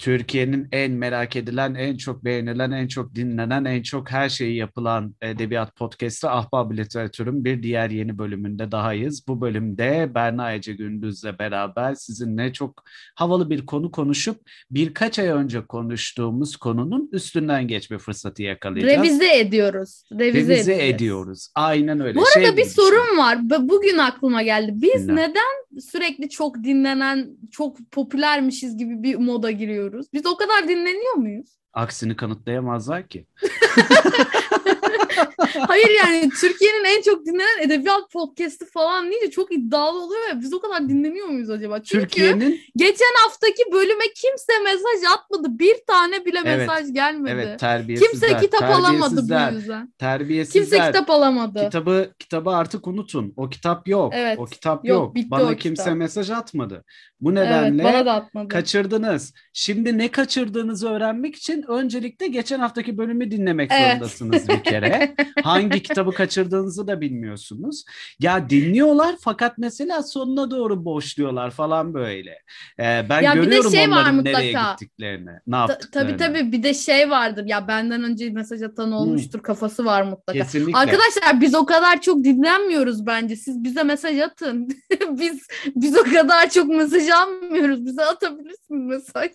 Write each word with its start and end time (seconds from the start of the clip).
Türkiye'nin 0.00 0.68
en 0.72 0.92
merak 0.92 1.36
edilen, 1.36 1.74
en 1.74 1.96
çok 1.96 2.24
beğenilen, 2.24 2.70
en 2.70 2.86
çok 2.86 3.14
dinlenen, 3.14 3.64
en 3.64 3.82
çok 3.82 4.10
her 4.10 4.28
şeyi 4.28 4.56
yapılan 4.56 5.14
edebiyat 5.22 5.76
podcastı 5.76 6.30
Ahbab 6.30 6.76
Literatür'ün 6.76 7.44
bir 7.44 7.62
diğer 7.62 7.90
yeni 7.90 8.18
bölümünde 8.18 8.72
dahayız. 8.72 9.24
Bu 9.28 9.40
bölümde 9.40 10.10
Berna 10.14 10.54
Ece 10.54 10.72
Gündüz'le 10.72 11.38
beraber 11.38 11.94
sizinle 11.94 12.52
çok 12.52 12.84
havalı 13.14 13.50
bir 13.50 13.66
konu 13.66 13.90
konuşup 13.90 14.40
birkaç 14.70 15.18
ay 15.18 15.28
önce 15.28 15.66
konuştuğumuz 15.66 16.56
konunun 16.56 17.08
üstünden 17.12 17.68
geçme 17.68 17.98
fırsatı 17.98 18.42
yakalayacağız. 18.42 18.98
Revize 18.98 19.38
ediyoruz. 19.38 20.02
Revize, 20.12 20.38
Revize 20.38 20.54
edeceğiz. 20.54 20.94
ediyoruz. 20.94 21.48
Aynen 21.54 22.00
öyle. 22.00 22.14
Bu 22.18 22.24
arada 22.36 22.46
Şey 22.46 22.56
bir 22.56 22.64
sorun 22.70 23.18
var. 23.18 23.38
Bugün 23.60 23.98
aklıma 23.98 24.42
geldi. 24.42 24.72
Biz 24.74 25.08
Dinle. 25.08 25.16
neden 25.16 25.80
sürekli 25.80 26.28
çok 26.28 26.64
dinlenen, 26.64 27.30
çok 27.50 27.76
popülermişiz 27.92 28.76
gibi 28.76 29.02
bir 29.02 29.14
moda 29.14 29.50
giriyoruz? 29.50 29.89
Biz 30.12 30.26
o 30.26 30.36
kadar 30.36 30.68
dinleniyor 30.68 31.14
muyuz? 31.14 31.58
Aksini 31.72 32.16
kanıtlayamazlar 32.16 33.08
ki. 33.08 33.26
Hayır 35.68 35.88
yani 36.04 36.30
Türkiye'nin 36.40 36.84
en 36.84 37.02
çok 37.02 37.26
dinlenen 37.26 37.62
edebiyat 37.62 38.10
podcast'i 38.12 38.66
falan 38.66 39.10
deyince 39.10 39.30
çok 39.30 39.52
iddialı 39.52 40.02
oluyor 40.04 40.28
ya. 40.28 40.40
Biz 40.40 40.54
o 40.54 40.60
kadar 40.60 40.88
dinleniyor 40.88 41.26
muyuz 41.26 41.50
acaba? 41.50 41.82
Çünkü 41.82 42.04
Türkiye'nin 42.06 42.60
geçen 42.76 43.14
haftaki 43.24 43.62
bölüme 43.72 44.04
kimse 44.16 44.52
mesaj 44.64 45.12
atmadı. 45.16 45.58
Bir 45.58 45.76
tane 45.86 46.24
bile 46.24 46.38
Evet, 46.44 46.58
mesaj 46.68 46.92
gelmedi. 46.92 47.32
evet 47.34 47.60
terbiyesizler. 47.60 48.10
kimse 48.30 48.46
kitap 48.46 48.62
alamadı 48.62 49.16
bu 49.16 49.54
yüzden. 49.56 49.92
Terbiyesizler. 49.98 50.62
Kimse 50.62 50.86
kitap 50.92 51.10
alamadı. 51.10 51.64
Kitabı 51.64 52.10
kitabı 52.18 52.50
artık 52.50 52.86
unutun. 52.86 53.32
O 53.36 53.48
kitap 53.48 53.88
yok. 53.88 54.12
Evet, 54.16 54.38
O 54.38 54.44
kitap 54.44 54.84
yok, 54.84 54.98
yok. 55.02 55.14
bitti 55.14 55.30
Bana 55.30 55.56
kimse 55.56 55.82
kitap. 55.82 55.96
mesaj 55.98 56.30
atmadı. 56.30 56.84
Bu 57.20 57.32
evet, 57.32 57.38
nedenle 57.46 57.84
bana 57.84 58.06
da 58.06 58.12
atmadı. 58.12 58.48
kaçırdınız. 58.48 59.34
Şimdi 59.52 59.98
ne 59.98 60.08
kaçırdığınızı 60.08 60.88
öğrenmek 60.88 61.36
için 61.36 61.64
öncelikle 61.68 62.26
geçen 62.26 62.58
haftaki 62.58 62.98
bölümü 62.98 63.30
dinlemek 63.30 63.70
Evet. 63.74 63.88
zorundasınız 63.92 64.48
bir 64.48 64.62
kere. 64.62 65.14
Hangi 65.42 65.82
kitabı 65.82 66.10
kaçırdığınızı 66.10 66.86
da 66.86 67.00
bilmiyorsunuz. 67.00 67.84
Ya 68.20 68.50
dinliyorlar 68.50 69.16
fakat 69.20 69.58
mesela 69.58 70.02
sonuna 70.02 70.50
doğru 70.50 70.84
boşluyorlar 70.84 71.50
falan 71.50 71.94
böyle. 71.94 72.30
Ee, 72.78 73.06
ben 73.08 73.22
Ya 73.22 73.32
bir 73.34 73.40
de 73.40 73.44
görüyorum 73.44 73.70
şey 73.70 73.80
var 73.80 73.86
onların 73.86 74.24
nereye 74.24 74.52
mutlaka. 74.52 74.72
gittiklerini, 74.72 75.30
ne 75.46 75.56
yaptıklarını. 75.56 76.16
tabii 76.16 76.34
tabii 76.34 76.52
bir 76.52 76.62
de 76.62 76.74
şey 76.74 77.10
vardır 77.10 77.44
ya 77.46 77.68
benden 77.68 78.04
önce 78.04 78.30
mesaj 78.30 78.62
atan 78.62 78.92
olmuştur 78.92 79.42
kafası 79.42 79.84
var 79.84 80.02
mutlaka. 80.02 80.38
Kesinlikle. 80.38 80.78
Arkadaşlar 80.78 81.40
biz 81.40 81.54
o 81.54 81.66
kadar 81.66 82.00
çok 82.00 82.24
dinlenmiyoruz 82.24 83.06
bence. 83.06 83.36
Siz 83.36 83.64
bize 83.64 83.82
mesaj 83.82 84.18
atın. 84.18 84.68
biz 85.10 85.46
biz 85.76 85.98
o 85.98 86.02
kadar 86.04 86.50
çok 86.50 86.68
mesaj 86.68 87.08
almıyoruz. 87.08 87.86
Bize 87.86 88.04
atabilirsiniz 88.04 88.86
mesaj. 88.86 89.30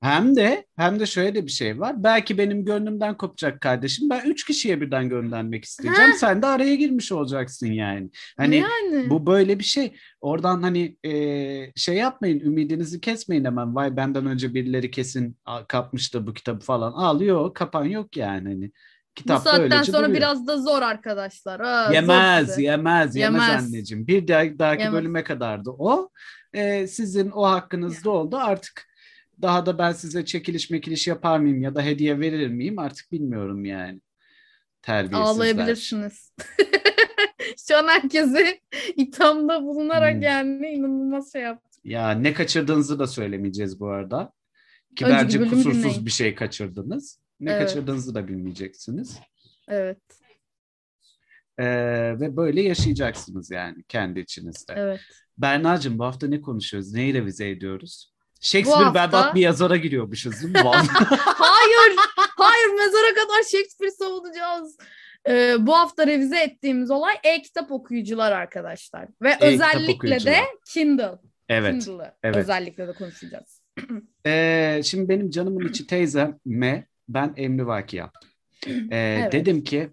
Hem 0.00 0.36
de 0.36 0.66
hem 0.76 1.00
de 1.00 1.06
şöyle 1.06 1.34
de 1.34 1.46
bir 1.46 1.50
şey 1.50 1.80
var. 1.80 2.04
Belki 2.04 2.38
benim 2.38 2.64
gönlümden 2.64 3.16
kopacak 3.16 3.60
kardeşim. 3.60 4.10
Ben 4.10 4.30
üç 4.30 4.44
kişiye 4.46 4.80
birden 4.80 5.08
göndermek 5.08 5.64
isteyeceğim. 5.64 6.12
Sen 6.12 6.42
de 6.42 6.46
araya 6.46 6.74
girmiş 6.74 7.12
olacaksın 7.12 7.66
yani. 7.66 8.10
Hani 8.36 8.56
yani. 8.56 9.10
bu 9.10 9.26
böyle 9.26 9.58
bir 9.58 9.64
şey. 9.64 9.96
Oradan 10.20 10.62
hani 10.62 10.96
e, 11.04 11.12
şey 11.76 11.94
yapmayın, 11.96 12.40
ümidinizi 12.40 13.00
kesmeyin 13.00 13.44
hemen. 13.44 13.74
Vay 13.74 13.96
benden 13.96 14.26
önce 14.26 14.54
birileri 14.54 14.90
kesin 14.90 15.36
kapmıştı 15.68 16.26
bu 16.26 16.34
kitabı 16.34 16.60
falan. 16.60 16.92
Ağlıyor, 16.92 17.54
kapan 17.54 17.84
yok 17.84 18.16
yani. 18.16 18.48
Hani, 18.48 18.66
Bu 18.66 19.14
kitapta 19.14 19.50
saatten 19.50 19.82
sonra 19.82 19.98
duruyor. 20.04 20.16
biraz 20.16 20.46
da 20.46 20.58
zor 20.58 20.82
arkadaşlar. 20.82 21.60
Ha, 21.60 21.84
zor 21.86 21.94
Yemez, 21.94 22.48
size. 22.48 22.62
yemez, 22.62 23.16
yemez, 23.16 23.48
Yemez. 23.48 23.64
anneciğim. 23.64 24.06
Bir 24.06 24.28
dahaki, 24.28 24.58
dahaki 24.58 24.82
Yemez. 24.82 24.94
bölüme 25.00 25.24
kadardı 25.24 25.70
o. 25.78 26.10
Ee, 26.54 26.86
sizin 26.86 27.30
o 27.30 27.42
hakkınızda 27.42 28.10
oldu. 28.10 28.36
Artık 28.36 28.87
daha 29.42 29.66
da 29.66 29.78
ben 29.78 29.92
size 29.92 30.24
çekiliş 30.24 30.70
mekiliş 30.70 31.06
yapar 31.06 31.38
mıyım 31.38 31.62
ya 31.62 31.74
da 31.74 31.82
hediye 31.82 32.20
verir 32.20 32.48
miyim 32.48 32.78
artık 32.78 33.12
bilmiyorum 33.12 33.64
yani. 33.64 34.00
Terbiyesizler. 34.82 35.20
Ağlayabilirsiniz. 35.20 36.32
Şu 37.68 37.76
an 37.78 37.88
herkese 37.88 38.60
ithamda 38.96 39.62
bulunarak 39.62 40.14
Hmm. 40.14 40.22
yani 40.22 40.66
inanılmaz 40.68 41.32
şey 41.32 41.42
yaptı. 41.42 41.78
Ya 41.84 42.10
ne 42.10 42.32
kaçırdığınızı 42.34 42.98
da 42.98 43.06
söylemeyeceğiz 43.06 43.80
bu 43.80 43.88
arada. 43.88 44.32
Ki 44.96 45.04
Önceki 45.06 45.40
bence 45.40 45.50
kusursuz 45.50 45.82
dinleyin. 45.84 46.06
bir 46.06 46.10
şey 46.10 46.34
kaçırdınız. 46.34 47.20
Ne 47.40 47.50
Evet. 47.52 47.62
kaçırdığınızı 47.68 48.14
da 48.14 48.28
bilmeyeceksiniz. 48.28 49.18
Evet, 49.68 49.98
Ee, 51.58 51.64
ve 52.20 52.36
böyle 52.36 52.62
yaşayacaksınız 52.62 53.50
yani 53.50 53.82
kendi 53.88 54.20
içinizde. 54.20 54.72
evet. 54.76 55.00
Berna'cığım 55.38 55.98
bu 55.98 56.04
hafta 56.04 56.26
ne 56.28 56.40
konuşuyoruz? 56.40 56.92
Neyi 56.92 57.14
revize 57.14 57.50
ediyoruz? 57.50 58.12
Shakespeare 58.40 58.84
hafta- 58.84 58.94
berbat 58.94 59.34
bir 59.34 59.40
yazara 59.40 59.76
giriyormuşuz 59.76 60.42
değil 60.42 60.52
mi? 60.54 60.58
Hayır, 60.62 61.96
hayır 62.16 62.68
mezara 62.74 63.14
kadar 63.14 63.42
Shakespeare 63.42 63.90
savunacağız. 63.90 64.76
Ee, 65.28 65.54
bu 65.58 65.74
hafta 65.76 66.06
revize 66.06 66.40
ettiğimiz 66.40 66.90
olay 66.90 67.14
e-kitap 67.24 67.72
okuyucular 67.72 68.32
arkadaşlar. 68.32 69.08
Ve 69.22 69.30
E-kitap 69.30 69.48
özellikle 69.48 70.24
de 70.24 70.36
Kindle. 70.72 71.10
evet. 71.48 71.84
Kindle'ı 71.84 72.12
evet. 72.22 72.36
özellikle 72.36 72.88
de 72.88 72.92
konuşacağız. 72.92 73.62
Ee, 74.26 74.80
şimdi 74.84 75.08
benim 75.08 75.30
canımın 75.30 75.68
içi 75.68 75.86
teyzeme 75.86 76.86
ben 77.08 77.34
emrivaki 77.36 77.96
yaptım. 77.96 78.30
Ee, 78.66 79.18
Evet. 79.20 79.32
Dedim 79.32 79.64
ki 79.64 79.90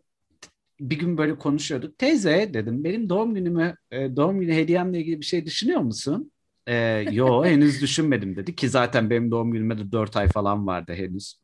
bir 0.80 1.00
gün 1.00 1.18
böyle 1.18 1.38
konuşuyorduk. 1.38 1.98
Teyze 1.98 2.50
dedim 2.54 2.84
benim 2.84 3.10
doğum 3.10 3.36
günümü 3.36 3.76
e, 3.92 4.16
doğum 4.16 4.40
günü 4.40 4.54
hediyemle 4.54 5.00
ilgili 5.00 5.22
bir 5.22 5.26
şey 5.26 5.46
düşünüyor 5.46 5.80
musun? 5.82 6.32
Ee, 6.68 7.06
yo 7.10 7.46
henüz 7.46 7.82
düşünmedim 7.82 8.36
dedi 8.36 8.56
ki 8.56 8.70
zaten 8.70 9.10
benim 9.10 9.32
doğum 9.32 9.52
günüme 9.52 9.78
de 9.78 9.92
4 9.92 10.18
ay 10.18 10.28
falan 10.28 10.68
vardı 10.68 10.94
henüz. 10.96 11.42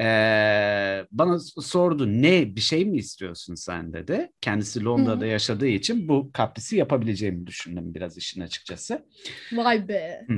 Ee, 0.00 1.06
bana 1.12 1.38
sordu 1.40 2.06
ne 2.22 2.56
bir 2.56 2.60
şey 2.60 2.84
mi 2.84 2.98
istiyorsun 2.98 3.54
sen 3.54 3.92
dedi. 3.92 4.30
Kendisi 4.40 4.84
Londra'da 4.84 5.24
Hı. 5.24 5.28
yaşadığı 5.28 5.66
için 5.66 6.08
bu 6.08 6.30
kaprisi 6.32 6.76
yapabileceğimi 6.76 7.46
düşündüm 7.46 7.94
biraz 7.94 8.18
işin 8.18 8.40
açıkçası. 8.40 9.06
Vay 9.50 9.78
be. 9.78 10.30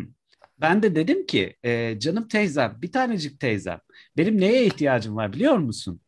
Ben 0.60 0.82
de 0.82 0.94
dedim 0.96 1.26
ki 1.26 1.56
e, 1.64 1.98
canım 2.00 2.28
teyzem, 2.28 2.78
bir 2.82 2.92
tanecik 2.92 3.40
teyzem, 3.40 3.80
benim 4.16 4.40
neye 4.40 4.66
ihtiyacım 4.66 5.16
var 5.16 5.32
biliyor 5.32 5.56
musun? 5.58 6.00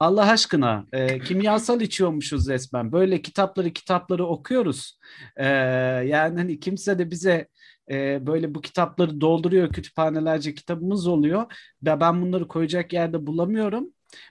Allah 0.00 0.30
aşkına 0.30 0.86
e, 0.92 1.18
kimyasal 1.18 1.80
içiyormuşuz 1.80 2.48
resmen. 2.48 2.92
Böyle 2.92 3.22
kitapları 3.22 3.70
kitapları 3.70 4.26
okuyoruz. 4.26 4.98
E, 5.36 5.46
yani 6.06 6.38
hani 6.38 6.60
kimse 6.60 6.98
de 6.98 7.10
bize 7.10 7.48
e, 7.90 8.26
böyle 8.26 8.54
bu 8.54 8.60
kitapları 8.60 9.20
dolduruyor 9.20 9.72
kütüphanelerce 9.72 10.54
kitabımız 10.54 11.06
oluyor. 11.06 11.52
Ve 11.82 12.00
ben 12.00 12.22
bunları 12.22 12.48
koyacak 12.48 12.92
yerde 12.92 13.26
bulamıyorum. 13.26 13.88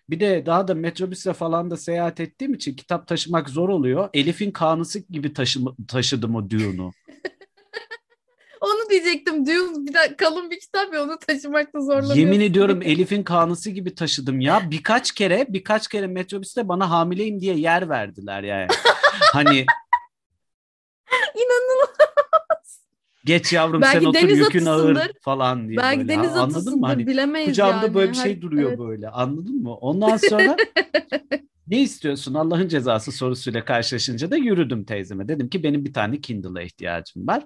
Bir 0.09 0.19
de 0.19 0.45
daha 0.45 0.67
da 0.67 0.75
metrobüsle 0.75 1.33
falan 1.33 1.71
da 1.71 1.77
seyahat 1.77 2.19
ettiğim 2.19 2.53
için 2.53 2.75
kitap 2.75 3.07
taşımak 3.07 3.49
zor 3.49 3.69
oluyor. 3.69 4.09
Elif'in 4.13 4.51
kanısı 4.51 4.99
gibi 4.99 5.33
taşıma, 5.33 5.75
taşıdım 5.87 6.35
o 6.35 6.49
Dune'u. 6.49 6.91
Onu 8.63 8.89
diyecektim. 8.89 9.45
Dune 9.45 9.85
bir 9.87 9.93
de 9.93 10.15
kalın 10.17 10.51
bir 10.51 10.59
kitap 10.59 10.93
ya 10.93 11.03
onu 11.03 11.17
taşımakta 11.27 11.81
zorlanıyorsun. 11.81 12.19
Yemin 12.19 12.39
ediyorum 12.39 12.81
Elif'in 12.83 13.23
kanısı 13.23 13.69
gibi 13.69 13.95
taşıdım 13.95 14.39
ya. 14.41 14.71
Birkaç 14.71 15.11
kere 15.11 15.45
birkaç 15.49 15.87
kere 15.87 16.07
metrobüste 16.07 16.67
bana 16.67 16.89
hamileyim 16.89 17.39
diye 17.41 17.55
yer 17.55 17.89
verdiler 17.89 18.43
yani. 18.43 18.67
hani 19.33 19.65
İnanılmaz. 21.35 22.81
geç 23.25 23.53
yavrum 23.53 23.81
Belki 23.81 23.99
sen 23.99 24.05
otur 24.05 24.19
deniz 24.21 24.39
yükün 24.39 24.65
ağır 24.65 25.11
falan 25.21 25.67
diye 25.67 25.77
Belki 25.77 25.99
böyle. 25.99 26.09
deniz 26.09 26.35
Anladın 26.37 26.79
mı? 26.79 26.87
Hani 26.87 27.07
bilemeyiz 27.07 27.49
kucağımda 27.49 27.85
yani. 27.85 27.93
böyle 27.95 28.11
bir 28.11 28.17
şey 28.17 28.35
Her- 28.35 28.41
duruyor 28.41 28.69
evet. 28.69 28.79
böyle. 28.79 29.09
Anladın 29.09 29.61
mı? 29.63 29.73
Ondan 29.75 30.17
sonra 30.17 30.57
ne 31.73 31.81
istiyorsun 31.81 32.33
Allah'ın 32.33 32.67
cezası 32.67 33.11
sorusuyla 33.11 33.65
karşılaşınca 33.65 34.31
da 34.31 34.37
yürüdüm 34.37 34.85
teyzeme. 34.85 35.27
Dedim 35.27 35.49
ki 35.49 35.63
benim 35.63 35.85
bir 35.85 35.93
tane 35.93 36.21
Kindle'a 36.21 36.63
ihtiyacım 36.63 37.27
var. 37.27 37.43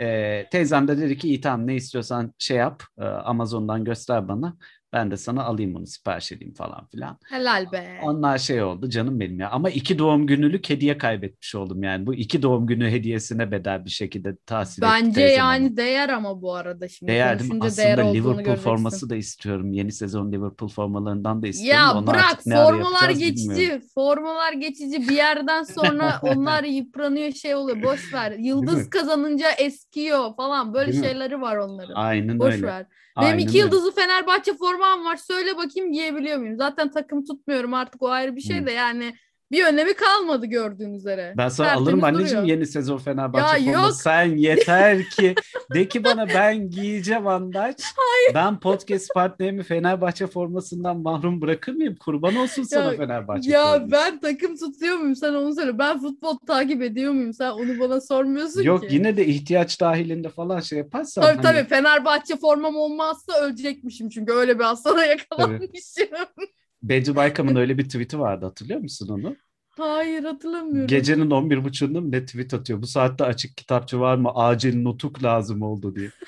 Ee, 0.00 0.46
teyzem 0.50 0.88
de 0.88 0.98
dedi 0.98 1.18
ki 1.18 1.28
iyi 1.28 1.40
tamam 1.40 1.66
ne 1.66 1.74
istiyorsan 1.76 2.34
şey 2.38 2.56
yap 2.56 2.82
e, 2.98 3.04
Amazon'dan 3.04 3.84
göster 3.84 4.28
bana. 4.28 4.56
Ben 4.92 5.10
de 5.10 5.16
sana 5.16 5.44
alayım 5.44 5.76
onu 5.76 5.86
sipariş 5.86 6.32
edeyim 6.32 6.54
falan 6.54 6.86
filan. 6.86 7.18
Helal 7.30 7.72
be. 7.72 7.98
Onlar 8.02 8.38
şey 8.38 8.62
oldu 8.62 8.88
canım 8.88 9.20
benim 9.20 9.40
ya. 9.40 9.50
Ama 9.50 9.70
iki 9.70 9.98
doğum 9.98 10.26
günlük 10.26 10.70
hediye 10.70 10.98
kaybetmiş 10.98 11.54
oldum 11.54 11.82
yani. 11.82 12.06
Bu 12.06 12.14
iki 12.14 12.42
doğum 12.42 12.66
günü 12.66 12.90
hediyesine 12.90 13.50
bedel 13.50 13.84
bir 13.84 13.90
şekilde 13.90 14.36
tahsil 14.46 14.82
Bence 14.82 15.20
yani 15.20 15.76
değer 15.76 16.08
ama 16.08 16.42
bu 16.42 16.54
arada 16.54 16.88
şimdi 16.88 17.12
Değer 17.12 17.38
değil 17.38 17.52
mi? 17.52 17.60
değer 17.60 17.98
Aslında 17.98 18.04
olduğunu 18.04 18.14
Liverpool 18.14 18.44
göreceksin. 18.44 18.64
forması 18.64 19.10
da 19.10 19.16
istiyorum. 19.16 19.72
Yeni 19.72 19.92
sezon 19.92 20.32
Liverpool 20.32 20.68
formalarından 20.70 21.42
da 21.42 21.48
istiyorum. 21.48 21.84
Ya 21.84 21.94
Onu 21.94 22.06
bırak 22.06 22.42
formalar 22.44 23.10
geçici. 23.10 23.34
bilmiyorum. 23.50 23.86
Formalar 23.94 24.52
geçici 24.52 25.08
bir 25.08 25.16
yerden 25.16 25.62
sonra 25.62 26.18
onlar 26.22 26.64
yıpranıyor 26.64 27.32
şey 27.32 27.54
oluyor. 27.54 27.82
Boş 27.82 28.12
ver. 28.14 28.38
mi? 28.38 28.46
Yıldız 28.46 28.90
kazanınca 28.90 29.50
eskiyor 29.50 30.36
falan. 30.36 30.74
Böyle 30.74 30.92
Değil 30.92 31.02
mi? 31.02 31.06
şeyleri 31.06 31.40
var 31.40 31.56
onların. 31.56 31.94
Aynen 31.94 32.38
Boş 32.38 32.54
öyle. 32.54 32.66
ver. 32.66 32.86
Benim 33.20 33.30
Aynen 33.30 33.38
iki 33.38 33.58
yıldızlı 33.58 33.94
Fenerbahçe 33.94 34.54
formam 34.54 35.04
var. 35.04 35.16
Söyle 35.16 35.56
bakayım 35.56 35.92
giyebiliyor 35.92 36.38
muyum? 36.38 36.56
Zaten 36.56 36.90
takım 36.90 37.24
tutmuyorum 37.24 37.74
artık 37.74 38.02
o 38.02 38.08
ayrı 38.08 38.36
bir 38.36 38.40
şey 38.40 38.66
de 38.66 38.72
yani 38.72 39.14
bir 39.52 39.64
önemi 39.64 39.94
kalmadı 39.94 40.46
gördüğün 40.46 40.94
üzere. 40.94 41.34
Ben 41.36 41.48
sana 41.48 41.66
Tertemiz 41.68 41.88
alırım 41.88 42.04
anneciğim 42.04 42.28
duruyor. 42.42 42.56
yeni 42.56 42.66
sezon 42.66 42.98
Fenerbahçe 42.98 43.60
Ya 43.62 43.72
forması. 43.72 43.88
yok. 43.88 43.94
Sen 44.02 44.36
yeter 44.36 45.04
ki 45.04 45.34
de 45.74 45.88
ki 45.88 46.04
bana 46.04 46.28
ben 46.28 46.70
giyeceğim 46.70 47.26
Andaç. 47.26 47.82
Ben 48.34 48.60
podcast 48.60 49.14
partnerimi 49.14 49.62
Fenerbahçe 49.62 50.26
formasından 50.26 50.96
mahrum 50.96 51.40
bırakır 51.40 51.72
mıyım? 51.72 51.96
Kurban 51.96 52.36
olsun 52.36 52.62
sana 52.62 52.84
Ya- 52.84 52.96
Fenerbahçe 52.96 53.50
Ya 53.50 53.64
forması. 53.72 53.92
ben 53.92 54.20
takım 54.20 54.56
tutuyor 54.56 54.96
muyum 54.96 55.16
sen 55.16 55.34
onu 55.34 55.54
söyle. 55.54 55.78
Ben 55.78 56.00
futbol 56.00 56.38
takip 56.46 56.82
ediyor 56.82 57.12
muyum 57.12 57.32
sen 57.32 57.50
onu 57.50 57.80
bana 57.80 58.00
sormuyorsun 58.00 58.62
Yok 58.62 58.80
ki. 58.88 58.94
yine 58.94 59.16
de 59.16 59.26
ihtiyaç 59.26 59.80
dahilinde 59.80 60.28
falan 60.28 60.60
şey 60.60 60.78
yaparsan. 60.78 61.22
Tabii 61.22 61.42
hani- 61.42 61.42
tabii 61.42 61.68
Fenerbahçe 61.68 62.36
formam 62.36 62.76
olmazsa 62.76 63.32
ölecekmişim 63.40 64.08
çünkü 64.08 64.32
öyle 64.32 64.58
bir 64.58 64.64
hastalığa 64.64 65.04
yakalanmışım. 65.04 65.68
Beci 66.82 67.16
Baykam'ın 67.16 67.56
öyle 67.56 67.78
bir 67.78 67.84
tweet'i 67.84 68.18
vardı 68.18 68.46
hatırlıyor 68.46 68.80
musun 68.80 69.08
onu? 69.08 69.36
Hayır 69.68 70.24
hatırlamıyorum. 70.24 70.86
Gecenin 70.86 71.30
11.30'unda 71.30 72.00
mı 72.00 72.12
ne 72.12 72.24
tweet 72.24 72.54
atıyor? 72.54 72.82
Bu 72.82 72.86
saatte 72.86 73.24
açık 73.24 73.56
kitapçı 73.56 74.00
var 74.00 74.16
mı? 74.16 74.30
Acil 74.34 74.82
nutuk 74.82 75.22
lazım 75.22 75.62
oldu 75.62 75.94
diye. 75.96 76.10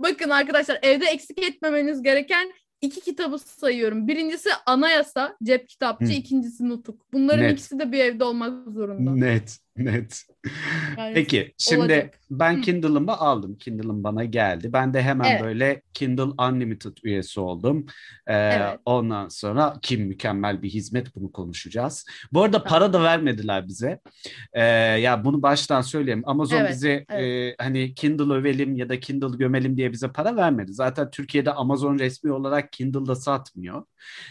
Bakın 0.00 0.30
arkadaşlar 0.30 0.78
evde 0.82 1.04
eksik 1.06 1.42
etmemeniz 1.42 2.02
gereken 2.02 2.52
iki 2.80 3.00
kitabı 3.00 3.38
sayıyorum. 3.38 4.08
Birincisi 4.08 4.48
Anayasa, 4.66 5.36
cep 5.42 5.68
kitapçı. 5.68 6.06
Hı. 6.06 6.12
ikincisi 6.12 6.68
Nutuk. 6.68 7.12
Bunların 7.12 7.44
Net. 7.44 7.52
ikisi 7.52 7.78
de 7.78 7.92
bir 7.92 7.98
evde 7.98 8.24
olmak 8.24 8.72
zorunda. 8.72 9.10
Net, 9.10 9.58
net. 9.76 10.26
Yani 10.98 11.14
Peki 11.14 11.54
şimdi 11.58 11.80
olacak. 11.80 12.18
ben. 12.30 12.60
Kindle'ımı 12.60 13.12
aldım. 13.18 13.58
Kindle'ım 13.58 14.04
bana 14.04 14.24
geldi. 14.24 14.72
Ben 14.72 14.94
de 14.94 15.02
hemen 15.02 15.30
Evet. 15.30 15.42
böyle 15.42 15.82
Kindle 15.94 16.22
Unlimited 16.22 16.96
üyesi 17.04 17.40
oldum. 17.40 17.86
Ee, 18.26 18.34
Evet. 18.34 18.78
Ondan 18.84 19.28
sonra 19.28 19.78
ki 19.82 19.96
mükemmel 19.98 20.62
bir 20.62 20.68
hizmet 20.70 21.16
bunu 21.16 21.32
konuşacağız. 21.32 22.06
Bu 22.32 22.42
arada 22.42 22.64
para 22.64 22.92
da 22.92 23.02
vermediler 23.02 23.68
bize. 23.68 24.00
Ee, 24.52 24.62
ya 25.00 25.24
bunu 25.24 25.42
baştan 25.42 25.80
söyleyeyim. 25.80 26.22
Amazon 26.26 26.56
Evet, 26.60 26.70
bize 26.70 27.04
e, 27.12 27.54
hani 27.58 27.94
Kindle 27.94 28.32
övelim 28.34 28.76
ya 28.76 28.88
da 28.88 29.00
Kindle 29.00 29.36
gömelim 29.36 29.76
diye 29.76 29.92
bize 29.92 30.12
para 30.12 30.36
vermedi. 30.36 30.72
Zaten 30.72 31.10
Türkiye'de 31.10 31.52
Amazon 31.52 31.98
resmi 31.98 32.32
olarak 32.32 32.72
Kindle'da 32.72 33.14
satmıyor. 33.14 33.82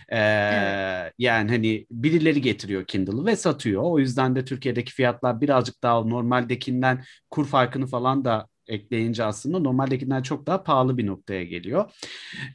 Ee, 0.09 0.17
Evet. 0.17 1.13
Yani 1.19 1.51
hani 1.51 1.85
birileri 1.91 2.41
getiriyor 2.41 2.85
Kindle'ı 2.85 3.25
ve 3.25 3.35
satıyor. 3.35 3.81
O 3.85 3.99
yüzden 3.99 4.35
de 4.35 4.45
Türkiye'deki 4.45 4.93
fiyatlar 4.93 5.41
birazcık 5.41 5.83
daha 5.83 6.00
normaldekinden 6.09 7.03
kur 7.29 7.47
farkını 7.47 7.87
falan 7.87 8.25
da 8.25 8.47
ekleyince 8.67 9.23
aslında 9.23 9.59
normaldekinden 9.59 10.21
çok 10.21 10.47
daha 10.47 10.63
pahalı 10.63 10.97
bir 10.97 11.07
noktaya 11.07 11.43
geliyor. 11.43 11.91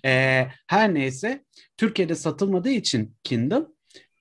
Ee, 0.04 0.46
her 0.66 0.94
neyse 0.94 1.44
Türkiye'de 1.76 2.14
satılmadığı 2.14 2.70
için 2.70 3.16
Kindle 3.25 3.62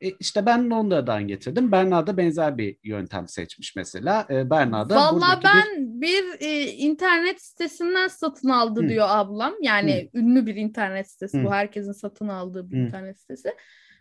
e, 0.01 0.10
işte 0.10 0.45
ben 0.45 0.69
Londra'dan 0.69 1.27
getirdim. 1.27 1.72
Berna 1.72 2.07
da 2.07 2.18
benzer 2.18 2.57
bir 2.57 2.77
yöntem 2.83 3.27
seçmiş 3.27 3.75
mesela. 3.75 4.27
Ee, 4.30 4.50
Berna 4.50 4.89
da 4.89 4.95
Vallahi 4.95 5.13
buradaki 5.16 5.44
bir- 5.44 5.50
ben 5.54 6.01
bir 6.01 6.24
e, 6.39 6.63
internet 6.71 7.42
sitesinden 7.42 8.07
satın 8.07 8.50
aldı 8.50 8.83
Hı. 8.83 8.89
diyor 8.89 9.06
ablam. 9.10 9.54
Yani 9.62 10.10
ünlü 10.13 10.45
bir 10.45 10.56
internet 10.56 11.10
sitesi 11.12 11.39
Hı. 11.39 11.44
bu 11.44 11.51
herkesin 11.54 11.92
satın 11.92 12.28
aldığı 12.28 12.71
bir 12.71 12.78
Hı. 12.78 12.81
internet 12.81 13.19
sitesi. 13.19 13.54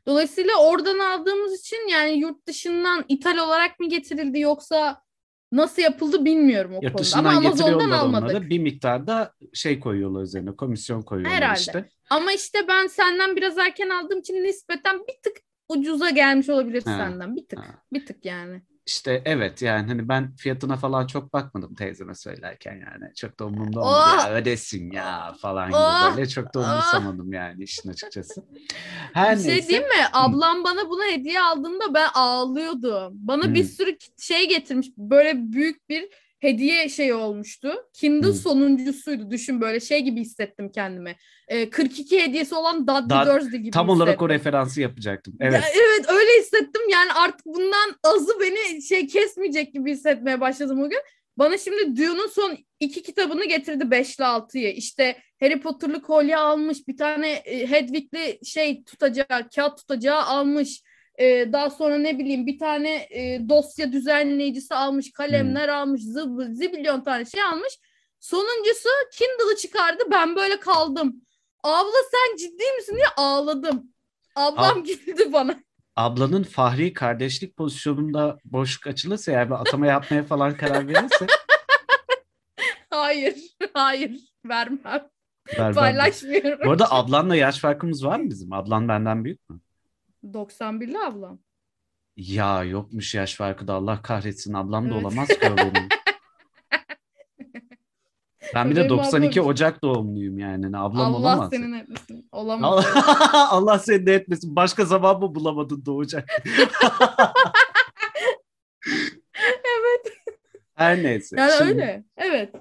Dolayısıyla 0.06 0.52
oradan 0.60 0.98
aldığımız 0.98 1.60
için 1.60 1.88
yani 1.90 2.18
yurt 2.18 2.46
dışından 2.46 3.04
ithal 3.08 3.36
olarak 3.36 3.80
mı 3.80 3.88
getirildi 3.88 4.40
yoksa 4.40 5.02
nasıl 5.52 5.82
yapıldı 5.82 6.24
bilmiyorum 6.24 6.72
o 6.74 6.80
Yurt 6.82 6.92
konuda. 6.96 7.18
Ama 7.18 7.30
Amazon'dan 7.30 7.90
almadık. 7.90 8.30
onları. 8.30 8.50
Bir 8.50 8.58
miktarda 8.58 9.32
şey 9.52 9.80
koyuyorlar 9.80 10.22
üzerine, 10.22 10.56
komisyon 10.56 11.02
koyuyorlar 11.02 11.36
Herhalde. 11.36 11.60
işte. 11.60 11.88
Ama 12.10 12.32
işte 12.32 12.58
ben 12.68 12.86
senden 12.86 13.36
biraz 13.36 13.58
erken 13.58 13.88
aldığım 13.88 14.18
için 14.20 14.34
nispeten 14.34 14.98
bir 14.98 15.14
tık 15.22 15.36
ucuza 15.68 16.10
gelmiş 16.10 16.48
olabilir 16.48 16.82
Ha, 16.84 16.96
senden. 16.96 17.36
Bir 17.36 17.46
tık. 17.48 17.58
ha. 17.58 17.82
Bir 17.92 18.06
tık 18.06 18.24
yani. 18.24 18.62
İşte 18.86 19.22
evet 19.24 19.62
yani 19.62 19.86
hani 19.88 20.08
ben 20.08 20.36
fiyatına 20.36 20.76
falan 20.76 21.06
çok 21.06 21.32
bakmadım 21.32 21.74
teyzeme 21.74 22.14
söylerken 22.14 22.72
yani. 22.74 23.14
Çok 23.14 23.38
da 23.40 23.46
umurumda 23.46 23.80
Oh! 23.80 23.86
olmadı 23.86 24.08
ya 24.08 24.34
ödesin 24.34 24.90
ya 24.90 25.32
falan 25.42 25.70
gibi 25.70 25.78
Oh! 25.78 26.16
böyle. 26.16 26.28
Çok 26.28 26.54
da 26.54 26.60
Oh! 26.60 26.64
umursamadım 26.64 27.32
yani 27.32 27.62
işin 27.62 27.88
açıkçası. 27.90 28.42
Her 29.14 29.36
Bir 29.36 29.42
şey 29.42 29.48
neyse. 29.54 29.68
diyeyim 29.68 29.88
mi? 29.88 29.94
Ablam 30.12 30.64
bana 30.64 30.90
bunu 30.90 31.02
hediye 31.04 31.40
aldığında 31.42 31.94
ben 31.94 32.08
ağlıyordum. 32.14 33.12
Bana 33.14 33.54
bir 33.54 33.60
Hmm. 33.60 33.64
sürü 33.64 33.96
şey 34.18 34.48
getirmiş. 34.48 34.88
Böyle 34.98 35.52
büyük 35.52 35.88
bir 35.88 36.08
hediye 36.44 36.88
şey 36.88 37.12
olmuştu. 37.12 37.72
Kindle 37.92 38.26
Hmm. 38.26 38.34
sonuncusuydu. 38.34 39.30
Düşün 39.30 39.60
böyle 39.60 39.80
şey 39.80 40.00
gibi 40.00 40.20
hissettim 40.20 40.70
kendimi. 40.74 41.16
Ee, 41.48 41.70
42 41.70 42.22
hediyesi 42.22 42.54
olan 42.54 42.82
Dudley 42.86 43.10
Da- 43.10 43.26
Dursley 43.26 43.60
gibi 43.60 43.70
Tam 43.70 43.88
olarak 43.88 44.22
o 44.22 44.24
hissettim. 44.24 44.28
referansı 44.28 44.80
yapacaktım. 44.80 45.34
Ya, 45.40 45.48
Evet. 45.48 45.62
evet 45.74 46.10
öyle 46.10 46.30
hissettim. 46.40 46.82
Yani 46.92 47.12
artık 47.12 47.46
bundan 47.46 47.94
azı 48.04 48.40
beni 48.40 48.82
şey 48.82 49.06
kesmeyecek 49.06 49.72
gibi 49.72 49.92
hissetmeye 49.92 50.40
başladım 50.40 50.82
o 50.82 50.88
gün. 50.90 51.00
Bana 51.38 51.58
şimdi 51.58 51.96
Dune'un 51.96 52.26
son 52.28 52.58
iki 52.80 53.02
kitabını 53.02 53.44
getirdi 53.44 53.84
5'li 53.90 54.24
6'yı. 54.24 54.72
İşte 54.72 55.16
Harry 55.40 55.60
Potter'lı 55.60 56.02
kolye 56.02 56.36
almış. 56.36 56.88
Bir 56.88 56.96
tane 56.96 57.30
e, 57.30 57.70
Hedwig'li 57.70 58.38
şey 58.46 58.84
tutacağı, 58.84 59.48
kağıt 59.56 59.78
tutacağı 59.78 60.20
almış. 60.22 60.82
E, 61.18 61.52
daha 61.52 61.70
sonra 61.70 61.98
ne 61.98 62.18
bileyim 62.18 62.46
bir 62.46 62.58
tane 62.58 62.94
e, 63.10 63.48
dosya 63.48 63.92
düzenleyicisi 63.92 64.74
almış. 64.74 65.12
Kalemler 65.12 65.68
almış. 65.68 66.02
Zıbı, 66.02 66.48
zibilyon 66.54 67.04
tane 67.04 67.24
şey 67.24 67.42
almış. 67.42 67.78
Sonuncusu 68.20 68.88
Kindle'ı 69.12 69.56
çıkardı. 69.56 70.02
Ben 70.10 70.36
böyle 70.36 70.60
kaldım. 70.60 71.16
Abla 71.62 71.96
sen 72.10 72.36
ciddi 72.36 72.64
misin 72.76 72.94
diye 72.96 73.06
ağladım. 73.16 73.92
Ablam 74.36 74.78
Ab- 74.78 74.86
güldü 75.06 75.32
bana. 75.32 75.60
Ablanın 75.96 76.42
fahri 76.42 76.92
kardeşlik 76.92 77.56
pozisyonunda 77.56 78.38
boşluk 78.44 78.86
açılırsa 78.86 79.32
yani 79.32 79.54
atama 79.54 79.86
yapmaya 79.86 80.22
falan 80.22 80.56
karar 80.56 80.88
verirse 80.88 81.26
Hayır, 82.90 83.34
hayır 83.74 84.20
vermem. 84.44 85.08
ver. 85.58 85.74
Paylaşmıyorum. 85.74 86.66
Bu 86.66 86.70
arada 86.70 86.92
ablanla 86.92 87.36
yaş 87.36 87.58
farkımız 87.58 88.04
var 88.04 88.20
mı 88.20 88.30
bizim? 88.30 88.52
Ablan 88.52 88.88
benden 88.88 89.24
büyük 89.24 89.50
mü? 89.50 89.60
91'li 90.24 90.98
ablam. 90.98 91.38
Ya 92.16 92.64
yokmuş 92.64 93.14
yaş 93.14 93.34
farkı 93.34 93.68
da 93.68 93.74
Allah 93.74 94.02
kahretsin 94.02 94.52
ablam 94.54 94.90
da 94.90 94.94
Evet. 94.94 95.04
olamaz 95.04 95.28
ki 95.28 95.38
o 95.54 95.56
benim. 95.56 95.88
Ben 98.54 98.70
bir 98.70 98.76
de 98.76 98.80
Benim 98.80 98.90
92 98.90 99.40
ablam- 99.40 99.46
Ocak 99.46 99.82
doğumluyum 99.82 100.38
yani. 100.38 100.66
Ablam 100.66 101.00
Allah 101.14 101.16
olamaz. 101.16 101.50
senin 101.50 101.72
etmesin. 101.72 102.28
Olamaz. 102.32 102.86
Allah, 102.94 103.50
Allah 103.50 103.78
seni 103.78 104.06
de 104.06 104.14
etmesin. 104.14 104.56
Başka 104.56 104.84
zaman 104.84 105.20
mı 105.20 105.34
bulamadın 105.34 105.84
doğacak? 105.86 106.28
evet. 109.48 110.12
Her 110.74 111.02
neyse. 111.02 111.36
Yani 111.38 111.52
Şimdi, 111.58 111.70
öyle. 111.70 112.04
Evet. 112.16 112.54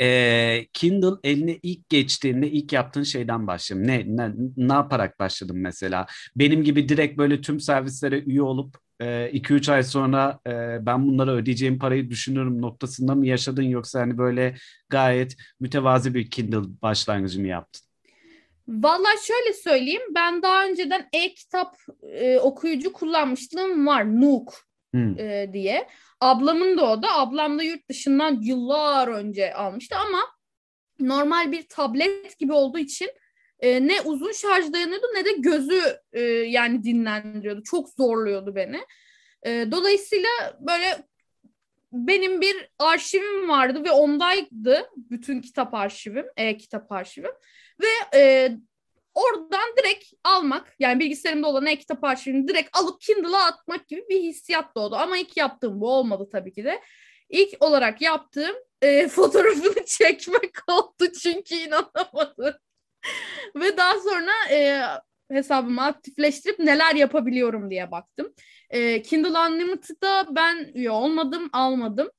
E, 0.00 0.66
Kindle 0.72 1.16
eline 1.24 1.58
ilk 1.62 1.88
geçtiğinde 1.88 2.50
ilk 2.50 2.72
yaptığın 2.72 3.02
şeyden 3.02 3.46
başlayayım. 3.46 3.88
Ne, 3.88 4.04
ne, 4.06 4.32
ne 4.56 4.72
yaparak 4.72 5.18
başladın 5.18 5.58
mesela? 5.58 6.06
Benim 6.36 6.64
gibi 6.64 6.88
direkt 6.88 7.18
böyle 7.18 7.40
tüm 7.40 7.60
servislere 7.60 8.18
üye 8.20 8.42
olup 8.42 8.76
2-3 9.32 9.68
ay 9.68 9.82
sonra 9.82 10.38
e, 10.46 10.86
ben 10.86 11.08
bunlara 11.08 11.32
ödeyeceğim 11.32 11.78
parayı 11.78 12.10
düşünürüm 12.10 12.62
noktasında 12.62 13.14
mı 13.14 13.26
yaşadın 13.26 13.62
yoksa 13.62 14.00
hani 14.00 14.18
böyle 14.18 14.56
gayet 14.88 15.36
mütevazi 15.60 16.14
bir 16.14 16.30
Kindle 16.30 16.82
başlangıcı 16.82 17.40
mı 17.40 17.46
yaptın? 17.46 17.82
Vallahi 18.68 19.26
şöyle 19.26 19.52
söyleyeyim. 19.52 20.02
Ben 20.14 20.42
daha 20.42 20.66
önceden 20.66 21.08
e-kitap 21.12 21.76
e, 22.02 22.38
okuyucu 22.38 22.92
kullanmışlığım 22.92 23.86
var. 23.86 24.20
Nook 24.20 24.54
Hmm. 24.94 25.18
e, 25.18 25.50
diye. 25.52 25.88
Ablamın 26.20 26.78
da 26.78 26.90
o 26.90 27.02
da. 27.02 27.12
Ablam 27.12 27.58
da 27.58 27.62
yurt 27.62 27.88
dışından 27.88 28.38
yıllar 28.42 29.08
önce 29.08 29.54
almıştı 29.54 29.96
ama 29.96 30.20
normal 31.00 31.52
bir 31.52 31.68
tablet 31.68 32.38
gibi 32.38 32.52
olduğu 32.52 32.78
için 32.78 33.10
e, 33.60 33.86
ne 33.86 34.00
uzun 34.00 34.32
şarj 34.32 34.72
dayanıyordu 34.72 35.06
ne 35.14 35.24
de 35.24 35.32
gözü 35.32 35.80
e, 36.12 36.20
yani 36.22 36.84
dinlendiriyordu. 36.84 37.62
Çok 37.62 37.88
zorluyordu 37.88 38.56
beni. 38.56 38.80
E, 39.46 39.66
dolayısıyla 39.72 40.30
böyle 40.60 41.04
benim 41.92 42.40
bir 42.40 42.56
arşivim 42.78 43.48
vardı 43.48 43.84
ve 43.84 43.90
ondaydı 43.90 44.90
bütün 44.96 45.40
kitap 45.40 45.74
arşivim, 45.74 46.26
e-kitap 46.36 46.92
arşivim 46.92 47.32
ve 47.80 48.18
e, 48.18 48.52
oradan 49.14 49.76
direkt 49.78 50.04
almak 50.24 50.74
yani 50.78 51.00
bilgisayarımda 51.00 51.48
olan 51.48 51.66
e-kitap 51.66 52.04
arşivini 52.04 52.48
direkt 52.48 52.76
alıp 52.76 53.00
Kindle'a 53.00 53.44
atmak 53.46 53.88
gibi 53.88 54.04
bir 54.08 54.22
hissiyat 54.22 54.74
doğdu. 54.76 54.96
Ama 54.96 55.16
ilk 55.18 55.36
yaptığım 55.36 55.80
bu 55.80 55.92
olmadı 55.92 56.28
tabii 56.32 56.52
ki 56.52 56.64
de. 56.64 56.80
İlk 57.28 57.62
olarak 57.62 58.02
yaptığım 58.02 58.56
e, 58.82 59.08
fotoğrafını 59.08 59.84
çekmek 59.86 60.54
oldu 60.68 61.12
çünkü 61.22 61.54
inanamadım. 61.54 62.54
Ve 63.56 63.76
daha 63.76 63.98
sonra 63.98 64.32
e, 64.50 64.82
hesabımı 65.30 65.82
aktifleştirip 65.82 66.58
neler 66.58 66.94
yapabiliyorum 66.94 67.70
diye 67.70 67.90
baktım. 67.90 68.34
E, 68.70 69.02
Kindle 69.02 69.38
Unlimited'a 69.38 70.26
ben 70.30 70.70
üye 70.74 70.90
olmadım, 70.90 71.50
almadım. 71.52 72.10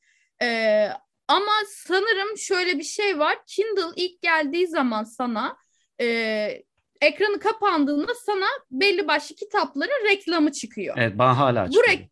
E, 0.41 0.89
ama 1.27 1.51
sanırım 1.67 2.37
şöyle 2.37 2.77
bir 2.79 2.83
şey 2.83 3.19
var. 3.19 3.37
Kindle 3.47 3.93
ilk 3.95 4.21
geldiği 4.21 4.67
zaman 4.67 5.03
sana 5.03 5.57
e, 6.01 6.63
ekranı 7.05 7.39
kapandığında 7.39 8.11
sana 8.25 8.45
belli 8.71 9.07
başlı 9.07 9.35
kitapların 9.35 10.05
reklamı 10.09 10.51
çıkıyor. 10.51 10.95
Evet 10.99 11.17
bana 11.17 11.37
hala 11.37 11.65
çıkıyor. 11.71 11.83
Bu 11.87 11.91
rek- 11.91 12.09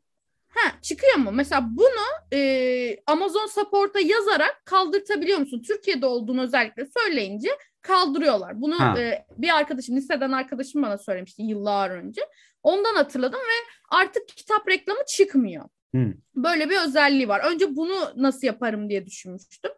Ha, 0.55 0.71
çıkıyor 0.81 1.15
mu? 1.15 1.31
Mesela 1.31 1.62
bunu 1.71 2.38
e, 2.39 2.97
Amazon 3.07 3.47
Support'a 3.47 4.00
yazarak 4.00 4.62
kaldırtabiliyor 4.65 5.39
musun? 5.39 5.62
Türkiye'de 5.67 6.05
olduğunu 6.05 6.41
özellikle 6.41 6.85
söyleyince 6.97 7.50
kaldırıyorlar. 7.81 8.62
Bunu 8.62 8.79
Ha. 8.79 9.00
e, 9.00 9.25
bir 9.38 9.57
arkadaşım, 9.57 9.95
liseden 9.95 10.31
arkadaşım 10.31 10.81
bana 10.83 10.97
söylemişti 10.97 11.41
yıllar 11.43 11.89
önce. 11.89 12.21
Ondan 12.63 12.95
hatırladım 12.95 13.39
ve 13.39 13.73
artık 13.97 14.27
kitap 14.27 14.67
reklamı 14.69 15.00
çıkmıyor. 15.07 15.65
Hı. 15.95 16.13
Böyle 16.35 16.69
bir 16.69 16.77
özelliği 16.88 17.27
var. 17.27 17.41
Önce 17.51 17.75
bunu 17.75 17.95
nasıl 18.15 18.47
yaparım 18.47 18.89
diye 18.89 19.05
düşünmüştüm. 19.05 19.71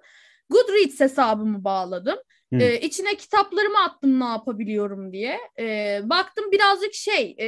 Goodreads 0.50 1.00
hesabımı 1.00 1.64
bağladım. 1.64 2.18
Hı. 2.60 2.64
Ee, 2.64 2.80
içine 2.80 3.16
kitaplarımı 3.16 3.80
attım 3.80 4.20
ne 4.20 4.26
yapabiliyorum 4.26 5.14
diye. 5.14 5.40
Ee, 5.60 6.00
baktım 6.04 6.52
birazcık 6.52 6.94
şey 6.94 7.36
e, 7.40 7.48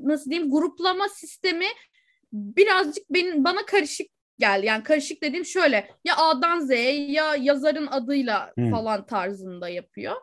nasıl 0.00 0.30
diyeyim 0.30 0.50
gruplama 0.50 1.08
sistemi 1.08 1.66
birazcık 2.32 3.10
benim 3.10 3.44
bana 3.44 3.66
karışık 3.66 4.06
geldi. 4.38 4.66
Yani 4.66 4.82
karışık 4.82 5.22
dediğim 5.22 5.44
şöyle 5.44 5.90
ya 6.04 6.16
A'dan 6.16 6.60
Z'ye 6.60 7.10
ya 7.10 7.36
yazarın 7.36 7.86
adıyla 7.86 8.52
Hı. 8.58 8.70
falan 8.70 9.06
tarzında 9.06 9.68
yapıyor. 9.68 10.16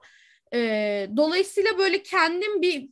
Ee, 0.54 1.08
dolayısıyla 1.18 1.78
böyle 1.78 2.04
kendim 2.04 2.62
bir 2.62 2.90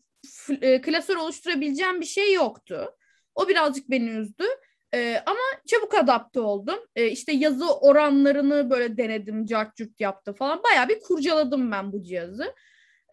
e, 0.62 0.82
klasör 0.82 1.16
oluşturabileceğim 1.16 2.02
bir 2.02 2.06
şey 2.06 2.34
yoktu. 2.34 2.96
O 3.36 3.48
birazcık 3.48 3.90
beni 3.90 4.10
üzdü. 4.10 4.44
Ee, 4.94 5.24
ama 5.26 5.40
çabuk 5.68 5.94
adapte 5.94 6.40
oldum. 6.40 6.80
Ee, 6.96 7.08
işte 7.08 7.32
yazı 7.32 7.74
oranlarını 7.74 8.70
böyle 8.70 8.98
denedim, 8.98 9.46
cart 9.46 9.76
curt 9.76 10.00
yaptı 10.00 10.34
falan. 10.34 10.64
Bayağı 10.64 10.90
bir 10.90 11.00
kurcaladım 11.00 11.72
ben 11.72 11.92
bu 11.94 12.04
cihazı. 12.04 12.56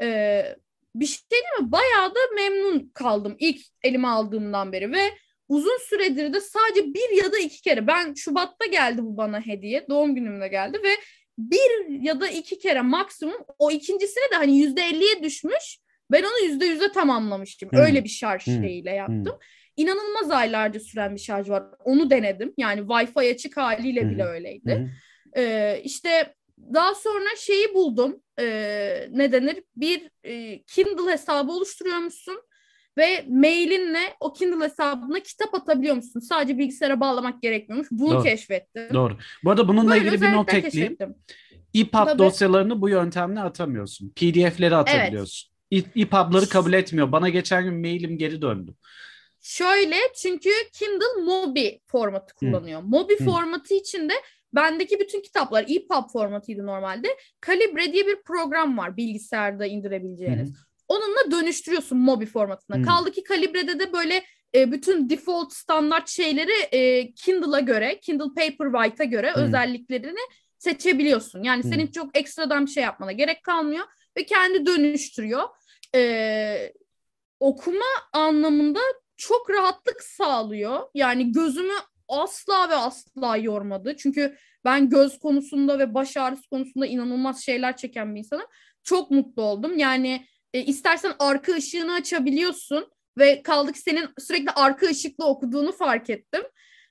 Ee, 0.03 0.57
bir 0.95 1.07
şey 1.07 1.21
değil 1.31 1.43
mi? 1.61 1.73
Bayağı 1.73 2.15
da 2.15 2.19
memnun 2.35 2.91
kaldım 2.95 3.37
ilk 3.39 3.61
elime 3.83 4.09
aldığımdan 4.09 4.73
beri 4.73 4.93
ve 4.93 5.11
uzun 5.49 5.79
süredir 5.89 6.33
de 6.33 6.41
sadece 6.41 6.95
bir 6.95 7.25
ya 7.25 7.33
da 7.33 7.39
iki 7.39 7.63
kere 7.63 7.87
ben 7.87 8.15
Şubat'ta 8.15 8.67
geldi 8.67 9.03
bu 9.03 9.17
bana 9.17 9.41
hediye. 9.41 9.87
Doğum 9.89 10.15
günümde 10.15 10.49
geldi 10.49 10.79
ve 10.85 10.91
bir 11.39 12.03
ya 12.03 12.21
da 12.21 12.29
iki 12.29 12.59
kere 12.59 12.81
maksimum 12.83 13.45
o 13.59 13.71
ikincisine 13.71 14.31
de 14.33 14.35
hani 14.35 14.59
yüzde 14.59 14.83
elliye 14.83 15.23
düşmüş. 15.23 15.79
Ben 16.11 16.23
onu 16.23 16.47
yüzde 16.47 16.65
yüze 16.65 16.93
tamamlamıştım. 16.93 17.71
Hmm. 17.71 17.79
Öyle 17.79 18.05
bir 18.05 18.09
şarj 18.09 18.47
Hmm. 18.47 18.63
şeyiyle 18.63 18.91
yaptım. 18.91 19.39
İnanılmaz 19.81 20.31
aylarca 20.31 20.81
süren 20.81 21.15
bir 21.15 21.21
şarj 21.21 21.51
var. 21.51 21.65
Onu 21.85 22.11
denedim. 22.11 22.55
Yani 22.59 22.81
Wi-Fi 22.81 23.35
açık 23.35 23.57
haliyle 23.57 24.11
bile 24.11 24.25
Hı. 24.25 24.29
öyleydi. 24.29 24.73
Hı. 24.73 24.89
Ee, 25.41 25.81
işte 25.85 26.35
daha 26.75 26.95
sonra 26.95 27.29
şeyi 27.39 27.75
buldum. 27.75 28.23
Ee, 28.41 29.09
ne 29.11 29.33
denir? 29.33 29.63
Bir 29.77 30.11
e, 30.25 30.63
Kindle 30.63 31.13
hesabı 31.13 31.53
oluşturuyormuşsun 31.53 32.43
ve 32.99 33.25
mailinle 33.29 34.01
o 34.21 34.33
Kindle 34.33 34.65
hesabına 34.65 35.21
kitap 35.21 35.55
atabiliyormuşsun. 35.55 36.21
Sadece 36.21 36.59
bilgisayara 36.59 37.01
bağlamak 37.01 37.43
gerekmiyormuş. 37.43 37.89
Bunu 37.91 38.15
Doğru. 38.15 38.23
keşfettim. 38.23 38.95
Doğru. 38.95 39.17
Bu 39.45 39.51
arada 39.51 39.69
bununla 39.69 39.91
Böyle 39.91 40.07
ilgili 40.07 40.23
bir 40.23 40.33
not 40.33 40.55
ekleyeyim. 40.55 40.97
EPUB 41.75 42.07
Tabii. 42.07 42.19
dosyalarını 42.19 42.81
bu 42.81 42.89
yöntemle 42.89 43.41
atamıyorsun. 43.41 44.13
PDF'leri 44.17 44.77
atabiliyorsun. 44.77 45.51
Evet. 45.73 45.87
EPUB'ları 45.97 46.49
kabul 46.49 46.73
etmiyor. 46.73 47.13
Bana 47.13 47.29
geçen 47.29 47.65
gün 47.65 47.75
mailim 47.75 48.19
geri 48.19 48.43
döndü. 48.43 48.75
Şöyle 49.41 49.97
çünkü 50.17 50.51
Kindle 50.73 51.23
Mobi 51.25 51.81
formatı 51.87 52.35
kullanıyor. 52.35 52.83
Mobi 52.83 53.21
Hı. 53.21 53.25
formatı 53.25 53.75
içinde 53.75 54.13
bendeki 54.55 55.01
bütün 55.01 55.21
kitaplar 55.21 55.65
EPUB 55.69 56.11
formatıydı 56.13 56.67
normalde. 56.67 57.09
Calibre 57.47 57.93
diye 57.93 58.07
bir 58.07 58.23
program 58.23 58.79
var 58.79 58.97
bilgisayarda 58.97 59.67
indirebileceğiniz. 59.67 60.53
Onunla 60.89 61.31
dönüştürüyorsun 61.31 61.99
Mobi 61.99 62.27
formatına. 62.27 62.79
Hı. 62.79 62.83
Kaldı 62.83 63.13
ki 63.13 63.25
Calibre'de 63.29 63.79
de 63.79 63.93
böyle 63.93 64.25
e, 64.55 64.73
bütün 64.73 65.11
default 65.11 65.53
standart 65.53 66.09
şeyleri 66.09 66.53
e, 66.73 67.13
Kindle'a 67.15 67.61
göre, 67.61 68.01
Kindle 68.01 68.25
Paperwhite'a 68.25 69.05
göre 69.05 69.33
Hı. 69.33 69.41
özelliklerini 69.41 70.21
seçebiliyorsun. 70.59 71.43
Yani 71.43 71.65
Hı. 71.65 71.69
senin 71.69 71.87
çok 71.87 72.19
ekstradan 72.19 72.67
bir 72.67 72.71
şey 72.71 72.83
yapmana 72.83 73.13
gerek 73.13 73.45
kalmıyor 73.45 73.85
ve 74.17 74.27
kendi 74.27 74.67
dönüştürüyor. 74.67 75.43
E, 75.95 76.73
okuma 77.41 77.87
anlamında 78.13 78.81
çok 79.21 79.51
rahatlık 79.51 80.03
sağlıyor. 80.03 80.81
Yani 80.95 81.33
gözümü 81.33 81.75
asla 82.09 82.69
ve 82.71 82.75
asla 82.75 83.37
yormadı. 83.37 83.97
Çünkü 83.97 84.37
ben 84.65 84.91
göz 84.91 85.19
konusunda 85.19 85.79
ve 85.79 85.95
baş 85.95 86.17
ağrısı 86.17 86.49
konusunda 86.49 86.87
inanılmaz 86.87 87.43
şeyler 87.43 87.77
çeken 87.77 88.15
bir 88.15 88.19
insanım. 88.19 88.47
Çok 88.83 89.11
mutlu 89.11 89.43
oldum. 89.43 89.79
Yani 89.79 90.27
e, 90.55 90.65
istersen 90.65 91.13
arka 91.19 91.55
ışığını 91.55 91.93
açabiliyorsun 91.93 92.91
ve 93.19 93.43
kaldı 93.43 93.73
ki 93.73 93.79
senin 93.81 94.09
sürekli 94.19 94.51
arka 94.51 94.87
ışıkla 94.87 95.25
okuduğunu 95.25 95.73
fark 95.73 96.11
ettim. 96.11 96.43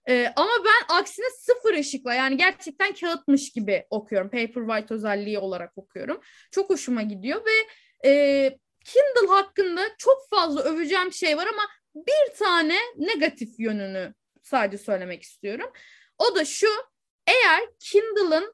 E, 0.10 0.34
ama 0.36 0.52
ben 0.66 0.96
aksine 0.96 1.26
sıfır 1.40 1.74
ışıkla 1.74 2.14
yani 2.14 2.38
gerçekten 2.38 2.94
kağıtmış 2.94 3.52
gibi 3.52 3.86
okuyorum. 3.90 4.30
Paperwhite 4.30 4.94
özelliği 4.94 5.40
olarak 5.40 5.78
okuyorum. 5.78 6.22
Çok 6.52 6.70
hoşuma 6.70 7.02
gidiyor 7.02 7.42
ve 7.46 7.52
e, 8.10 8.60
Kindle 8.86 9.34
hakkında 9.34 9.82
çok 9.98 10.30
fazla 10.30 10.62
öveceğim 10.62 11.14
şey 11.14 11.38
var 11.38 11.48
ama 11.54 11.62
bir 12.08 12.38
tane 12.38 12.76
negatif 12.98 13.60
yönünü 13.60 14.14
sadece 14.42 14.78
söylemek 14.78 15.24
istiyorum. 15.24 15.72
O 16.18 16.36
da 16.36 16.46
şu, 16.46 16.68
eğer 17.28 17.62
Kindle'ın 17.80 18.54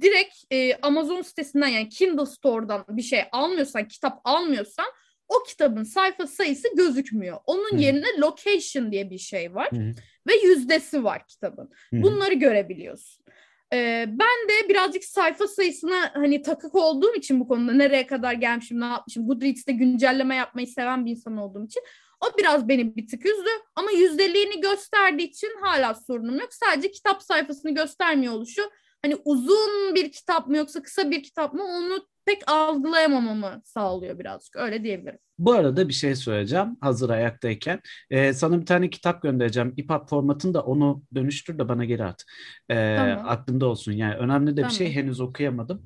direkt 0.00 0.34
e, 0.50 0.74
Amazon 0.74 1.22
sitesinden 1.22 1.68
yani 1.68 1.88
Kindle 1.88 2.26
Store'dan 2.26 2.84
bir 2.88 3.02
şey 3.02 3.22
almıyorsan, 3.32 3.88
kitap 3.88 4.20
almıyorsan 4.24 4.86
o 5.28 5.42
kitabın 5.42 5.82
sayfa 5.82 6.26
sayısı 6.26 6.68
gözükmüyor. 6.76 7.38
Onun 7.46 7.78
Hı. 7.78 7.82
yerine 7.82 8.18
location 8.18 8.92
diye 8.92 9.10
bir 9.10 9.18
şey 9.18 9.54
var 9.54 9.72
Hı. 9.72 9.92
ve 10.28 10.34
yüzdesi 10.44 11.04
var 11.04 11.26
kitabın. 11.26 11.70
Hı. 11.94 12.02
Bunları 12.02 12.34
görebiliyorsun. 12.34 13.24
Ee, 13.72 14.04
ben 14.08 14.48
de 14.48 14.68
birazcık 14.68 15.04
sayfa 15.04 15.48
sayısına 15.48 16.10
hani 16.14 16.42
takık 16.42 16.74
olduğum 16.74 17.14
için 17.14 17.40
bu 17.40 17.48
konuda 17.48 17.72
nereye 17.72 18.06
kadar 18.06 18.32
gelmişim, 18.32 18.80
ne 18.80 18.84
yapmışım, 18.84 19.26
Goodreads'te 19.26 19.72
güncelleme 19.72 20.36
yapmayı 20.36 20.66
seven 20.66 21.06
bir 21.06 21.10
insan 21.10 21.36
olduğum 21.36 21.64
için 21.64 21.82
o 22.24 22.38
biraz 22.38 22.68
beni 22.68 22.96
bir 22.96 23.06
tık 23.06 23.26
üzdü 23.26 23.50
ama 23.76 23.90
yüzdeliğini 23.90 24.60
gösterdiği 24.60 25.28
için 25.28 25.50
hala 25.62 25.94
sorunum 25.94 26.38
yok. 26.38 26.54
Sadece 26.54 26.90
kitap 26.90 27.22
sayfasını 27.22 27.74
göstermiyor 27.74 28.32
oluşu 28.32 28.62
hani 29.02 29.16
uzun 29.24 29.94
bir 29.94 30.12
kitap 30.12 30.48
mı 30.48 30.56
yoksa 30.56 30.82
kısa 30.82 31.10
bir 31.10 31.22
kitap 31.22 31.54
mı 31.54 31.64
onu 31.64 32.06
pek 32.26 32.42
algılayamamamı 32.50 33.60
sağlıyor 33.64 34.18
birazcık 34.18 34.56
öyle 34.56 34.84
diyebilirim. 34.84 35.18
Bu 35.38 35.52
arada 35.52 35.88
bir 35.88 35.92
şey 35.92 36.14
söyleyeceğim 36.16 36.76
hazır 36.80 37.10
ayaktayken. 37.10 37.80
Ee, 38.10 38.32
sana 38.32 38.60
bir 38.60 38.66
tane 38.66 38.90
kitap 38.90 39.22
göndereceğim. 39.22 39.74
EPUB 39.78 40.08
formatında 40.08 40.62
onu 40.62 41.02
dönüştür 41.14 41.58
de 41.58 41.68
bana 41.68 41.84
geri 41.84 42.04
at. 42.04 42.24
Ee, 42.70 42.94
Tamam. 42.98 43.24
Aklında 43.28 43.66
olsun. 43.66 43.92
Yani 43.92 44.14
önemli 44.14 44.56
de 44.56 44.64
bir 44.64 44.70
şey 44.70 44.86
Tamam. 44.86 45.02
henüz 45.02 45.20
okuyamadım. 45.20 45.82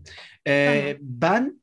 Ee, 0.47 0.67
Tamam. 0.67 0.97
Ben 1.01 1.61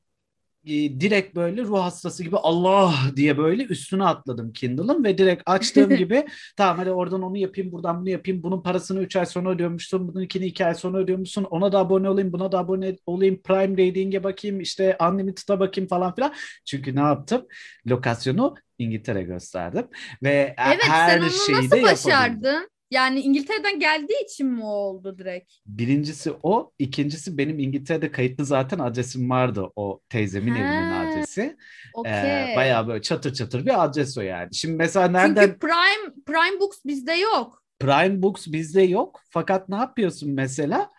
direkt 1.00 1.36
böyle 1.36 1.64
ruh 1.64 1.80
hastası 1.82 2.24
gibi 2.24 2.38
Allah 2.38 2.94
diye 3.16 3.38
böyle 3.38 3.64
üstüne 3.64 4.04
atladım 4.04 4.54
Kindle'ın 4.54 5.04
ve 5.04 5.18
direkt 5.18 5.44
açtığım 5.46 5.96
gibi 5.96 6.26
tamam 6.58 6.78
hadi 6.78 6.92
oradan 6.92 7.22
onu 7.22 7.38
yapayım 7.38 7.72
buradan 7.72 8.02
bunu 8.02 8.10
yapayım 8.10 8.44
bunun 8.44 8.62
parasını 8.62 9.02
3 9.02 9.16
ay 9.16 9.26
sonra 9.26 9.50
ödüyormuşsun 9.50 10.08
bununkini 10.08 10.46
2 10.46 10.66
ay 10.66 10.76
sonra 10.76 10.98
ödüyormuşsun 10.98 11.44
ona 11.44 11.72
da 11.72 11.80
abone 11.80 12.10
olayım 12.10 12.34
buna 12.34 12.52
da 12.52 12.60
abone 12.60 12.96
olayım 13.06 13.42
Prime 13.44 13.88
Rating'e 13.88 14.24
bakayım 14.24 14.60
işte 14.62 14.98
Unlimited'a 15.12 15.60
bakayım 15.60 15.88
falan 15.88 16.16
filan 16.16 16.34
çünkü 16.66 16.96
ne 16.96 17.00
yaptım 17.00 17.48
lokasyonu 17.88 18.56
İngiltere 18.80 19.24
gösterdim 19.24 19.88
ve 20.24 20.56
Evet 20.68 20.82
her 20.88 21.10
sen 21.10 21.22
onu 21.22 21.30
şeyi 21.30 21.56
nasıl 21.58 21.72
de 21.72 21.80
yapabildim. 21.80 21.92
başardın? 21.92 22.70
Yani 22.96 23.20
İngiltere'den 23.20 23.80
geldiği 23.80 24.24
için 24.24 24.48
mi 24.48 24.64
o 24.64 24.68
oldu 24.68 25.18
direkt? 25.18 25.54
Birincisi 25.66 26.34
o. 26.44 26.72
ikincisi 26.80 27.38
benim 27.38 27.60
İngiltere'de 27.60 28.12
kayıtlı 28.12 28.46
zaten 28.46 28.80
adresim 28.80 29.30
vardı. 29.30 29.70
O 29.75 30.02
teyzemin 30.10 30.52
evinin 30.52 30.92
Ha, 30.92 31.00
adresi. 31.00 31.58
Okey. 31.94 32.12
Ee, 32.12 32.54
bayağı 32.56 32.88
böyle 32.88 33.02
çatır 33.02 33.34
çatır 33.34 33.66
bir 33.66 33.84
adres 33.84 34.18
o 34.18 34.22
yani. 34.22 34.56
Şimdi 34.56 34.75
mesela 34.75 35.08
nereden 35.08 35.46
Çünkü 35.46 35.60
Prime 35.60 36.14
Prime 36.25 36.60
Books 36.60 36.78
bizde 36.86 37.14
yok. 37.14 37.64
Prime 37.80 38.22
Books 38.22 38.48
bizde 38.48 38.82
yok. 38.82 39.22
Fakat 39.30 39.70
ne 39.70 39.75
yapıyorsun 39.75 40.32
mesela? 40.32 40.90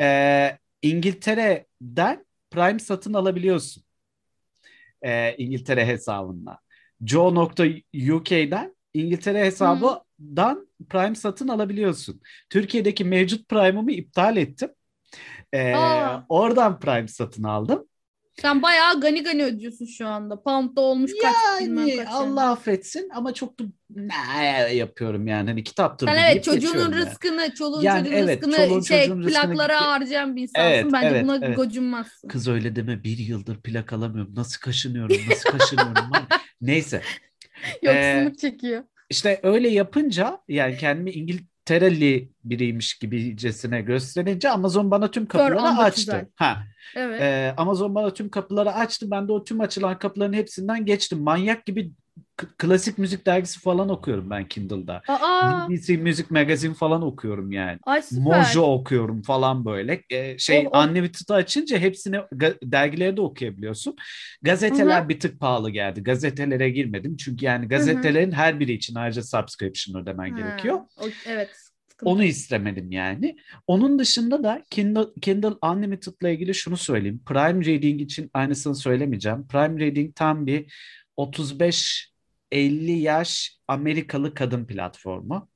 Ee, 0.00 0.58
İngiltere'den 0.82 2.26
Prime 2.50 2.78
satın 2.78 3.14
alabiliyorsun. 3.14 3.82
Ee, 5.02 5.34
İngiltere 5.38 5.86
hesabından. 5.86 6.58
Joe.uk'den 7.04 8.76
İngiltere 8.94 9.44
hesabından 10.20 10.68
Prime 10.90 11.14
satın 11.14 11.48
alabiliyorsun. 11.48 12.20
Türkiye'deki 12.50 13.04
mevcut 13.04 13.48
Prime'ımı 13.48 13.92
iptal 13.92 14.36
ettim. 14.36 14.70
Ee, 15.52 15.74
Aa. 15.74 16.26
oradan 16.28 16.80
Prime 16.80 17.08
satın 17.08 17.42
aldım. 17.42 17.88
Sen 18.40 18.62
bayağı 18.62 19.00
gani 19.00 19.22
gani 19.22 19.44
ödüyorsun 19.44 19.86
şu 19.86 20.06
anda. 20.06 20.42
Pound'da 20.42 20.80
olmuş 20.80 21.12
kaç 21.22 21.60
bilmem 21.60 21.86
Yani 21.88 21.96
kaç. 21.96 22.06
yani. 22.06 22.16
Allah 22.16 22.50
affetsin 22.50 23.08
ama 23.14 23.34
çok 23.34 23.60
da 23.60 23.64
ne 23.90 24.74
yapıyorum 24.74 25.26
yani 25.26 25.50
hani 25.50 25.64
kitaptır 25.64 26.06
Sen 26.08 26.16
evet 26.16 26.44
çocuğunun 26.44 26.60
geçiyorum 26.60 26.92
yani. 26.92 27.06
rızkını, 27.06 27.54
çoluğun 27.54 27.82
Yani 27.82 28.04
çocuğun 28.04 28.18
evet, 28.18 28.42
rızkını 28.42 28.56
çoluğun 28.56 28.80
şey 28.80 29.00
çocuğun 29.02 29.22
rızkını 29.22 29.52
plaklara 29.52 29.72
gi- 29.72 29.84
harcayan 29.84 30.36
bir 30.36 30.42
insansın. 30.42 30.68
Evet, 30.70 30.86
Bence 30.92 31.08
evet, 31.08 31.24
buna 31.24 31.36
evet. 31.42 31.56
gocunmazsın. 31.56 32.28
Kız 32.28 32.48
öyle 32.48 32.76
deme 32.76 33.04
bir 33.04 33.18
yıldır 33.18 33.60
plak 33.60 33.92
alamıyorum. 33.92 34.34
Nasıl 34.34 34.60
kaşınıyorum, 34.60 35.16
nasıl 35.30 35.50
kaşınıyorum. 35.58 36.10
Neyse. 36.60 37.02
Yoksunluk 37.82 38.38
çekiyor. 38.38 38.84
İşte 39.10 39.40
öyle 39.42 39.68
yapınca 39.68 40.38
yani 40.48 40.76
kendimi 40.76 41.10
İngiltereli 41.10 42.30
biriymiş 42.44 42.98
gibicesine 42.98 43.80
gösterince 43.82 44.50
Amazon 44.50 44.90
bana 44.90 45.10
tüm 45.10 45.26
kapıları 45.26 45.60
açtı. 45.78 46.00
güzel. 46.00 46.26
Ha, 46.34 46.62
Evet. 46.96 47.20
e, 47.22 47.54
Amazon 47.56 47.94
bana 47.94 48.14
tüm 48.14 48.28
kapıları 48.30 48.72
açtı. 48.72 49.10
Ben 49.10 49.28
de 49.28 49.32
o 49.32 49.44
tüm 49.44 49.60
açılan 49.60 49.98
kapıların 49.98 50.32
hepsinden 50.32 50.84
geçtim. 50.84 51.20
Manyak 51.22 51.66
gibi 51.66 51.90
klasik 52.58 52.98
müzik 52.98 53.26
dergisi 53.26 53.60
falan 53.60 53.88
okuyorum 53.88 54.30
ben 54.30 54.48
Kindle'da. 54.48 55.02
Aa, 55.08 55.68
BBC 55.70 55.96
Müzik 55.96 56.30
Magazine 56.30 56.74
falan 56.74 57.02
okuyorum 57.02 57.52
yani. 57.52 57.78
ay 57.82 58.02
süper. 58.02 58.22
Mojo 58.22 58.62
okuyorum 58.74 59.22
falan 59.22 59.64
böyle. 59.64 60.02
Ee, 60.10 60.38
şey 60.38 60.66
Oh, 60.66 60.70
oh. 60.72 60.84
Unlimited'ı 60.88 61.34
açınca 61.34 61.78
hepsini 61.78 62.16
dergileri 62.62 63.16
de 63.16 63.20
okuyabiliyorsun. 63.20 63.96
Gazeteler 64.42 65.08
bir 65.08 65.20
tık 65.20 65.40
pahalı 65.40 65.70
geldi. 65.70 66.02
Gazetelere 66.02 66.70
girmedim. 66.70 67.16
Çünkü 67.16 67.44
yani 67.44 67.68
gazetelerin 67.68 68.32
her 68.32 68.60
biri 68.60 68.72
için 68.72 68.94
ayrıca 68.94 69.22
subscription 69.22 70.02
ödemen 70.02 70.30
Ha, 70.30 70.36
gerekiyor. 70.40 70.80
o- 71.00 71.08
evet. 71.26 71.50
sıkıntı. 71.88 72.10
Onu 72.10 72.24
istemedim 72.24 72.92
yani. 72.92 73.36
Onun 73.66 73.98
dışında 73.98 74.42
da 74.44 74.62
Kindle, 74.70 75.04
Kindle 75.22 75.54
Unlimited'la 75.62 76.28
ilgili 76.28 76.54
şunu 76.54 76.76
söyleyeyim. 76.76 77.20
Prime 77.26 77.64
Reading 77.64 78.00
için 78.00 78.30
aynısını 78.34 78.74
söylemeyeceğim. 78.74 79.46
Prime 79.48 79.80
Reading 79.80 80.14
tam 80.14 80.46
bir 80.46 80.72
35-50 82.56 82.90
yaş 82.90 83.58
Amerikalı 83.68 84.34
kadın 84.34 84.64
platformu. 84.64 85.48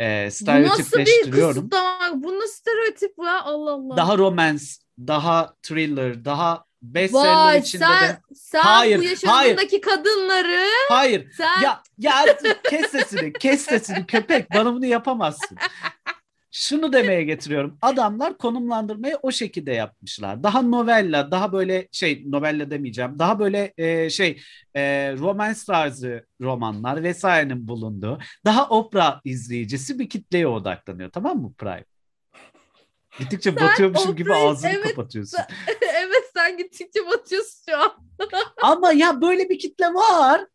Ee, 0.00 0.04
Bu 0.04 0.28
nasıl 0.28 0.38
bir 0.38 0.84
stereotipleştiriyorum. 0.84 1.54
kısıtlama? 1.70 2.22
Bu 2.22 2.38
nasıl 2.38 2.54
stereotip 2.54 3.14
ya? 3.24 3.42
Allah 3.42 3.70
Allah. 3.70 3.96
Daha 3.96 4.18
romance, 4.18 4.64
daha 4.98 5.54
thriller, 5.62 6.24
daha 6.24 6.64
bestseller 6.82 7.60
içinde 7.60 7.84
sen, 7.84 8.08
de. 8.08 8.18
sen 8.34 8.60
Hayır, 8.60 8.98
bu 8.98 9.02
yaşamındaki 9.02 9.80
kadınları 9.80 10.66
Hayır. 10.88 11.32
sen 11.36 11.60
Ya 11.62 11.82
ya 11.98 12.24
kes 12.70 12.90
sesini, 12.90 13.32
kes 13.32 13.60
sesini 13.64 14.06
köpek. 14.06 14.50
Bana 14.54 14.74
bunu 14.74 14.86
yapamazsın. 14.86 15.58
Şunu 16.56 16.92
demeye 16.92 17.22
getiriyorum. 17.22 17.78
Adamlar 17.82 18.38
konumlandırmayı 18.38 19.18
o 19.22 19.32
şekilde 19.32 19.72
yapmışlar. 19.72 20.42
Daha 20.42 20.62
novella, 20.62 21.30
daha 21.30 21.52
böyle 21.52 21.88
şey 21.92 22.22
novella 22.26 22.70
demeyeceğim. 22.70 23.18
Daha 23.18 23.38
böyle 23.38 23.74
e, 23.76 24.10
şey 24.10 24.40
e, 24.74 25.12
romans 25.18 25.64
tarzı 25.64 26.26
romanlar 26.40 27.02
vesairenin 27.02 27.68
bulunduğu. 27.68 28.18
Daha 28.44 28.68
opera 28.68 29.20
izleyicisi 29.24 29.98
bir 29.98 30.08
kitleye 30.08 30.46
odaklanıyor. 30.46 31.10
Tamam 31.10 31.38
mı 31.38 31.52
Prime? 31.58 31.84
Gittikçe 33.18 33.52
Sen 33.52 33.68
batıyormuşum 33.68 34.16
gibi 34.16 34.30
operayı- 34.30 34.48
ağzını 34.48 34.70
evet, 34.70 34.88
kapatıyorsun. 34.88 35.40
evet 35.80 36.30
sen 36.34 36.58
gittikçe 36.58 37.06
batıyorsun 37.06 37.60
şu 37.70 37.76
an. 37.76 37.92
Ama 38.62 38.92
ya 38.92 39.20
böyle 39.20 39.48
bir 39.48 39.58
kitle 39.58 39.86
var. 39.86 40.46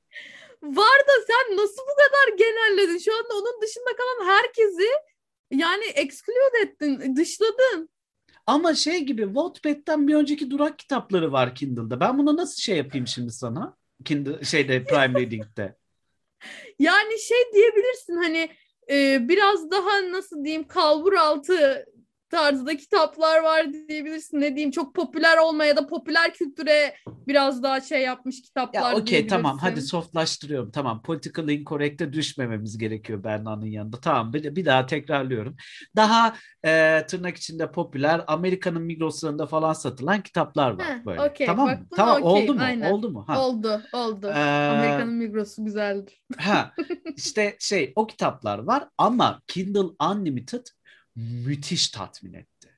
Var 0.64 1.00
da 1.08 1.14
sen 1.28 1.58
nasıl 1.58 1.82
bu 1.82 1.96
kadar 1.96 2.38
genelledin? 2.38 2.98
Şu 2.98 3.18
anda 3.18 3.34
onun 3.34 3.62
dışında 3.62 3.90
kalan 3.98 4.32
herkesi 4.32 4.88
yani 5.52 5.84
exclude 5.86 6.62
ettin, 6.62 7.16
dışladın. 7.16 7.90
Ama 8.46 8.76
şey 8.76 9.04
gibi 9.04 9.24
Wattpad'den 9.24 10.08
bir 10.08 10.16
önceki 10.16 10.52
durak 10.52 10.80
kitapları 10.80 11.32
var 11.32 11.56
Kindle'da. 11.56 12.00
Ben 12.00 12.18
bunu 12.18 12.38
nasıl 12.38 12.62
şey 12.62 12.78
yapayım 12.78 13.08
şimdi 13.08 13.32
sana? 13.32 13.78
Kindle 14.06 14.44
şeyde 14.44 14.84
Prime 14.84 15.20
Reading'de. 15.20 15.76
Yani 16.80 17.20
şey 17.20 17.38
diyebilirsin 17.54 18.16
hani 18.16 18.50
e, 18.90 19.28
biraz 19.30 19.72
daha 19.72 20.12
nasıl 20.12 20.44
diyeyim 20.44 20.68
kalbur 20.68 21.14
altı 21.14 21.86
tarzda 22.30 22.78
kitaplar 22.78 23.44
var 23.44 23.68
diyebilirsin. 23.74 24.42
Ne 24.42 24.56
diyeyim 24.56 24.72
çok 24.72 24.96
popüler 24.96 25.38
olmaya 25.38 25.68
ya 25.68 25.78
da 25.78 25.88
popüler 25.88 26.34
kültüre 26.34 26.96
biraz 27.28 27.64
daha 27.64 27.82
şey 27.82 28.02
yapmış 28.02 28.42
kitaplar 28.42 28.92
Ya 28.92 28.98
okey 28.98 29.28
tamam 29.28 29.58
hadi 29.58 29.82
softlaştırıyorum. 29.82 30.72
Tamam 30.72 31.02
political 31.02 31.50
incorrect'e 31.50 32.14
düşmememiz 32.14 32.78
gerekiyor 32.78 33.24
Berna'nın 33.24 33.66
yanında. 33.66 34.00
Tamam 34.00 34.34
bir, 34.34 34.56
bir 34.56 34.66
daha 34.66 34.86
tekrarlıyorum. 34.86 35.56
Daha 35.96 36.36
e, 36.66 37.06
tırnak 37.08 37.38
içinde 37.38 37.72
popüler 37.72 38.22
Amerika'nın 38.28 38.82
Migros'larında 38.82 39.46
falan 39.46 39.74
satılan 39.74 40.22
kitaplar 40.22 40.72
var 40.72 40.88
Heh, 40.88 41.06
böyle. 41.06 41.22
okey, 41.22 41.48
tamam 41.48 41.68
bak 41.68 41.78
Tamam 41.96 42.24
okeyim, 42.24 42.50
oldu 42.50 42.54
mu? 42.54 42.62
aynen. 42.64 42.92
Oldu 42.92 43.10
mu? 43.12 43.24
Ha. 43.28 43.46
Oldu, 43.46 43.82
oldu. 43.94 44.28
Ee, 44.28 44.68
Amerika'nın 44.70 45.14
Migros'u 45.14 45.66
güzeldir. 45.66 46.22
Ha 46.38 46.72
işte 47.16 47.56
şey 47.60 47.94
o 47.96 48.08
kitaplar 48.08 48.60
var 48.60 48.88
ama 48.98 49.42
Kindle 49.48 50.06
Unlimited 50.12 50.66
müthiş 51.46 51.90
tatmin 51.90 52.34
etti. 52.34 52.70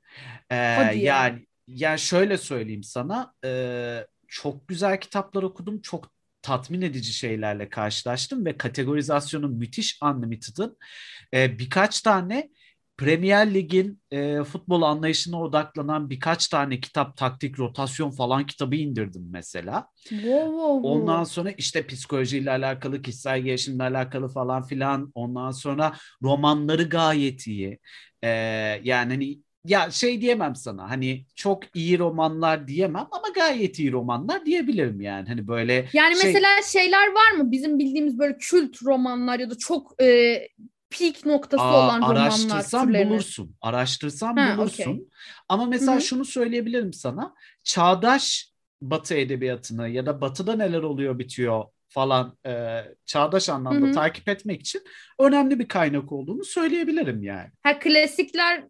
Ee, 0.49 0.55
yani 0.95 1.45
yani 1.67 1.99
şöyle 1.99 2.37
söyleyeyim 2.37 2.83
sana 2.83 3.33
e, 3.45 4.05
çok 4.27 4.67
güzel 4.67 5.01
kitaplar 5.01 5.43
okudum 5.43 5.81
çok 5.81 6.11
tatmin 6.41 6.81
edici 6.81 7.13
şeylerle 7.13 7.69
karşılaştım 7.69 8.45
ve 8.45 8.57
kategorizasyonu 8.57 9.49
müthiş 9.49 9.99
Unlimited'ın 10.03 10.77
e, 11.33 11.59
birkaç 11.59 12.01
tane 12.01 12.49
Premier 13.05 13.53
Lig'in 13.53 13.99
e, 14.11 14.43
futbol 14.43 14.81
anlayışına 14.81 15.41
odaklanan 15.41 16.09
birkaç 16.09 16.47
tane 16.47 16.79
kitap, 16.79 17.17
taktik, 17.17 17.59
rotasyon 17.59 18.11
falan 18.11 18.45
kitabı 18.45 18.75
indirdim 18.75 19.27
mesela. 19.31 19.87
Ondan 20.83 21.23
sonra 21.23 21.51
işte 21.51 21.87
psikolojiyle 21.87 22.51
alakalı, 22.51 23.01
kişisel 23.01 23.41
gelişimle 23.41 23.83
alakalı 23.83 24.27
falan 24.27 24.63
filan. 24.63 25.11
Ondan 25.15 25.51
sonra 25.51 25.93
romanları 26.23 26.83
gayet 26.83 27.47
iyi. 27.47 27.79
Ee, 28.23 28.29
yani 28.83 29.13
hani 29.13 29.39
ya 29.65 29.91
şey 29.91 30.21
diyemem 30.21 30.55
sana 30.55 30.89
hani 30.89 31.25
çok 31.35 31.75
iyi 31.75 31.99
romanlar 31.99 32.67
diyemem 32.67 33.07
ama 33.11 33.27
gayet 33.35 33.79
iyi 33.79 33.91
romanlar 33.91 34.45
diyebilirim 34.45 35.01
yani. 35.01 35.27
Hani 35.27 35.47
böyle 35.47 35.73
Yani 35.93 36.15
şey- 36.17 36.33
mesela 36.33 36.49
şeyler 36.71 37.07
var 37.07 37.31
mı? 37.31 37.51
Bizim 37.51 37.79
bildiğimiz 37.79 38.19
böyle 38.19 38.37
kült 38.37 38.83
romanlar 38.83 39.39
ya 39.39 39.49
da 39.49 39.57
çok 39.57 40.01
e, 40.03 40.07
peak 40.99 41.25
noktası 41.25 41.63
Aa, 41.63 41.85
olan 41.85 42.01
romanlar 42.01 42.63
türlerini. 42.87 43.11
bulursun. 43.11 43.55
Araştırsan 43.61 44.37
Ha, 44.37 44.57
bulursun. 44.57 44.81
okey. 44.91 45.05
Ama 45.49 45.65
mesela 45.65 45.91
Hı 45.91 45.97
hı. 45.97 46.01
şunu 46.01 46.25
söyleyebilirim 46.25 46.93
sana. 46.93 47.33
Çağdaş 47.63 48.51
Batı 48.81 49.15
edebiyatını 49.15 49.89
ya 49.89 50.05
da 50.05 50.21
Batı'da 50.21 50.55
neler 50.55 50.83
oluyor 50.83 51.19
bitiyor 51.19 51.63
falan 51.89 52.37
e, 52.45 52.81
çağdaş 53.05 53.49
anlamda 53.49 53.85
Hı 53.85 53.89
hı. 53.89 53.93
takip 53.93 54.29
etmek 54.29 54.61
için 54.61 54.81
önemli 55.19 55.59
bir 55.59 55.67
kaynak 55.67 56.11
olduğunu 56.11 56.43
söyleyebilirim 56.45 57.23
yani. 57.23 57.49
Ha 57.63 57.79
klasikler 57.79 58.63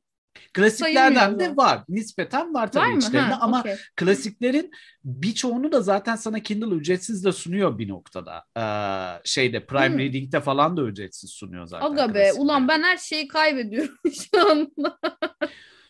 Klasiklerden 0.53 1.39
de 1.39 1.57
var. 1.57 1.83
Nispeten 1.89 2.53
var 2.53 2.71
tabii 2.71 2.91
var 2.91 2.97
içlerinde 2.97 3.33
Ha, 3.33 3.37
ama 3.41 3.59
okey. 3.59 3.75
klasiklerin 3.95 4.71
birçoğunu 5.03 5.71
da 5.71 5.81
zaten 5.81 6.15
sana 6.15 6.39
Kindle 6.39 6.75
ücretsiz 6.75 7.25
de 7.25 7.31
sunuyor 7.31 7.77
bir 7.77 7.89
noktada. 7.89 8.43
Ee, 8.57 9.21
şeyde 9.25 9.65
Prime 9.65 9.87
Hmm. 9.89 9.99
Reading'de 9.99 10.41
falan 10.41 10.77
da 10.77 10.81
ücretsiz 10.81 11.29
sunuyor 11.31 11.65
zaten. 11.65 11.85
Aga 11.85 12.07
be 12.07 12.13
klasikleri. 12.13 12.41
ulan 12.43 12.67
ben 12.67 12.83
her 12.83 12.97
şeyi 12.97 13.27
kaybediyorum 13.27 13.95
şu 14.33 14.49
anda. 14.51 14.97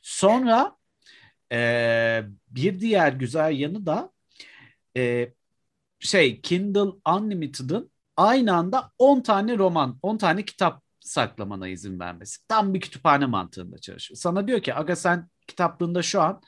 Sonra 0.01 0.75
e, 1.53 2.23
bir 2.49 2.79
diğer 2.79 3.13
güzel 3.13 3.59
yanı 3.59 3.85
da 3.85 4.11
e, 4.97 5.33
şey 5.99 6.41
Kindle 6.41 6.91
Unlimited'ın 7.09 7.91
aynı 8.17 8.55
anda 8.55 8.91
10 8.97 9.21
tane 9.21 9.57
roman, 9.57 9.99
10 10.01 10.17
tane 10.17 10.45
kitap 10.45 10.83
saklamana 11.01 11.67
izin 11.67 11.99
vermesi. 11.99 12.47
Tam 12.47 12.73
bir 12.73 12.81
kütüphane 12.81 13.25
mantığında 13.25 13.77
çalışıyor. 13.77 14.17
Sana 14.17 14.47
diyor 14.47 14.61
ki 14.61 14.75
aga 14.75 14.95
sen 14.95 15.29
kitaplığında 15.47 16.01
şu 16.01 16.21
an 16.21 16.41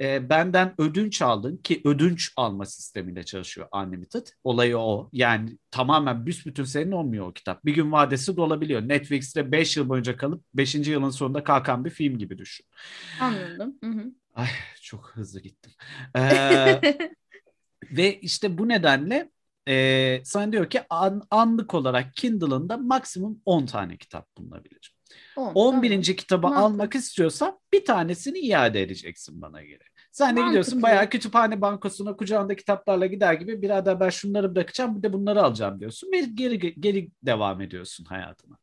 e, 0.00 0.30
benden 0.30 0.74
ödünç 0.78 1.22
aldın 1.22 1.56
ki 1.56 1.80
ödünç 1.84 2.32
alma 2.36 2.66
sistemiyle 2.66 3.22
çalışıyor 3.22 3.68
Unlimited. 3.72 4.26
Olayı 4.44 4.78
o. 4.78 5.10
Yani 5.12 5.58
tamamen 5.70 6.26
büsbütün 6.26 6.64
senin 6.64 6.92
olmuyor 6.92 7.26
o 7.26 7.32
kitap. 7.32 7.64
Bir 7.64 7.74
gün 7.74 7.92
vadesi 7.92 8.36
de 8.36 8.40
olabiliyor. 8.40 8.88
Netflix'te 8.88 9.52
5 9.52 9.76
yıl 9.76 9.88
boyunca 9.88 10.16
kalıp 10.16 10.44
5. 10.54 10.74
yılın 10.74 11.10
sonunda 11.10 11.44
kalkan 11.44 11.84
bir 11.84 11.90
film 11.90 12.18
gibi 12.18 12.38
düşün. 12.38 12.66
Anladım. 13.20 13.78
Hı 13.84 13.90
hı. 13.90 14.04
Ay 14.34 14.48
çok 14.82 15.10
hızlı 15.10 15.40
gittim. 15.40 15.72
Ee, 16.16 16.80
ve 17.90 18.20
işte 18.20 18.58
bu 18.58 18.68
nedenle 18.68 19.30
e, 19.68 20.20
sana 20.24 20.52
diyor 20.52 20.70
ki 20.70 20.80
an, 20.90 21.22
anlık 21.30 21.74
olarak 21.74 22.14
Kindle'ında 22.14 22.76
maksimum 22.76 23.42
10 23.44 23.66
tane 23.66 23.96
kitap 23.96 24.36
bulunabilir. 24.36 24.96
On, 25.36 25.52
11. 25.54 25.90
tamam. 25.90 26.02
kitabı 26.02 26.48
Mantıklı. 26.48 26.64
almak 26.64 26.94
istiyorsan 26.94 27.60
bir 27.72 27.84
tanesini 27.84 28.38
iade 28.38 28.82
edeceksin 28.82 29.42
bana 29.42 29.62
göre. 29.62 29.82
Sen 30.12 30.36
de 30.36 30.42
gidiyorsun 30.42 30.80
Mantıklı. 30.80 30.82
bayağı 30.82 31.08
kütüphane 31.10 31.60
bankosuna 31.60 32.16
kucağında 32.16 32.56
kitaplarla 32.56 33.06
gider 33.06 33.34
gibi 33.34 33.62
birader 33.62 34.00
ben 34.00 34.10
şunları 34.10 34.54
bırakacağım 34.54 34.96
bir 34.96 35.02
de 35.02 35.12
bunları 35.12 35.42
alacağım 35.42 35.80
diyorsun 35.80 36.12
ve 36.12 36.20
geri 36.20 36.80
geri 36.80 37.08
devam 37.22 37.60
ediyorsun 37.60 38.04
hayatına. 38.04 38.56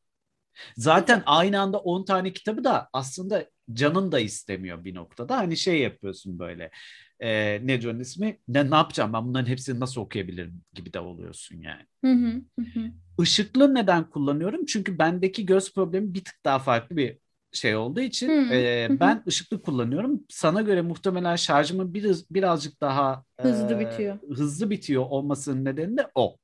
Zaten 0.77 1.23
aynı 1.25 1.59
anda 1.61 1.79
10 1.79 2.05
tane 2.05 2.33
kitabı 2.33 2.63
da 2.63 2.89
aslında 2.93 3.45
canın 3.73 4.11
da 4.11 4.19
istemiyor 4.19 4.83
bir 4.85 4.95
noktada. 4.95 5.37
Hani 5.37 5.57
şey 5.57 5.79
yapıyorsun 5.81 6.39
böyle. 6.39 6.71
E, 7.19 7.59
ne 7.67 7.81
diyorsun 7.81 7.99
ismi? 7.99 8.39
Ne, 8.47 8.71
ne 8.71 8.75
yapacağım 8.75 9.13
ben 9.13 9.25
bunların 9.27 9.49
hepsini 9.49 9.79
nasıl 9.79 10.01
okuyabilirim 10.01 10.61
gibi 10.73 10.93
de 10.93 10.99
oluyorsun 10.99 11.61
yani. 11.61 11.85
Hı 12.03 12.11
hı, 12.11 12.41
hı. 12.59 12.91
Işıklı 13.21 13.75
neden 13.75 14.09
kullanıyorum? 14.09 14.65
Çünkü 14.65 14.99
bendeki 14.99 15.45
göz 15.45 15.73
problemi 15.73 16.13
bir 16.13 16.23
tık 16.23 16.45
daha 16.45 16.59
farklı 16.59 16.97
bir 16.97 17.17
şey 17.51 17.75
olduğu 17.75 17.99
için 18.01 18.29
Hı, 18.29 18.53
e, 18.53 18.97
ben 18.99 19.23
ışıklı 19.27 19.61
kullanıyorum. 19.61 20.23
Sana 20.29 20.61
göre 20.61 20.81
muhtemelen 20.81 21.35
şarjımın 21.35 21.93
biraz, 21.93 22.29
birazcık 22.29 22.81
daha 22.81 23.23
Hızlı 23.41 23.73
e, 23.73 23.79
bitiyor. 23.79 24.19
hızlı 24.29 24.69
bitiyor 24.69 25.03
olmasının 25.09 25.65
nedeni 25.65 25.97
de 25.97 26.11
o. 26.15 26.37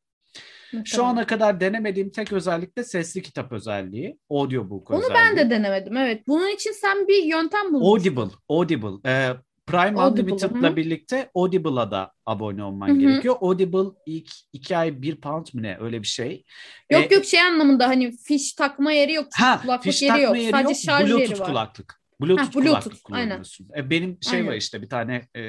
Şu 0.86 1.04
ana 1.06 1.26
kadar 1.28 1.60
denemediğim 1.62 2.10
tek 2.10 2.34
özellik 2.34 2.78
de 2.78 2.84
sesli 2.84 3.22
kitap 3.22 3.52
özelliği. 3.52 4.18
Audiobook 4.30 4.92
Onu 4.92 4.98
özelliği. 5.00 5.16
ben 5.20 5.38
de 5.38 5.50
denemedim. 5.50 5.98
Evet. 5.98 6.28
Bunun 6.28 6.48
için 6.56 6.72
sen 6.72 7.08
bir 7.08 7.24
yöntem 7.24 7.74
bulmuştun. 7.74 7.88
Audible, 8.16 8.36
Audible. 8.50 9.10
Ee, 9.10 9.30
Prime 9.68 10.02
Unlimited'la 10.02 10.76
birlikte 10.76 11.30
Audible'a 11.36 11.92
da 11.92 12.12
abone 12.26 12.64
olman 12.64 12.88
Hı 12.90 12.92
hı. 12.94 12.98
gerekiyor. 13.00 13.36
Audible 13.42 13.90
ilk 14.06 14.30
iki 14.54 14.78
ay 14.78 15.02
bir 15.02 15.16
pound 15.22 15.48
mı 15.54 15.64
ne 15.64 15.78
öyle 15.80 16.02
bir 16.02 16.08
şey. 16.08 16.44
Yok 16.92 17.12
Ee, 17.12 17.16
yok 17.16 17.26
şey 17.26 17.42
anlamında 17.42 17.88
hani 17.88 18.18
fiş 18.18 18.54
takma 18.54 18.92
yeri 18.92 19.14
yok. 19.14 19.28
Ha, 19.36 19.60
kulaklık 19.62 19.84
fiş 19.84 20.02
yeri 20.02 20.10
takma 20.12 20.24
yok. 20.26 20.38
yeri 20.38 20.52
Sadece 20.52 20.68
yok. 20.70 20.78
şarj 20.78 21.04
Bluetooth 21.10 21.30
yeri 21.30 21.40
var. 21.40 21.48
kulaklık. 21.48 22.00
Bluetooth, 22.22 22.48
Ha, 22.48 22.54
Bluetooth, 22.54 22.84
kulaklık 22.84 22.94
aynen. 23.12 23.26
kullanıyorsun. 23.28 23.68
E, 23.78 23.90
benim 23.90 24.18
şey 24.22 24.40
var 24.42 24.48
Aynen. 24.48 24.58
işte 24.58 24.82
bir 24.82 24.90
tane 24.90 25.28
e, 25.36 25.42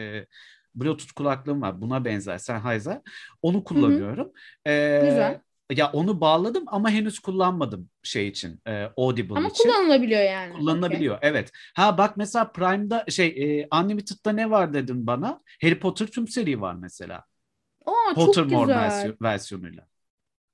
Bluetooth 0.74 1.12
kulaklığım 1.12 1.62
var. 1.62 1.80
Buna 1.80 2.04
benzer 2.04 2.38
Sennheiser. 2.38 3.00
Onu 3.42 3.64
kullanıyorum. 3.64 4.32
E, 4.66 5.00
Güzel. 5.04 5.40
Ya 5.70 5.90
onu 5.92 6.20
bağladım 6.20 6.64
ama 6.66 6.90
henüz 6.90 7.18
kullanmadım 7.18 7.90
şey 8.02 8.28
için. 8.28 8.60
E, 8.66 8.84
Audible 8.96 9.34
Ama 9.34 9.48
için. 9.48 9.64
kullanılabiliyor 9.64 10.22
yani. 10.22 10.52
Kullanılabiliyor. 10.54 11.18
Evet. 11.22 11.50
Ha 11.74 11.98
bak 11.98 12.16
mesela 12.16 12.52
Prime'da 12.52 13.04
şey 13.08 13.60
e, 13.60 13.68
Unlimited'da 13.76 14.32
ne 14.32 14.50
var 14.50 14.74
dedin 14.74 15.06
bana? 15.06 15.40
Harry 15.62 15.78
Potter 15.78 16.06
tüm 16.06 16.28
seri 16.28 16.60
var 16.60 16.74
mesela. 16.74 17.24
Aa, 17.86 18.14
çok 18.14 18.26
Pottermore 18.26 18.66
güzel. 18.66 18.76
versiyon, 18.82 19.16
versiyonuyla. 19.22 19.86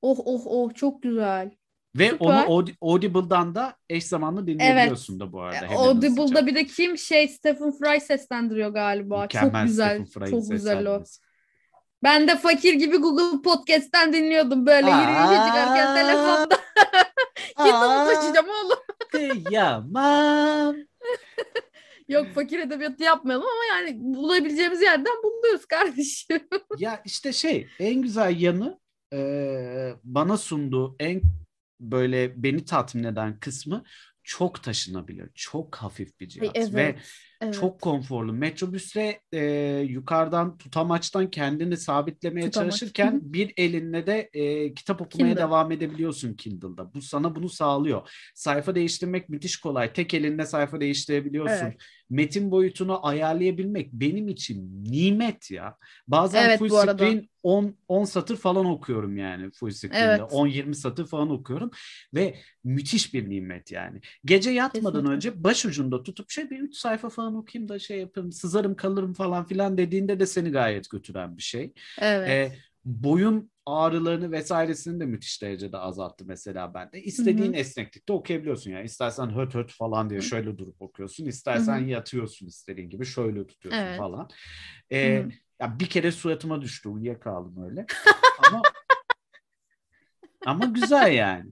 Oh 0.03 0.19
oh 0.25 0.43
oh 0.47 0.75
çok 0.75 1.03
güzel. 1.03 1.51
Ve 1.99 2.09
Süper. 2.09 2.27
onu 2.27 2.41
Audi- 2.41 2.77
Audible'dan 2.81 3.55
da 3.55 3.77
eş 3.89 4.05
zamanlı 4.05 4.47
dinleyebiliyorsun 4.47 5.21
da 5.21 5.33
bu 5.33 5.41
arada. 5.43 5.57
E, 5.57 5.69
hemen 5.69 5.77
Audible'da 5.77 6.23
hızlıca. 6.23 6.47
bir 6.47 6.55
de 6.55 6.67
kim 6.67 6.99
şey 6.99 7.29
Stephen 7.29 7.73
Fry 7.73 8.01
seslendiriyor 8.01 8.71
galiba. 8.71 9.23
Mükemmel 9.23 9.61
çok 9.61 9.69
güzel. 9.69 10.07
Çok 10.31 10.51
güzel 10.51 10.87
o. 10.87 11.03
Ben 12.03 12.29
de 12.29 12.37
fakir 12.37 12.75
gibi 12.75 12.97
Google 12.97 13.43
Podcast'ten 13.43 14.13
dinliyordum 14.13 14.67
böyle 14.67 14.87
Aa. 14.95 15.01
yürüyünce 15.01 15.47
çıkarken 15.47 15.95
telefonda. 15.95 16.57
Kindle'ı 17.57 18.15
taşıyacağım 18.15 18.47
oğlum. 18.49 18.79
Kıyamam. 19.13 20.77
Yok 22.09 22.27
fakir 22.35 22.59
edebiyatı 22.59 23.03
yapmayalım 23.03 23.47
ama 23.47 23.77
yani 23.79 23.97
bulabileceğimiz 24.01 24.83
yerden 24.83 25.23
buluyoruz 25.25 25.67
kardeşim. 25.67 26.41
ya 26.79 27.03
işte 27.05 27.33
şey 27.33 27.67
en 27.81 28.03
güzel 28.03 28.41
yanı 28.41 28.79
e, 29.13 29.19
bana 30.05 30.37
sunduğu 30.37 30.97
en 30.99 31.23
böyle 31.81 32.43
beni 32.43 32.65
tatmin 32.65 33.05
eden 33.05 33.41
kısmı 33.41 33.85
çok 34.25 34.63
taşınabilir. 34.63 35.31
Çok 35.35 35.77
hafif 35.77 36.21
bir 36.21 36.29
cihaz. 36.29 36.57
Ay, 36.57 36.75
Ve 36.75 36.97
evet. 37.41 37.55
Çok 37.55 37.81
konforlu. 37.81 38.33
Metrobüste 38.33 39.21
e, 39.33 39.45
yukarıdan 39.89 40.59
tutamaçtan 40.59 41.31
kendini 41.31 41.77
sabitlemeye 41.77 42.47
Tutamaç. 42.47 42.69
çalışırken 42.79 43.21
bir 43.23 43.55
elinle 43.57 44.07
de 44.07 44.31
e, 44.33 44.75
kitap 44.75 45.01
okumaya 45.01 45.29
Kindle. 45.29 45.43
devam 45.43 45.73
edebiliyorsun 45.73 46.35
Kindle'da. 46.35 46.95
Bu 46.95 47.03
sana 47.03 47.37
bunu 47.37 47.49
sağlıyor. 47.49 48.11
Sayfa 48.35 48.75
değiştirmek 48.75 49.29
müthiş 49.29 49.57
kolay. 49.57 49.93
Tek 49.93 50.15
elinle 50.15 50.47
sayfa 50.47 50.81
değiştirebiliyorsun. 50.81 51.67
Evet. 51.67 51.77
Metin 52.11 52.51
boyutunu 52.51 53.07
ayarlayabilmek 53.07 53.93
benim 53.93 54.29
için 54.29 54.85
nimet 54.85 55.51
ya. 55.51 55.77
Bazen 56.09 56.45
Evet, 56.45 56.59
full 56.59 56.69
screen 56.69 57.29
10 57.43 57.77
10 57.89 58.05
satır 58.05 58.37
falan 58.37 58.67
okuyorum 58.67 59.17
yani 59.17 59.51
full 59.51 59.71
screen'de. 59.71 59.99
Evet. 59.99 60.21
10-20 60.21 60.75
satır 60.75 61.07
falan 61.07 61.31
okuyorum 61.31 61.71
ve 62.15 62.39
müthiş 62.65 63.15
bir 63.15 63.31
nimet 63.31 63.73
yani. 63.73 64.01
Gece 64.25 64.51
yatmadan 64.51 64.93
Kesinlikle. 64.93 65.15
önce 65.15 65.45
başucunda 65.45 66.03
tutup 66.03 66.31
şey 66.31 66.51
bir 66.51 66.59
3 66.59 66.77
sayfa 66.77 67.09
falan 67.09 67.26
okuyayım 67.35 67.69
da 67.69 67.79
şey 67.79 68.01
yapayım 68.01 68.33
sızarım 68.33 68.77
kalırım 68.77 69.13
falan 69.13 69.47
filan 69.47 69.79
dediğinde 69.79 70.21
de 70.21 70.27
seni 70.27 70.51
gayet 70.51 70.91
götüren 70.91 71.37
bir 71.37 71.43
şey. 71.43 71.73
Evet. 71.99 72.29
Ee, 72.29 72.53
boyun 72.85 73.51
ağrılarını 73.67 74.33
vesairesini 74.33 75.01
de 75.01 75.07
müthiş 75.07 75.43
derecede 75.43 75.79
azalttı 75.79 76.25
mesela 76.27 76.75
bende. 76.75 77.03
İstediğin 77.03 77.53
Hı 77.53 77.57
hı. 77.57 77.61
esneklikte 77.61 78.13
okuyabiliyorsun 78.13 78.71
yani. 78.71 78.85
İstersen 78.85 79.37
höt 79.37 79.55
höt 79.55 79.73
falan 79.73 80.11
diye 80.11 80.21
şöyle 80.21 80.59
durup 80.59 80.83
okuyorsun. 80.83 81.27
İstersen 81.27 81.79
Hı 81.79 81.85
hı. 81.85 81.89
yatıyorsun 81.89 82.47
istediğin 82.47 82.91
gibi 82.91 83.07
şöyle 83.07 83.47
tutuyorsun 83.47 83.81
Evet. 83.81 83.97
falan. 83.97 84.29
Ee, 84.93 85.27
ya 85.61 85.79
bir 85.81 85.87
kere 85.87 86.13
suratıma 86.13 86.63
düştü 86.63 86.89
uyuyakaldım 86.89 87.65
öyle. 87.65 87.87
ama 88.39 88.63
ama 90.45 90.67
güzel 90.67 91.13
yani. 91.13 91.51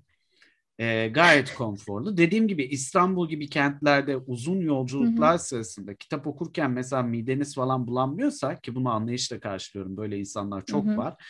Ee, 0.78 1.08
gayet 1.08 1.54
konforlu. 1.54 2.16
Dediğim 2.16 2.48
gibi 2.48 2.64
İstanbul 2.64 3.28
gibi 3.28 3.48
kentlerde 3.48 4.16
uzun 4.16 4.60
yolculuklar 4.60 5.38
sırasında 5.38 5.94
kitap 5.94 6.26
okurken 6.26 6.70
mesela 6.70 7.02
mideniz 7.02 7.54
falan 7.54 7.86
bulanmıyorsa 7.86 8.56
ki 8.56 8.74
bunu 8.74 8.90
anlayışla 8.90 9.40
karşılıyorum. 9.40 9.96
Böyle 9.96 10.18
insanlar 10.18 10.64
çok 10.64 10.86
Hı 10.86 10.90
hı. 10.90 10.96
var. 10.96 11.24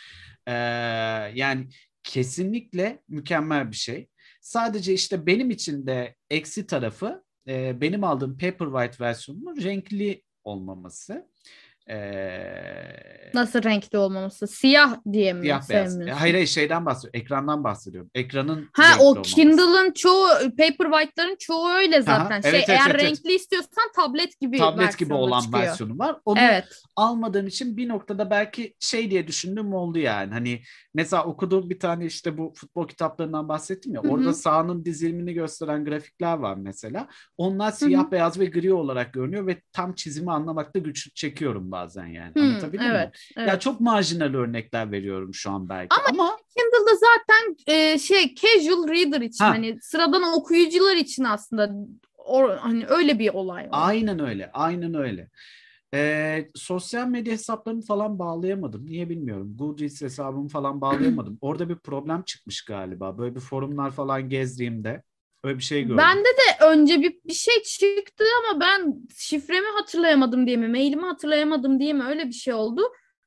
Ee, 0.47 0.53
yani 1.35 1.67
kesinlikle 2.03 3.03
mükemmel 3.07 3.71
bir 3.71 3.75
şey. 3.75 4.09
Sadece 4.41 4.93
işte 4.93 5.25
benim 5.25 5.49
için 5.49 5.87
de 5.87 6.15
eksi 6.29 6.67
tarafı 6.67 7.23
e, 7.47 7.81
benim 7.81 8.03
aldığım 8.03 8.37
Paperwhite 8.37 9.03
versiyonunun 9.03 9.61
renkli 9.61 10.23
olmaması. 10.43 11.29
Ee, 11.89 13.05
Nasıl 13.33 13.63
renkli 13.63 13.97
olmaması? 13.97 14.47
Siyah 14.47 14.95
diye 15.11 15.33
mi 15.33 15.41
Siyah 15.41 15.69
beyaz. 15.69 15.99
Hayır 16.19 16.33
hayır 16.33 16.47
şeyden 16.47 16.85
bahsediyorum. 16.85 17.19
Ekrandan 17.21 17.63
bahsediyorum. 17.63 18.09
Ekranın 18.15 18.69
Ha 18.73 18.83
o. 18.99 19.21
Kindle'ın 19.21 19.91
çoğu 19.91 20.27
Paperwhite'ların 20.57 21.35
çoğu 21.39 21.69
öyle 21.69 22.01
zaten. 22.01 22.41
evet, 22.43 22.51
şey 22.51 22.59
evet, 22.59 22.69
eğer 22.69 22.89
evet, 22.89 22.95
evet. 22.95 23.03
renkli 23.03 23.35
istiyorsan 23.35 23.91
tablet 23.95 24.39
gibi 24.39 24.57
tablet 24.57 24.97
gibi 24.97 25.13
olan 25.13 25.41
çıkıyor. 25.41 25.63
versiyonu 25.63 25.99
var. 25.99 26.17
Onu 26.25 26.39
Evet. 26.39 26.65
almadığım 26.95 27.47
için 27.47 27.77
bir 27.77 27.89
noktada 27.89 28.29
belki 28.29 28.75
şey 28.79 29.11
diye 29.11 29.27
düşündüğüm 29.27 29.73
oldu 29.73 29.99
yani. 29.99 30.33
Hani 30.33 30.61
mesela 30.93 31.23
okuduğum 31.23 31.69
bir 31.69 31.79
tane 31.79 32.05
işte 32.05 32.37
bu 32.37 32.53
futbol 32.55 32.87
kitaplarından 32.87 33.49
bahsettim 33.49 33.93
ya. 33.93 34.03
Hı 34.03 34.07
hı. 34.07 34.11
Orada 34.11 34.33
sahanın 34.33 34.85
dizilimini 34.85 35.33
gösteren 35.33 35.85
grafikler 35.85 36.37
var 36.37 36.55
mesela. 36.55 37.07
Onlar 37.37 37.71
siyah 37.71 38.11
beyaz 38.11 38.39
ve 38.39 38.45
gri 38.45 38.73
olarak 38.73 39.13
görünüyor 39.13 39.47
ve 39.47 39.61
tam 39.73 39.95
çizimi 39.95 40.31
anlamakta 40.31 40.79
güçlük 40.79 41.15
çekiyorum 41.15 41.71
bazen 41.75 42.05
yani. 42.05 42.31
Hı, 42.37 42.39
Anlatabildim 42.41 42.87
mi? 42.87 42.91
evet. 42.93 43.09
evet. 43.37 43.49
Ya 43.49 43.59
çok 43.59 43.79
marjinal 43.81 44.33
örnekler 44.33 44.91
veriyorum 44.91 45.33
şu 45.33 45.51
an 45.51 45.69
belki 45.69 45.95
Ama- 45.95 46.07
ama 46.09 46.37
Kindle'da 46.37 46.95
zaten 46.95 47.73
e, 47.75 47.99
şey 47.99 48.35
casual 48.35 48.87
reader 48.87 49.21
için 49.21 49.43
Ha. 49.45 49.49
hani 49.51 49.77
sıradan 49.81 50.23
okuyucular 50.37 50.95
için 50.95 51.23
aslında 51.23 51.71
o, 52.17 52.49
hani 52.59 52.85
öyle 52.87 53.19
bir 53.19 53.29
olay 53.33 53.63
var. 53.63 53.69
Aynen 53.71 54.19
öyle, 54.19 54.51
aynen 54.53 54.93
öyle. 54.93 55.29
Ee, 55.93 56.49
sosyal 56.55 57.07
medya 57.07 57.33
hesaplarımı 57.33 57.81
falan 57.81 58.19
bağlayamadım. 58.19 58.85
Niye 58.85 59.09
bilmiyorum. 59.09 59.57
Goodreads 59.57 60.01
hesabımı 60.01 60.47
falan 60.49 60.81
bağlayamadım. 60.81 61.37
Orada 61.41 61.69
bir 61.69 61.75
problem 61.75 62.23
çıkmış 62.23 62.65
galiba. 62.65 63.17
Böyle 63.17 63.35
bir 63.35 63.39
forumlar 63.39 63.91
falan 63.91 64.29
gezdiğimde 64.29 65.03
öyle 65.45 65.57
bir 65.57 65.63
şey 65.63 65.81
gördüm. 65.81 65.97
Bende 65.97 66.23
de 66.29 66.65
önce 66.65 67.01
bir, 67.01 67.19
bir 67.25 67.33
şey 67.33 67.63
çıktı 67.63 68.25
ama 68.43 68.59
ben 68.59 68.95
şifremi 69.17 69.67
hatırlayamadım 69.67 70.47
diye 70.47 70.57
mi, 70.57 70.67
mailimi 70.67 71.05
hatırlayamadım 71.05 71.79
diye 71.79 71.93
mi 71.93 72.03
öyle 72.03 72.25
bir 72.27 72.33
şey 72.33 72.53
oldu. 72.53 72.81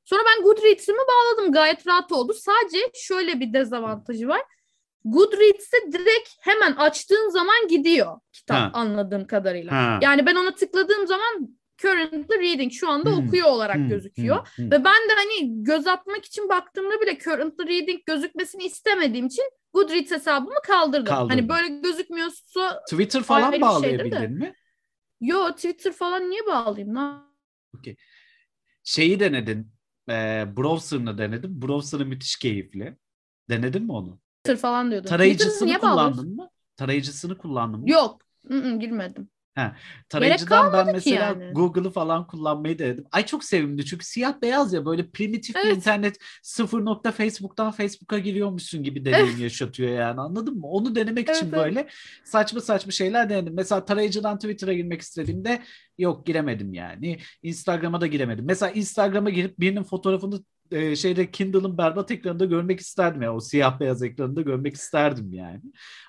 Sonra 0.04 0.22
ben 0.26 0.42
Goodreads'imi 0.44 0.98
bağladım. 0.98 1.52
Gayet 1.52 1.86
rahat 1.86 2.12
oldu. 2.12 2.34
Sadece 2.34 2.78
şöyle 2.94 3.40
bir 3.40 3.52
dezavantajı 3.52 4.28
var. 4.28 4.40
Goodreads'e 5.04 5.92
direkt 5.92 6.28
hemen 6.40 6.72
açtığın 6.72 7.28
zaman 7.30 7.68
gidiyor 7.68 8.20
kitap 8.32 8.56
Ha. 8.56 8.70
anladığım 8.72 9.26
kadarıyla. 9.26 9.72
Ha. 9.72 9.98
Yani 10.02 10.26
ben 10.26 10.34
ona 10.34 10.54
tıkladığım 10.54 11.06
zaman 11.06 11.48
currently 11.82 12.40
reading 12.40 12.72
şu 12.72 12.88
anda 12.88 13.10
Hmm, 13.10 13.28
okuyor 13.28 13.48
olarak 13.48 13.76
Hmm, 13.76 13.88
gözüküyor. 13.88 14.36
hmm, 14.36 14.64
hmm. 14.64 14.70
Ve 14.70 14.84
ben 14.84 15.08
de 15.08 15.12
hani 15.16 15.64
göz 15.64 15.86
atmak 15.86 16.24
için 16.24 16.48
baktığımda 16.48 17.00
bile 17.00 17.18
currently 17.18 17.66
reading 17.66 18.00
gözükmesini 18.06 18.64
istemediğim 18.64 19.26
için 19.26 19.44
Goodreads 19.74 20.10
hesabımı 20.10 20.60
kaldırdım. 20.66 21.04
Kaldırdın. 21.04 21.36
Hani 21.36 21.48
böyle 21.48 21.80
gözükmüyorsa 21.80 22.82
Twitter 22.90 23.22
falan 23.22 23.52
de. 23.52 23.60
bağlayabildin 23.60 24.32
mi? 24.32 24.54
yo 25.20 25.52
Twitter 25.52 25.92
falan 25.92 26.30
niye 26.30 26.46
bağlayayım 26.46 26.94
lan? 26.94 27.28
Şeyi 28.84 29.20
denedin. 29.20 29.72
E, 30.10 30.44
browser'ını 30.56 31.18
denedim. 31.18 31.62
Browser'ı 31.62 32.06
müthiş 32.06 32.36
keyifli. 32.36 32.96
Denedin 33.50 33.82
mi 33.82 33.92
onu? 33.92 34.20
Twitter 34.42 34.56
falan 34.56 34.90
diyordum. 34.90 35.08
Tarayıcısını 35.08 35.78
kullandın 35.78 36.36
mı? 36.36 36.50
Tarayıcısını 36.76 37.38
kullandın 37.38 37.80
mı? 37.80 37.90
Yok. 37.90 38.20
ı-ı, 38.50 38.78
girmedim. 38.78 39.30
Tarayıcıdan 40.08 40.72
ben 40.72 40.92
mesela 40.92 41.24
yani. 41.24 41.52
Google'ı 41.52 41.90
falan 41.90 42.26
kullanmayı 42.26 42.78
denedim. 42.78 43.04
Ay 43.12 43.26
çok 43.26 43.44
sevimli 43.44 43.84
çünkü 43.86 44.04
siyah 44.04 44.42
beyaz 44.42 44.72
ya 44.72 44.86
böyle 44.86 45.10
primitif 45.10 45.56
bir 45.56 45.60
Evet. 45.60 45.76
internet 45.76 46.16
sıfır 46.42 46.84
nokta 46.84 47.12
Facebook'tan 47.12 47.70
Facebook'a 47.70 48.18
giriyormuşsun 48.18 48.82
gibi 48.82 49.04
deneyim 49.04 49.40
yaşatıyor 49.40 49.90
yani 49.90 50.20
anladın 50.20 50.58
mı? 50.58 50.66
Onu 50.66 50.94
denemek 50.94 51.28
için 51.30 51.46
evet. 51.46 51.58
böyle 51.58 51.88
saçma 52.24 52.60
saçma 52.60 52.92
şeyler 52.92 53.30
denedim. 53.30 53.54
Mesela 53.56 53.84
tarayıcıdan 53.84 54.38
Twitter'a 54.38 54.72
girmek 54.72 55.00
istediğimde 55.00 55.62
yok 55.98 56.26
giremedim 56.26 56.74
yani. 56.74 57.18
Instagram'a 57.42 58.00
da 58.00 58.06
giremedim. 58.06 58.44
Mesela 58.44 58.72
Instagram'a 58.72 59.30
girip 59.30 59.60
birinin 59.60 59.82
fotoğrafını 59.82 60.40
e, 60.72 60.96
şeyde 60.96 61.30
Kindle'ın 61.30 61.78
berbat 61.78 62.10
ekranında 62.10 62.44
görmek 62.44 62.80
isterdim 62.80 63.22
ya. 63.22 63.34
O 63.34 63.40
siyah 63.40 63.80
beyaz 63.80 64.02
ekranında 64.02 64.42
görmek 64.42 64.74
isterdim 64.74 65.32
yani. 65.32 65.60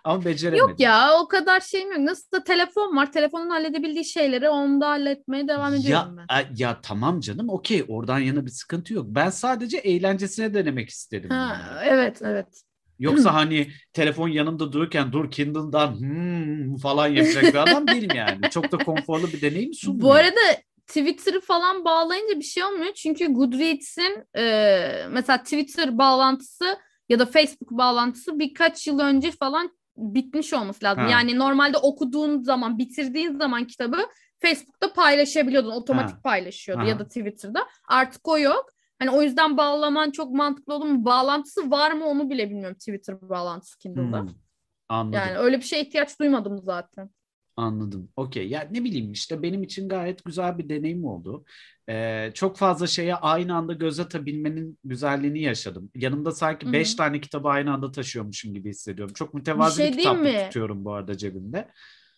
Ama 0.04 0.26
beceremedim. 0.26 0.68
Yok 0.70 0.80
ya 0.80 1.12
o 1.22 1.28
kadar 1.28 1.60
şeyim 1.60 1.92
yok. 1.92 2.00
Nasıl 2.00 2.32
da 2.32 2.44
telefon 2.44 2.96
var. 2.96 3.12
Telefonun 3.12 3.50
halledebildiği 3.50 4.06
şeyleri 4.06 4.50
onda 4.50 4.90
halletmeye 4.90 5.48
devam 5.48 5.74
ediyorum 5.74 6.18
ya, 6.18 6.26
ben. 6.30 6.36
a- 6.36 6.50
ya 6.58 6.82
tamam 6.82 7.20
canım 7.20 7.50
okey 7.50 7.86
oradan 7.88 8.20
yana 8.20 8.46
bir 8.46 8.52
sıkıntı 8.52 8.94
yok. 8.94 9.06
Ben 9.10 9.30
sadece 9.30 9.78
eğlencesine 9.78 10.54
denemek 10.54 10.90
istedim. 10.90 11.30
Ha, 11.30 11.36
yani. 11.38 11.90
evet 11.90 12.22
evet. 12.22 12.64
Yoksa 13.00 13.34
hani 13.34 13.68
telefon 13.94 14.28
yanında 14.28 14.72
dururken 14.72 15.12
dur 15.12 15.32
Kindle'dan 15.32 16.00
hmm 16.00 16.78
falan 16.78 17.08
yapacak 17.08 17.44
bir 17.54 17.60
adam 17.64 17.92
değilim 17.92 18.16
yani. 18.16 18.50
Çok 18.50 18.72
da 18.72 18.82
konforlu 18.82 19.34
bir 19.34 19.42
deneyim 19.42 19.74
sunmuyor. 19.74 20.04
Bu 20.10 20.14
arada 20.14 20.40
Twitter'ı 20.90 21.42
falan 21.42 21.86
bağlayınca 21.86 22.40
bir 22.40 22.44
şey 22.44 22.64
olmuyor. 22.64 22.94
Çünkü 22.94 23.34
Goodreads'in 23.34 24.26
e, 24.38 25.06
mesela 25.10 25.44
Twitter 25.44 25.98
bağlantısı 25.98 26.78
ya 27.10 27.20
da 27.20 27.26
Facebook 27.26 27.72
bağlantısı 27.72 28.40
birkaç 28.40 28.88
yıl 28.88 29.00
önce 29.00 29.32
falan 29.32 29.78
bitmiş 29.98 30.54
olması 30.54 30.86
lazım. 30.86 31.04
Ha. 31.04 31.10
Yani 31.10 31.40
normalde 31.40 31.78
okuduğun 31.78 32.42
zaman, 32.42 32.78
bitirdiğin 32.78 33.38
zaman 33.38 33.68
kitabı 33.68 33.98
Facebook'ta 34.40 34.94
paylaşabiliyordun. 34.94 35.72
Otomatik 35.72 36.16
Ha. 36.16 36.22
paylaşıyordu 36.22 36.82
Aha. 36.82 36.90
ya 36.90 37.00
da 37.00 37.08
Twitter'da. 37.08 37.68
Artık 37.88 38.28
o 38.28 38.40
yok. 38.40 38.70
Hani 39.00 39.10
o 39.12 39.22
yüzden 39.22 39.58
bağlaman 39.58 40.12
çok 40.12 40.32
mantıklı 40.32 40.74
olur 40.74 40.86
mu? 40.86 41.06
Bağlantısı 41.06 41.72
var 41.72 41.92
mı 41.92 42.06
onu 42.06 42.30
bile 42.30 42.50
bilmiyorum 42.50 42.78
Twitter 42.78 43.30
bağlantısı 43.30 43.78
Kindle'da. 43.78 44.22
Hmm, 44.22 44.30
anladım. 44.90 45.14
Yani 45.14 45.38
öyle 45.38 45.58
bir 45.58 45.64
şeye 45.64 45.82
ihtiyaç 45.82 46.20
duymadım 46.20 46.62
zaten. 46.64 47.10
Anladım. 47.60 48.10
Okey. 48.16 48.50
Ya 48.50 48.68
ne 48.72 48.84
bileyim 48.84 49.12
işte 49.12 49.42
benim 49.42 49.64
için 49.64 49.90
gayet 49.90 50.26
güzel 50.26 50.58
bir 50.58 50.70
deneyim 50.70 51.06
oldu. 51.06 51.46
Ee, 51.90 52.32
çok 52.34 52.58
fazla 52.58 52.88
şeye 52.88 53.16
aynı 53.16 53.56
anda 53.56 53.74
göz 53.74 54.00
atabilmenin 54.00 54.80
güzelliğini 54.84 55.42
yaşadım. 55.42 55.92
Yanımda 55.96 56.32
sanki 56.32 56.66
Hı 56.66 56.70
hı. 56.70 56.74
beş 56.74 56.96
tane 56.96 57.22
kitabı 57.22 57.48
aynı 57.48 57.74
anda 57.74 57.92
taşıyormuşum 57.92 58.54
gibi 58.54 58.70
hissediyorum. 58.70 59.14
Çok 59.14 59.34
mütevazi 59.34 59.80
bir, 59.80 59.88
şey 59.88 59.98
diyeyim 59.98 60.24
kitaplık 60.24 60.46
tutuyorum 60.46 60.86
bu 60.86 60.94
arada 60.94 61.18
cebimde. 61.18 61.68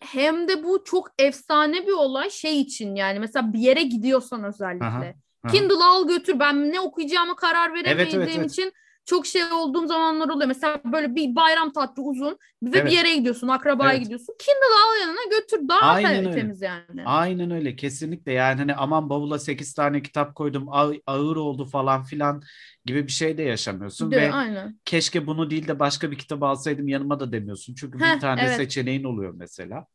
Hem 0.00 0.48
de 0.48 0.64
bu 0.64 0.84
çok 0.84 1.08
efsane 1.18 1.86
bir 1.86 1.92
olay 1.92 2.30
şey 2.30 2.60
için 2.60 2.94
yani 2.94 3.18
mesela 3.18 3.52
bir 3.52 3.58
yere 3.58 3.82
gidiyorsan 3.82 4.44
özellikle. 4.44 4.86
Aha. 4.86 5.14
Kindle 5.52 5.84
al 5.84 6.08
götür 6.08 6.38
ben 6.38 6.72
ne 6.72 6.80
okuyacağıma 6.80 7.36
karar 7.36 7.74
veremediğim 7.74 8.20
evet, 8.22 8.36
evet. 8.36 8.50
için 8.50 8.72
çok 9.04 9.26
şey 9.26 9.44
olduğum 9.44 9.86
zamanlar 9.86 10.28
oluyor. 10.28 10.48
Mesela 10.48 10.80
böyle 10.84 11.14
bir 11.14 11.34
bayram 11.36 11.72
tatlı 11.72 12.02
uzun 12.02 12.38
ve 12.62 12.84
Evet. 12.84 12.86
bir 12.86 12.92
yere 12.92 13.14
gidiyorsun 13.16 13.48
akrabaya 13.48 13.96
Evet. 13.96 13.98
gidiyorsun. 13.98 14.34
Kindle 14.38 14.74
al 14.86 15.00
yanına 15.00 15.24
götür 15.40 15.68
daha 15.68 15.94
Aynen 15.94 16.24
öyle. 16.26 16.30
temiz 16.30 16.62
yani. 16.62 17.02
Aynen 17.04 17.50
öyle 17.50 17.76
kesinlikle 17.76 18.32
yani 18.32 18.58
hani 18.58 18.74
aman 18.74 19.10
bavula 19.10 19.38
8 19.38 19.74
tane 19.74 20.02
kitap 20.02 20.34
koydum 20.34 20.68
ağ- 20.68 20.92
ağır 21.06 21.36
oldu 21.36 21.64
falan 21.66 22.04
filan 22.04 22.42
gibi 22.84 23.06
bir 23.06 23.12
şey 23.12 23.38
de 23.38 23.42
yaşamıyorsun 23.42 24.14
Değil, 24.14 24.16
ve 24.16 24.38
aynen. 24.38 24.80
keşke 24.84 25.26
bunu 25.26 25.50
değil 25.50 25.68
de 25.68 25.78
başka 25.78 26.10
bir 26.10 26.18
kitap 26.18 26.42
alsaydım 26.42 26.88
yanıma 26.88 27.20
da 27.20 27.32
demiyorsun. 27.32 27.74
Çünkü 27.74 28.04
bir 28.04 28.18
Heh, 28.18 28.20
tane 28.20 28.48
evet. 28.48 28.48
seçeneğin 28.48 29.04
oluyor 29.04 29.34
mesela. 29.36 29.86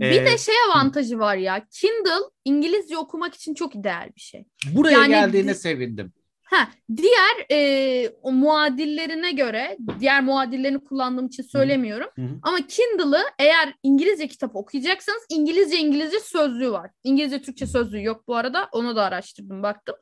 Bir 0.00 0.24
Ee, 0.24 0.32
de 0.32 0.38
şey 0.38 0.54
avantajı 0.70 1.18
var 1.18 1.36
ya. 1.36 1.66
Kindle 1.70 2.10
İngilizce 2.44 2.98
okumak 2.98 3.34
için 3.34 3.54
çok 3.54 3.76
ideal 3.76 4.10
bir 4.16 4.20
şey. 4.20 4.44
buraya 4.64 5.04
yani 5.06 5.06
geldiğine 5.06 5.54
di- 5.54 5.54
sevindim. 5.54 6.12
Ha, 6.50 6.68
diğer 6.96 7.46
e, 7.50 8.08
o 8.22 8.32
muadillerine 8.32 9.32
göre, 9.32 9.76
diğer 10.00 10.22
muadillerini 10.22 10.84
kullandığım 10.84 11.26
için 11.26 11.42
söylemiyorum. 11.42 12.08
Hı 12.16 12.22
hı. 12.22 12.38
Ama 12.42 12.58
Kindle'ı 12.66 13.22
eğer 13.38 13.74
İngilizce 13.82 14.28
kitap 14.28 14.56
okuyacaksanız 14.56 15.26
İngilizce 15.28 15.78
İngilizce 15.78 16.20
sözlüğü 16.20 16.72
var. 16.72 16.90
İngilizce 17.04 17.42
Türkçe 17.42 17.66
sözlüğü 17.66 18.02
yok 18.02 18.28
bu 18.28 18.36
arada. 18.36 18.68
Onu 18.72 18.96
da 18.96 19.04
araştırdım 19.04 19.62
baktım. 19.62 19.96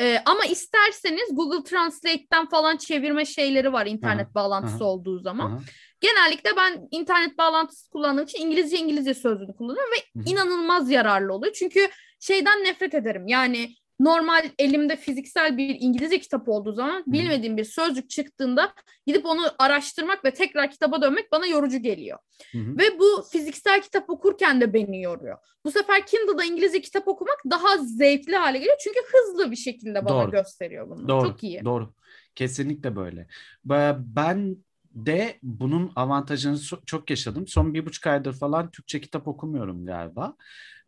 E, 0.00 0.18
ama 0.26 0.44
isterseniz 0.44 1.28
Google 1.32 1.64
Translate'ten 1.64 2.48
falan 2.48 2.76
çevirme 2.76 3.24
şeyleri 3.24 3.72
var 3.72 3.86
internet 3.86 4.26
Aha, 4.26 4.34
bağlantısı 4.34 4.84
aha. 4.84 4.84
olduğu 4.84 5.18
zaman. 5.18 5.50
Aha. 5.50 5.60
Genellikle 6.00 6.50
ben 6.56 6.88
internet 6.90 7.38
bağlantısı 7.38 7.90
kullandığım 7.90 8.24
için 8.24 8.46
İngilizce 8.46 8.76
İngilizce 8.76 9.14
sözlüğünü 9.14 9.56
kullanıyorum 9.56 9.92
ve 9.92 10.20
Hı 10.20 10.24
hı. 10.24 10.32
inanılmaz 10.32 10.90
yararlı 10.90 11.32
oluyor. 11.34 11.52
Çünkü 11.52 11.88
şeyden 12.20 12.64
nefret 12.64 12.94
ederim. 12.94 13.28
Yani 13.28 13.68
normal 14.00 14.50
elimde 14.58 14.96
fiziksel 14.96 15.56
bir 15.56 15.76
İngilizce 15.80 16.20
kitap 16.20 16.48
olduğu 16.48 16.72
zaman 16.72 17.04
bilmediğim 17.06 17.56
bir 17.56 17.64
sözcük 17.64 18.10
çıktığında 18.10 18.74
gidip 19.06 19.26
onu 19.26 19.42
araştırmak 19.58 20.24
ve 20.24 20.30
tekrar 20.30 20.70
kitaba 20.70 21.02
dönmek 21.02 21.32
bana 21.32 21.46
yorucu 21.46 21.78
geliyor. 21.78 22.18
Hı 22.52 22.58
hı. 22.58 22.78
Ve 22.78 22.98
bu 22.98 23.24
fiziksel 23.32 23.82
kitap 23.82 24.10
okurken 24.10 24.60
de 24.60 24.72
beni 24.72 25.02
yoruyor. 25.02 25.38
Bu 25.64 25.70
sefer 25.70 26.06
Kindle'da 26.06 26.44
İngilizce 26.44 26.80
kitap 26.80 27.08
okumak 27.08 27.42
daha 27.50 27.78
zevkli 27.78 28.36
hale 28.36 28.58
geliyor. 28.58 28.76
Çünkü 28.80 29.00
hızlı 29.12 29.50
bir 29.50 29.56
şekilde 29.56 30.04
bana 30.04 30.22
Doğru. 30.22 30.30
gösteriyor 30.30 30.90
bunu. 30.90 31.08
Doğru. 31.08 31.28
Çok 31.28 31.44
iyi. 31.44 31.64
Doğru. 31.64 31.94
Kesinlikle 32.34 32.96
böyle. 32.96 33.26
Ben 33.64 34.56
de 34.90 35.38
bunun 35.42 35.92
avantajını 35.96 36.58
çok 36.86 37.10
yaşadım. 37.10 37.46
Son 37.46 37.74
bir 37.74 37.86
buçuk 37.86 38.06
aydır 38.06 38.32
falan 38.32 38.70
Türkçe 38.70 39.00
kitap 39.00 39.28
okumuyorum 39.28 39.86
galiba. 39.86 40.36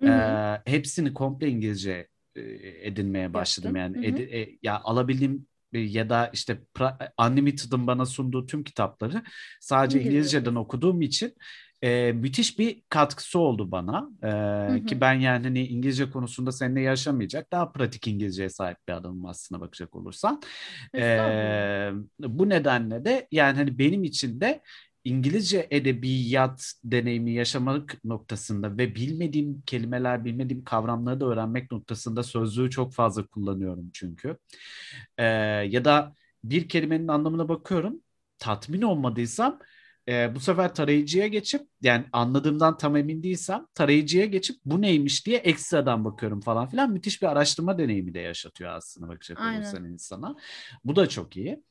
Hı 0.02 0.08
hı. 0.08 0.10
Ee, 0.10 0.70
hepsini 0.70 1.14
komple 1.14 1.48
İngilizce 1.48 2.08
edinmeye 2.82 3.34
başladım. 3.34 3.76
Yaptın. 3.76 3.76
Yani 3.76 3.96
Hı 3.96 4.00
hı. 4.00 4.04
edi- 4.04 4.22
e, 4.36 4.58
ya 4.62 4.80
alabildiğim 4.80 5.46
e, 5.72 5.78
ya 5.80 6.10
da 6.10 6.30
işte 6.32 6.58
Unlimited'ın 7.20 7.86
bana 7.86 8.06
sunduğu 8.06 8.46
tüm 8.46 8.64
kitapları 8.64 9.22
sadece 9.60 9.98
İngilizce. 9.98 10.08
İngilizceden 10.08 10.54
okuduğum 10.54 11.02
için 11.02 11.34
e, 11.82 12.12
müthiş 12.12 12.58
bir 12.58 12.82
katkısı 12.88 13.38
oldu 13.38 13.70
bana. 13.70 14.10
E, 14.78 14.84
hı. 14.84 14.84
Ki 14.84 15.00
ben 15.00 15.12
yani 15.14 15.44
hani 15.44 15.66
İngilizce 15.66 16.10
konusunda 16.10 16.52
seninle 16.52 16.80
yaşamayacak 16.80 17.52
daha 17.52 17.72
pratik 17.72 18.06
İngilizceye 18.08 18.48
sahip 18.50 18.78
bir 18.88 18.92
adamım 18.92 19.26
aslına 19.26 19.60
bakacak 19.60 19.96
olursan. 19.96 20.42
E, 20.98 21.90
bu 22.20 22.48
nedenle 22.48 23.04
de 23.04 23.28
yani 23.32 23.56
hani 23.56 23.78
benim 23.78 24.04
için 24.04 24.40
de 24.40 24.62
İngilizce 25.08 25.66
edebiyat 25.70 26.72
deneyimi 26.84 27.32
yaşamak 27.32 28.04
noktasında 28.04 28.78
ve 28.78 28.94
bilmediğim 28.94 29.62
kelimeler, 29.66 30.24
bilmediğim 30.24 30.64
kavramları 30.64 31.20
da 31.20 31.26
öğrenmek 31.26 31.72
noktasında 31.72 32.22
sözlüğü 32.22 32.70
çok 32.70 32.94
fazla 32.94 33.26
kullanıyorum 33.26 33.90
çünkü. 33.92 34.36
Ee, 35.18 35.24
ya 35.68 35.84
da 35.84 36.14
bir 36.44 36.68
kelimenin 36.68 37.08
anlamına 37.08 37.48
bakıyorum, 37.48 38.02
tatmin 38.38 38.82
olmadıysam 38.82 39.58
e, 40.08 40.34
bu 40.34 40.40
sefer 40.40 40.74
tarayıcıya 40.74 41.26
geçip 41.26 41.62
yani 41.82 42.04
anladığımdan 42.12 42.76
tam 42.76 42.96
emin 42.96 43.22
değilsem 43.22 43.66
tarayıcıya 43.74 44.26
geçip 44.26 44.56
bu 44.64 44.82
neymiş 44.82 45.26
diye 45.26 45.38
ekstradan 45.38 46.04
bakıyorum 46.04 46.40
falan 46.40 46.68
filan. 46.68 46.92
Müthiş 46.92 47.22
bir 47.22 47.26
araştırma 47.26 47.78
deneyimi 47.78 48.14
de 48.14 48.20
yaşatıyor 48.20 48.70
aslında 48.70 49.08
bakacak 49.08 49.38
olursan 49.38 49.84
insana. 49.84 50.36
Bu 50.84 50.96
da 50.96 51.08
çok 51.08 51.36
iyi. 51.36 51.62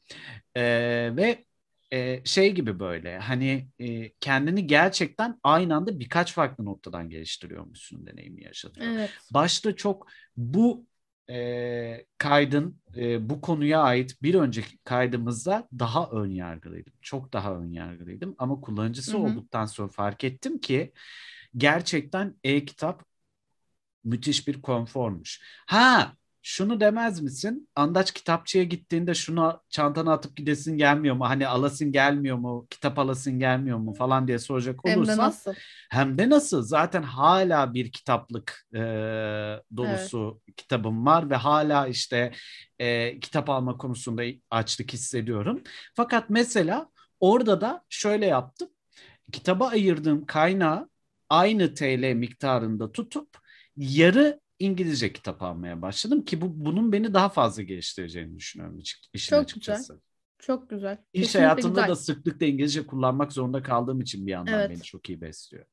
Ee, 0.55 1.11
ve 1.15 1.47
e, 1.93 2.25
şey 2.25 2.53
gibi 2.55 2.79
böyle 2.79 3.17
hani 3.19 3.67
e, 3.79 4.09
kendini 4.19 4.67
gerçekten 4.67 5.39
aynı 5.43 5.75
anda 5.75 5.99
birkaç 5.99 6.33
farklı 6.33 6.65
noktadan 6.65 7.09
geliştiriyormuşsun 7.09 8.05
deneyimi 8.07 8.43
yaşatıyor. 8.43 8.87
Evet. 8.89 9.33
Başta 9.33 9.75
çok 9.75 10.07
bu 10.37 10.85
e, 11.29 12.05
kaydın 12.17 12.81
e, 12.97 13.29
bu 13.29 13.41
konuya 13.41 13.81
ait 13.81 14.21
bir 14.23 14.35
önceki 14.35 14.77
kaydımızda 14.77 15.67
daha 15.79 16.09
ön 16.11 16.29
yargılıydım. 16.29 16.93
Çok 17.01 17.33
daha 17.33 17.55
ön 17.55 17.71
yargılıydım 17.71 18.35
ama 18.37 18.61
kullanıcısı 18.61 19.17
Hı 19.17 19.21
hı. 19.21 19.33
olduktan 19.33 19.65
sonra 19.65 19.89
fark 19.89 20.23
ettim 20.23 20.59
ki 20.59 20.93
gerçekten 21.57 22.35
e-kitap 22.43 23.05
müthiş 24.03 24.47
bir 24.47 24.61
konformuş. 24.61 25.41
Ha 25.67 26.13
şunu 26.41 26.79
demez 26.79 27.21
misin? 27.21 27.69
Andaç 27.75 28.11
kitapçıya 28.13 28.63
gittiğinde 28.63 29.13
şunu 29.13 29.61
çantana 29.69 30.13
atıp 30.13 30.37
gidesin 30.37 30.77
gelmiyor 30.77 31.15
mu? 31.15 31.29
Hani 31.29 31.47
alasın 31.47 31.91
gelmiyor 31.91 32.37
mu? 32.37 32.67
Kitap 32.69 32.99
alasın 32.99 33.39
gelmiyor 33.39 33.77
mu? 33.77 33.93
Falan 33.93 34.27
diye 34.27 34.39
soracak 34.39 34.79
Hem 34.85 34.95
de 34.95 34.99
olursan. 34.99 35.17
nasıl? 35.17 35.53
Hem 35.91 36.17
de 36.17 36.29
nasıl? 36.29 36.61
Zaten 36.61 37.03
hala 37.03 37.73
bir 37.73 37.91
kitaplık 37.91 38.67
e, 38.75 38.79
dolusu 39.77 40.41
kitabım 40.57 41.05
var 41.05 41.29
ve 41.29 41.35
hala 41.35 41.87
işte 41.87 42.31
e, 42.79 43.19
kitap 43.19 43.49
alma 43.49 43.77
konusunda 43.77 44.23
açlık 44.51 44.93
hissediyorum. 44.93 45.61
Fakat 45.95 46.29
mesela 46.29 46.89
orada 47.19 47.61
da 47.61 47.83
şöyle 47.89 48.25
yaptım. 48.25 48.69
Kitaba 49.31 49.67
ayırdığım 49.67 50.25
kaynağı 50.25 50.89
aynı 51.29 51.73
TL 51.73 52.13
miktarında 52.13 52.91
tutup 52.91 53.29
yarı 53.77 54.39
İngilizce 54.59 55.13
kitap 55.13 55.41
almaya 55.43 55.81
başladım 55.81 56.25
ki 56.25 56.41
bu 56.41 56.65
bunun 56.65 56.91
beni 56.91 57.13
daha 57.13 57.29
fazla 57.29 57.63
geliştireceğini 57.63 58.35
düşünüyorum 58.35 58.77
açık- 58.79 58.99
işin 59.13 59.35
Çok 59.35 59.43
açıkçası. 59.43 60.01
Çok 60.39 60.69
güzel. 60.69 60.97
İş 61.13 61.21
Kesinlikle 61.21 61.39
hayatında 61.39 61.69
güzel. 61.81 61.87
da 61.87 61.95
sıklıkla 61.95 62.45
İngilizce 62.45 62.87
kullanmak 62.87 63.33
zorunda 63.33 63.63
kaldığım 63.63 64.01
için 64.01 64.27
bir 64.27 64.31
yandan 64.31 64.53
Evet. 64.53 64.69
beni 64.69 64.81
çok 64.81 65.09
iyi 65.09 65.21
besliyor. 65.21 65.65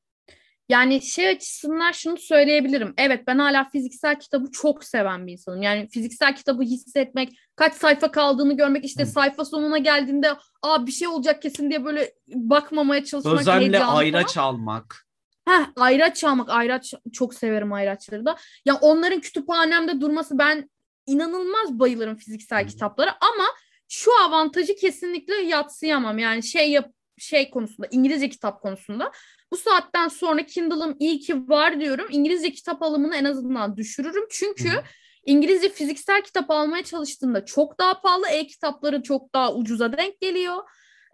Yani 0.69 1.01
şey 1.01 1.27
açısından 1.27 1.91
şunu 1.91 2.17
söyleyebilirim. 2.17 2.93
Evet 2.97 3.27
ben 3.27 3.39
hala 3.39 3.69
fiziksel 3.69 4.19
kitabı 4.19 4.51
çok 4.51 4.83
seven 4.83 5.27
bir 5.27 5.31
insanım. 5.31 5.61
Yani 5.61 5.87
fiziksel 5.87 6.35
kitabı 6.35 6.63
hissetmek, 6.63 7.37
kaç 7.55 7.73
sayfa 7.73 8.11
kaldığını 8.11 8.57
görmek, 8.57 8.85
işte 8.85 9.03
Hı. 9.03 9.07
sayfa 9.07 9.45
sonuna 9.45 9.77
geldiğinde 9.77 10.27
aa 10.61 10.85
bir 10.87 10.91
şey 10.91 11.07
olacak 11.07 11.41
kesin 11.41 11.69
diye 11.69 11.85
böyle 11.85 12.13
bakmamaya 12.35 13.05
çalışmak. 13.05 13.39
Özenle 13.39 13.83
ayraç 13.83 14.37
almak. 14.37 15.04
Heh, 15.47 15.65
ayraç 15.75 16.23
almak. 16.23 16.49
Ayraç 16.49 16.93
çok 17.13 17.33
severim 17.33 17.73
ayraçları 17.73 18.25
da. 18.25 18.29
Ya 18.29 18.37
yani 18.65 18.79
onların 18.81 19.19
kütüphanemde 19.21 20.01
durması 20.01 20.37
ben 20.37 20.69
inanılmaz 21.07 21.79
bayılırım 21.79 22.15
fiziksel 22.15 22.63
Hı. 22.63 22.67
kitaplara 22.67 23.17
ama 23.21 23.45
şu 23.89 24.11
avantajı 24.23 24.75
kesinlikle 24.75 25.35
yatsıyamam. 25.35 26.17
Yani 26.17 26.43
şey 26.43 26.71
yap 26.71 26.91
şey 27.17 27.49
konusunda 27.49 27.87
İngilizce 27.91 28.29
kitap 28.29 28.61
konusunda 28.61 29.11
bu 29.51 29.57
saatten 29.57 30.07
sonra 30.07 30.45
Kindle'ım 30.45 30.95
iyi 30.99 31.19
ki 31.19 31.49
var 31.49 31.79
diyorum. 31.79 32.07
İngilizce 32.09 32.51
kitap 32.51 32.83
alımını 32.83 33.15
en 33.15 33.25
azından 33.25 33.77
düşürürüm. 33.77 34.25
Çünkü 34.29 34.69
Hı. 34.69 34.83
İngilizce 35.25 35.69
fiziksel 35.69 36.21
kitap 36.21 36.51
almaya 36.51 36.83
çalıştığımda 36.83 37.45
çok 37.45 37.79
daha 37.79 38.01
pahalı. 38.01 38.27
E-kitapları 38.27 39.03
çok 39.03 39.33
daha 39.33 39.53
ucuza 39.53 39.97
denk 39.97 40.21
geliyor. 40.21 40.63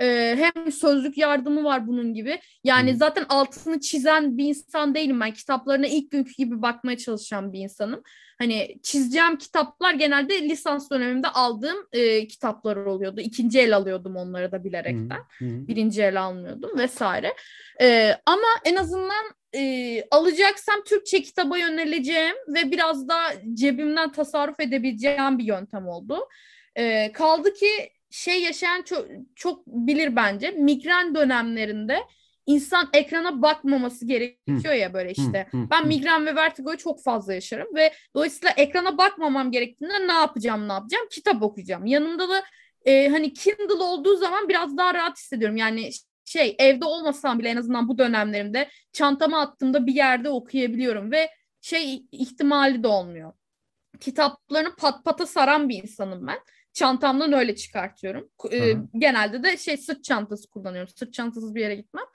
Ee, 0.02 0.38
hem 0.38 0.72
sözlük 0.72 1.18
yardımı 1.18 1.64
var 1.64 1.88
bunun 1.88 2.14
gibi. 2.14 2.40
Yani 2.64 2.96
zaten 2.96 3.26
altını 3.30 3.80
çizen 3.80 4.38
bir 4.38 4.46
insan 4.46 4.96
değilim 4.96 5.20
ben. 5.20 5.34
Kitaplarına 5.34 5.88
ilk 5.88 6.12
günkü 6.12 6.34
gibi 6.34 6.62
bakmaya 6.62 6.98
çalışan 6.98 7.54
bir 7.54 7.60
insanım. 7.60 8.04
Hani 8.40 8.78
çizeceğim 8.84 9.38
kitaplar 9.38 9.94
genelde 9.94 10.42
lisans 10.42 10.92
döneminde 10.92 11.28
aldığım 11.28 11.78
e, 11.92 12.28
kitaplar 12.28 12.76
oluyordu. 12.76 13.22
İkinci 13.22 13.60
el 13.60 13.76
alıyordum 13.76 14.16
onları 14.16 14.52
da 14.52 14.64
bilerekten. 14.64 15.20
Hı. 15.38 15.46
Hı. 15.46 15.68
Birinci 15.68 16.02
el 16.02 16.22
almıyordum 16.22 16.78
vesaire. 16.78 17.34
Ee, 17.82 18.16
ama 18.26 18.48
en 18.66 18.76
azından 18.76 19.26
e, 19.56 20.04
alacaksam 20.12 20.84
Türkçe 20.86 21.22
kitaba 21.22 21.58
yöneleceğim 21.58 22.36
ve 22.48 22.72
biraz 22.72 23.08
da 23.08 23.18
cebimden 23.54 24.12
tasarruf 24.12 24.60
edebileceğim 24.60 25.38
bir 25.38 25.44
yöntem 25.44 25.88
oldu. 25.88 26.28
E, 26.76 27.12
kaldı 27.12 27.54
ki 27.54 27.90
şey 28.12 28.44
yaşayan 28.44 28.82
çok, 28.82 29.08
çok 29.36 29.68
bilir 29.68 30.16
bence. 30.16 30.52
Migren 30.52 31.16
dönemlerinde 31.16 32.00
insan 32.46 32.90
ekrana 32.94 33.42
bakmaması 33.42 34.06
gerekiyor 34.06 34.74
ya 34.74 34.94
böyle 34.94 35.12
işte. 35.12 35.48
Ben 35.54 35.88
migren 35.88 36.26
ve 36.26 36.36
vertigoyu 36.36 36.78
çok 36.78 37.04
fazla 37.04 37.34
yaşarım 37.34 37.76
ve 37.76 37.94
dolayısıyla 38.16 38.50
ekrana 38.58 38.98
bakmamam 38.98 39.52
gerektiğinde 39.52 40.08
ne 40.08 40.14
yapacağım 40.14 40.68
ne 40.68 40.74
yapacağım? 40.74 41.08
Kitap 41.12 41.44
okuyacağım. 41.44 41.86
Yanımda 41.86 42.30
da 42.30 42.44
e, 42.86 43.10
hani 43.10 43.34
Kindle 43.34 43.84
olduğu 43.84 44.18
zaman 44.18 44.50
biraz 44.50 44.78
daha 44.78 44.94
rahat 44.94 45.18
hissediyorum. 45.18 45.58
Yani 45.58 45.90
şey 46.26 46.56
evde 46.60 46.86
olmasam 46.86 47.40
bile 47.40 47.50
en 47.50 47.58
azından 47.58 47.90
bu 47.90 47.98
dönemlerimde 47.98 48.70
çantama 48.94 49.42
attığımda 49.42 49.88
bir 49.88 49.94
yerde 49.94 50.30
okuyabiliyorum 50.30 51.12
ve 51.12 51.30
şey 51.62 52.06
ihtimali 52.12 52.84
de 52.84 52.88
olmuyor. 52.88 53.34
Kitaplarını 54.00 54.76
pat 54.76 55.06
pata 55.06 55.26
saran 55.26 55.70
bir 55.70 55.84
insanım 55.84 56.28
ben 56.28 56.40
çantamdan 56.74 57.34
öyle 57.34 57.56
çıkartıyorum. 57.56 58.30
E, 58.52 58.74
genelde 58.98 59.44
de 59.44 59.58
şey 59.58 59.78
sırt 59.78 60.04
çantası 60.04 60.50
kullanıyorum. 60.50 60.94
Sırt 60.96 61.14
çantasız 61.14 61.56
bir 61.56 61.62
yere 61.62 61.76
gitmem. 61.76 62.06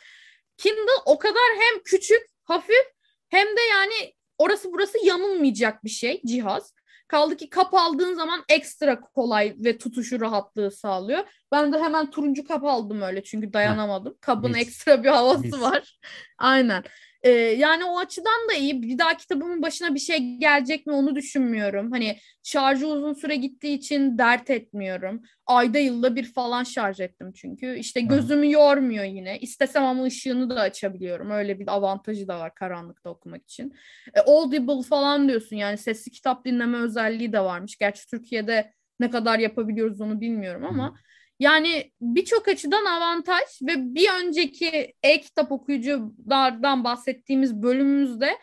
Kindle 0.57 1.03
o 1.07 1.19
kadar 1.19 1.42
hem 1.59 1.83
küçük, 1.83 2.27
hafif 2.45 2.87
hem 3.29 3.47
de 3.47 3.61
yani 3.71 4.14
orası 4.38 4.73
burası 4.73 5.07
yamulmayacak 5.07 5.85
bir 5.85 5.90
şey 5.90 6.23
cihaz. 6.27 6.75
Kaldı 7.09 7.37
ki 7.37 7.51
kap 7.51 7.75
aldığın 7.75 8.14
zaman 8.14 8.45
ekstra 8.49 9.01
kolay 9.01 9.55
ve 9.59 9.79
tutuşu 9.79 10.21
rahatlığı 10.21 10.71
sağlıyor. 10.71 11.25
Ben 11.53 11.73
de 11.73 11.79
hemen 11.79 12.11
turuncu 12.11 12.47
kap 12.47 12.64
aldım 12.64 13.03
öyle 13.03 13.23
çünkü 13.25 13.53
dayanamadım. 13.53 14.16
Kabın 14.21 14.51
Mis. 14.51 14.61
ekstra 14.61 15.05
bir 15.05 15.09
havası 15.09 15.42
Mis. 15.42 15.61
var. 15.61 15.99
Aynen. 16.38 16.85
Ee, 17.27 17.31
yani 17.31 17.85
o 17.85 17.99
açıdan 17.99 18.49
da 18.51 18.55
iyi. 18.55 18.83
Bir 18.83 18.99
daha 18.99 19.17
kitabımın 19.17 19.62
başına 19.62 19.95
bir 19.95 20.01
şey 20.01 20.37
gelecek 20.39 20.87
mi 20.87 20.93
onu 20.93 21.17
düşünmüyorum. 21.17 21.93
Hani 21.93 22.19
şarjı 22.43 22.87
uzun 22.87 23.12
süre 23.12 23.37
gittiği 23.37 23.75
için 23.75 24.19
dert 24.19 24.51
etmiyorum. 24.51 25.23
Ayda 25.47 25.79
yılda 25.79 26.17
bir 26.17 26.25
falan 26.25 26.65
şarj 26.65 27.01
ettim 27.01 27.33
çünkü. 27.33 27.77
İşte 27.77 28.01
gözümü 28.01 28.53
yormuyor 28.53 29.05
yine. 29.05 29.39
İstesem 29.39 29.85
ama 29.85 30.05
ışığını 30.05 30.51
da 30.51 30.61
açabiliyorum. 30.61 31.31
Öyle 31.31 31.59
bir 31.59 31.69
avantajı 31.69 32.29
da 32.29 32.41
var 32.41 32.55
karanlıkta 32.55 33.11
okumak 33.11 33.43
için. 33.43 33.75
E, 34.15 34.21
Audible 34.21 34.83
falan 34.83 35.29
diyorsun 35.29 35.57
yani 35.57 35.79
sesli 35.79 36.11
kitap 36.11 36.45
dinleme 36.45 36.79
özelliği 36.79 37.33
de 37.33 37.41
varmış. 37.41 37.79
Gerçi 37.79 38.07
Türkiye'de 38.07 38.73
ne 39.01 39.11
kadar 39.11 39.39
yapabiliyoruz 39.39 40.01
onu 40.01 40.21
bilmiyorum 40.21 40.65
ama... 40.65 40.91
Hı 40.91 40.95
yani 41.40 41.92
birçok 42.01 42.49
açıdan 42.49 42.85
avantaj 42.85 43.44
ve 43.62 43.94
bir 43.94 44.09
önceki 44.25 44.94
e-kitap 45.03 45.53
okuyuculardan 45.53 46.85
bahsettiğimiz 46.85 47.62
bölümümüzde 47.62 48.38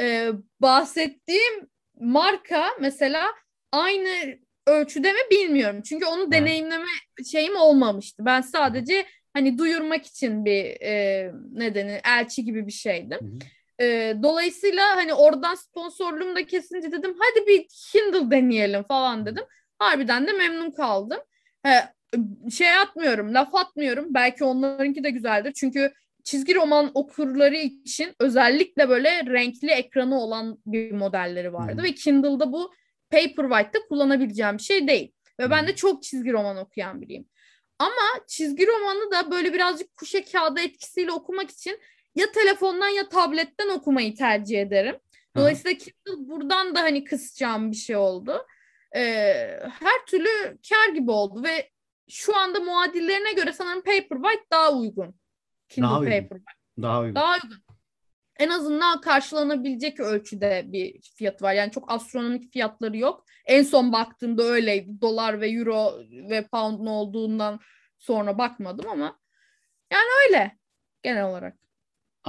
e, 0.00 0.28
bahsettiğim 0.60 1.68
marka 2.00 2.68
mesela 2.80 3.26
aynı 3.72 4.38
ölçüde 4.66 5.12
mi 5.12 5.18
bilmiyorum. 5.30 5.82
Çünkü 5.82 6.06
onu 6.06 6.32
deneyimleme 6.32 6.84
şeyim 7.30 7.56
olmamıştı. 7.56 8.26
Ben 8.26 8.40
sadece 8.40 9.06
hani 9.34 9.58
duyurmak 9.58 10.06
için 10.06 10.44
bir 10.44 10.80
e, 10.80 11.32
nedeni 11.52 12.00
elçi 12.04 12.44
gibi 12.44 12.66
bir 12.66 12.72
şeydim. 12.72 13.38
E, 13.80 14.16
dolayısıyla 14.22 14.96
hani 14.96 15.14
oradan 15.14 15.54
sponsorluğum 15.54 16.36
da 16.36 16.46
kesince 16.46 16.92
dedim 16.92 17.16
hadi 17.18 17.46
bir 17.46 17.66
Kindle 17.68 18.30
deneyelim 18.30 18.82
falan 18.82 19.26
dedim. 19.26 19.44
Harbiden 19.78 20.26
de 20.26 20.32
memnun 20.32 20.70
kaldım. 20.70 21.18
Şey 22.50 22.70
atmıyorum, 22.70 23.34
laf 23.34 23.54
atmıyorum. 23.54 24.06
Belki 24.10 24.44
onlarınki 24.44 25.04
de 25.04 25.10
güzeldir. 25.10 25.52
Çünkü 25.52 25.92
çizgi 26.24 26.54
roman 26.54 26.90
okurları 26.94 27.56
için 27.56 28.14
özellikle 28.20 28.88
böyle 28.88 29.26
renkli 29.26 29.70
ekranı 29.70 30.20
olan 30.20 30.58
bir 30.66 30.92
modelleri 30.92 31.52
vardı. 31.52 31.76
Hmm. 31.76 31.82
Ve 31.82 31.94
Kindle'da 31.94 32.52
bu 32.52 32.72
Paperwhite'da 33.10 33.78
kullanabileceğim 33.88 34.58
bir 34.58 34.62
şey 34.62 34.88
değil. 34.88 35.12
Ve 35.40 35.50
ben 35.50 35.66
de 35.66 35.76
çok 35.76 36.02
çizgi 36.02 36.32
roman 36.32 36.56
okuyan 36.56 37.02
biriyim. 37.02 37.28
Ama 37.78 38.24
çizgi 38.26 38.66
romanı 38.66 39.10
da 39.10 39.30
böyle 39.30 39.52
birazcık 39.52 39.96
kuşe 39.96 40.24
kağıdı 40.24 40.60
etkisiyle 40.60 41.12
okumak 41.12 41.50
için 41.50 41.80
ya 42.14 42.32
telefondan 42.32 42.88
ya 42.88 43.08
tabletten 43.08 43.68
okumayı 43.68 44.14
tercih 44.14 44.60
ederim. 44.60 44.96
Dolayısıyla 45.36 45.78
Kindle 45.78 46.28
buradan 46.28 46.74
da 46.74 46.82
hani 46.82 47.04
kısacağım 47.04 47.70
bir 47.70 47.76
şey 47.76 47.96
oldu. 47.96 48.46
Ee, 48.96 49.60
her 49.80 50.06
türlü 50.06 50.58
kar 50.68 50.94
gibi 50.94 51.10
oldu 51.10 51.42
ve 51.42 51.70
şu 52.08 52.36
anda 52.36 52.60
muadillerine 52.60 53.32
göre 53.32 53.52
sanırım 53.52 53.82
Paperwhite 53.82 54.44
daha 54.52 54.72
uygun. 54.72 55.14
Kindle 55.68 55.88
daha 55.88 55.98
uygun. 55.98 56.10
Paperwhite. 56.10 56.52
Daha 56.82 57.00
uygun. 57.00 57.14
Daha 57.14 57.34
uygun. 57.34 57.58
En 58.38 58.48
azından 58.48 59.00
karşılanabilecek 59.00 60.00
ölçüde 60.00 60.64
bir 60.66 61.00
fiyat 61.16 61.42
var. 61.42 61.52
Yani 61.52 61.70
çok 61.70 61.92
astronomik 61.92 62.52
fiyatları 62.52 62.96
yok. 62.96 63.24
En 63.46 63.62
son 63.62 63.92
baktığımda 63.92 64.42
öyleydi. 64.42 65.00
Dolar 65.00 65.40
ve 65.40 65.50
euro 65.50 65.98
ve 66.10 66.46
pound 66.46 66.86
olduğundan 66.86 67.60
sonra 67.98 68.38
bakmadım 68.38 68.90
ama 68.90 69.18
yani 69.92 70.08
öyle 70.26 70.58
genel 71.02 71.24
olarak. 71.24 71.56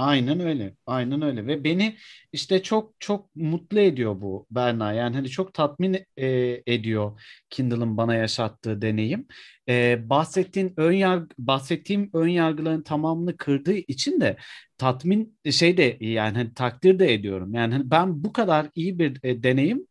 Aynen 0.00 0.40
öyle. 0.40 0.74
Aynen 0.86 1.22
öyle 1.22 1.46
ve 1.46 1.64
beni 1.64 1.96
işte 2.32 2.62
çok 2.62 2.94
çok 3.00 3.36
mutlu 3.36 3.80
ediyor 3.80 4.20
bu 4.20 4.46
Berna. 4.50 4.92
Yani 4.92 5.16
hani 5.16 5.28
çok 5.28 5.54
tatmin 5.54 6.06
e, 6.16 6.26
ediyor 6.66 7.20
Kindle'ın 7.50 7.96
bana 7.96 8.14
yaşattığı 8.14 8.82
deneyim. 8.82 9.26
E, 9.68 9.98
bahsettiğin 10.10 10.74
ön 10.76 10.92
yargı 10.92 11.28
bahsettiğim 11.38 12.10
ön 12.14 12.28
yargıların 12.28 12.82
tamamını 12.82 13.36
kırdığı 13.36 13.74
için 13.74 14.20
de 14.20 14.36
tatmin 14.78 15.38
şey 15.50 15.76
de 15.76 15.96
yani 16.00 16.36
hani 16.38 16.54
takdir 16.54 16.98
de 16.98 17.12
ediyorum. 17.14 17.54
Yani 17.54 17.72
hani 17.72 17.90
ben 17.90 18.24
bu 18.24 18.32
kadar 18.32 18.66
iyi 18.74 18.98
bir 18.98 19.18
e, 19.22 19.42
deneyim 19.42 19.86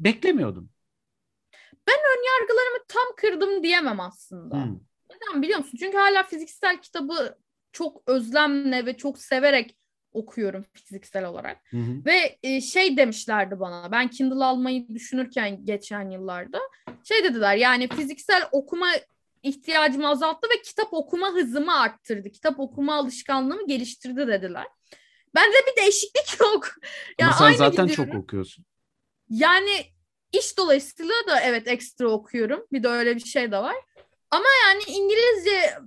beklemiyordum. 0.00 0.70
Ben 1.88 1.94
ön 1.94 2.40
yargılarımı 2.40 2.78
tam 2.88 3.16
kırdım 3.16 3.62
diyemem 3.62 4.00
aslında. 4.00 4.64
Hmm. 4.64 4.78
Neden 5.10 5.42
biliyor 5.42 5.58
musun? 5.58 5.78
Çünkü 5.80 5.96
hala 5.96 6.22
fiziksel 6.22 6.82
kitabı 6.82 7.38
çok 7.72 8.02
özlemle 8.06 8.86
ve 8.86 8.96
çok 8.96 9.18
severek 9.18 9.76
okuyorum 10.12 10.64
fiziksel 10.72 11.24
olarak. 11.24 11.58
Hı 11.70 11.76
hı. 11.76 12.04
Ve 12.04 12.38
e, 12.42 12.60
şey 12.60 12.96
demişlerdi 12.96 13.60
bana 13.60 13.92
ben 13.92 14.08
Kindle 14.08 14.44
almayı 14.44 14.88
düşünürken 14.94 15.64
geçen 15.64 16.10
yıllarda 16.10 16.60
şey 17.04 17.24
dediler 17.24 17.56
yani 17.56 17.88
fiziksel 17.88 18.42
okuma 18.52 18.88
ihtiyacımı 19.42 20.08
azalttı 20.08 20.48
ve 20.56 20.62
kitap 20.62 20.88
okuma 20.92 21.32
hızımı 21.32 21.80
arttırdı. 21.80 22.30
Kitap 22.30 22.60
okuma 22.60 22.94
alışkanlığımı 22.94 23.66
geliştirdi 23.66 24.26
dediler. 24.26 24.66
Bende 25.34 25.56
bir 25.66 25.82
değişiklik 25.82 26.40
yok. 26.40 26.68
Yani 27.20 27.34
Ama 27.38 27.48
sen 27.48 27.56
zaten 27.56 27.86
gidiyorum. 27.86 28.12
çok 28.12 28.22
okuyorsun. 28.22 28.64
Yani 29.28 29.84
iş 30.32 30.58
dolayısıyla 30.58 31.14
da 31.28 31.40
evet 31.40 31.68
ekstra 31.68 32.08
okuyorum. 32.08 32.66
Bir 32.72 32.82
de 32.82 32.88
öyle 32.88 33.16
bir 33.16 33.24
şey 33.24 33.52
de 33.52 33.58
var. 33.58 33.76
Ama 34.30 34.46
yani 34.64 34.82
İngilizce 34.86 35.78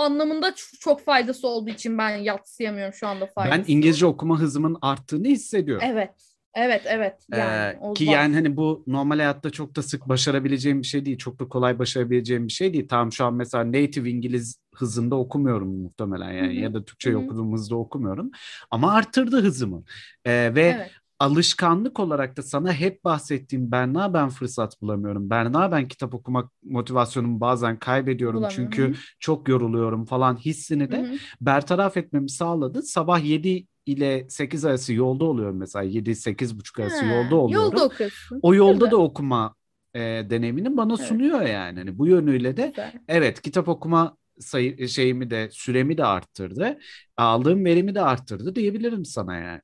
anlamında 0.00 0.54
çok 0.80 1.04
faydası 1.04 1.48
olduğu 1.48 1.70
için 1.70 1.98
ben 1.98 2.16
yatsıyamıyorum 2.16 2.94
şu 2.94 3.08
anda 3.08 3.26
faydası. 3.26 3.58
Ben 3.58 3.72
İngilizce 3.72 4.06
okuma 4.06 4.38
hızımın 4.40 4.76
arttığını 4.82 5.26
hissediyorum. 5.28 5.86
Evet. 5.90 6.10
Evet 6.54 6.82
evet 6.86 7.26
yani 7.32 7.78
Ee, 7.90 7.94
ki 7.94 8.04
yani 8.04 8.34
hani 8.34 8.56
bu 8.56 8.84
normal 8.86 9.16
hayatta 9.16 9.50
çok 9.50 9.76
da 9.76 9.82
sık 9.82 10.08
başarabileceğim 10.08 10.82
bir 10.82 10.86
şey 10.86 11.04
değil. 11.04 11.18
Çok 11.18 11.40
da 11.40 11.48
kolay 11.48 11.78
başarabileceğim 11.78 12.48
bir 12.48 12.52
şey 12.52 12.72
değil. 12.72 12.88
Tamam 12.88 13.12
şu 13.12 13.24
an 13.24 13.34
mesela 13.34 13.64
native 13.68 14.10
İngiliz 14.10 14.60
hızında 14.74 15.16
okumuyorum 15.16 15.82
muhtemelen 15.82 16.32
yani 16.32 16.54
Hı 16.54 16.58
hı. 16.58 16.62
ya 16.62 16.74
da 16.74 16.84
Türkçe 16.84 17.10
Hı 17.10 17.14
hı. 17.14 17.18
okuduğum 17.18 17.52
hızda 17.52 17.76
okumuyorum. 17.76 18.30
Ama 18.70 18.92
arttırdı 18.92 19.42
hızımı. 19.42 19.84
Ee, 20.24 20.52
ve 20.54 20.62
Evet. 20.62 20.90
Alışkanlık 21.20 22.00
olarak 22.00 22.36
da 22.36 22.42
sana 22.42 22.72
hep 22.72 23.04
bahsettiğim 23.04 23.72
Berna 23.72 24.14
ben 24.14 24.28
fırsat 24.28 24.82
bulamıyorum. 24.82 25.30
Berna 25.30 25.72
ben 25.72 25.88
kitap 25.88 26.14
okumak 26.14 26.52
motivasyonumu 26.64 27.40
bazen 27.40 27.78
kaybediyorum 27.78 28.46
çünkü 28.48 28.94
çok 29.20 29.48
yoruluyorum 29.48 30.04
falan 30.06 30.36
hissini 30.36 30.92
de 30.92 30.98
hı. 31.02 31.18
bertaraf 31.40 31.96
etmemi 31.96 32.30
sağladı. 32.30 32.82
Sabah 32.82 33.24
7 33.24 33.66
ile 33.86 34.26
8 34.30 34.64
arası 34.64 34.92
yolda 34.94 35.24
oluyorum 35.24 35.56
mesela 35.58 35.82
7 35.82 36.14
buçuk 36.58 36.80
arası 36.80 37.04
Ha, 37.04 37.08
yolda 37.08 37.36
oluyorum. 37.36 37.72
Yolda 37.72 37.84
okuyorsun. 37.84 38.40
O 38.42 38.54
yolda 38.54 38.90
da 38.90 38.96
okuma 38.96 39.54
e, 39.94 40.00
deneyimini 40.00 40.76
bana 40.76 40.96
Evet. 40.98 41.08
sunuyor 41.08 41.40
yani. 41.42 41.78
Hani 41.78 41.98
bu 41.98 42.06
yönüyle 42.06 42.56
de 42.56 42.74
Güzel. 42.76 42.92
evet 43.08 43.42
kitap 43.42 43.68
okuma 43.68 44.16
sayı 44.40 44.88
şeyimi 44.88 45.30
de 45.30 45.48
süremi 45.52 45.98
de 45.98 46.04
arttırdı. 46.04 46.78
Aldığım 47.16 47.64
verimi 47.64 47.94
de 47.94 48.00
arttırdı 48.00 48.54
diyebilirim 48.54 49.04
sana 49.04 49.36
yani. 49.36 49.60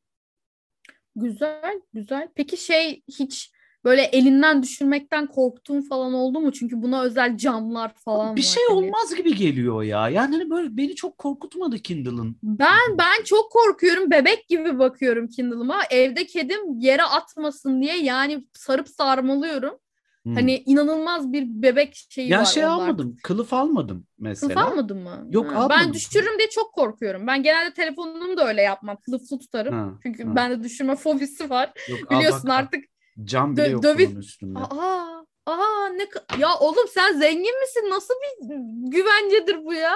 Güzel, 1.17 1.81
güzel. 1.95 2.29
Peki 2.35 2.57
şey 2.57 3.03
hiç 3.09 3.53
böyle 3.85 4.03
elinden 4.03 4.63
düşürmekten 4.63 5.27
korktuğun 5.27 5.81
falan 5.81 6.13
oldu 6.15 6.41
mu? 6.41 6.53
Çünkü 6.53 6.83
buna 6.83 7.03
özel 7.03 7.37
camlar 7.37 7.95
falan 7.95 8.37
Bir 8.37 8.43
var. 8.43 8.47
şey 8.47 8.67
olmaz 8.67 9.15
gibi 9.15 9.35
geliyor 9.35 9.83
ya. 9.83 10.09
Yani 10.09 10.37
hani 10.37 10.51
böyle 10.51 10.77
beni 10.77 10.95
çok 10.95 11.19
korkutmadı 11.19 11.79
Kindle'ın. 11.79 12.37
Ben 12.43 12.99
ben 12.99 13.25
çok 13.25 13.53
korkuyorum. 13.53 14.11
Bebek 14.11 14.49
gibi 14.49 14.79
bakıyorum 14.79 15.29
Kindle'ıma. 15.29 15.83
Evde 15.91 16.27
kedim 16.27 16.79
yere 16.81 17.03
atmasın 17.03 17.83
diye 17.83 17.97
yani 17.97 18.47
sarıp 18.53 18.89
sarmalıyorum. 18.89 19.79
Hmm. 20.27 20.35
Hani 20.35 20.63
inanılmaz 20.67 21.33
bir 21.33 21.45
bebek 21.47 22.07
şeyi 22.11 22.31
ya 22.31 22.41
var 22.41 22.45
şey 22.45 22.65
onda 22.65 22.73
almadım. 22.75 23.17
Kılıf 23.23 23.53
almadım 23.53 24.07
mesela. 24.19 24.55
Kılıf 24.55 24.73
almadın 24.73 24.99
mı? 25.03 25.27
Yok, 25.31 25.47
Ha, 25.47 25.59
almadım. 25.59 25.71
Ben 25.87 25.95
düşürürüm 25.95 26.39
diye 26.39 26.49
çok 26.51 26.73
korkuyorum. 26.73 27.27
Ben 27.27 27.43
genelde 27.43 27.75
telefonumu 27.75 28.37
da 28.37 28.49
öyle 28.49 28.63
yapmam. 28.63 28.97
Kılıflı 28.97 29.39
tutarım. 29.39 29.75
Ha, 29.75 29.99
Çünkü 30.03 30.25
ha. 30.25 30.37
bende 30.37 30.63
düşürme 30.63 30.97
fobisi 30.97 31.51
var. 31.51 31.73
Yok, 31.89 32.11
Biliyorsun 32.11 32.49
bak, 32.49 32.59
artık 32.59 32.85
Cam 33.25 33.57
bile 33.57 33.67
dö- 33.67 33.71
yok 33.71 33.85
döviz- 33.85 34.11
bunun 34.11 34.21
üstünde. 34.21 34.59
Aa, 34.59 35.25
aa 35.47 35.89
ne 35.89 36.07
ya 36.39 36.49
oğlum 36.61 36.89
sen 36.95 37.13
zengin 37.13 37.61
misin? 37.61 37.91
Nasıl 37.91 38.15
bir 38.15 38.57
güvencedir 38.91 39.65
bu 39.65 39.75
ya? 39.75 39.95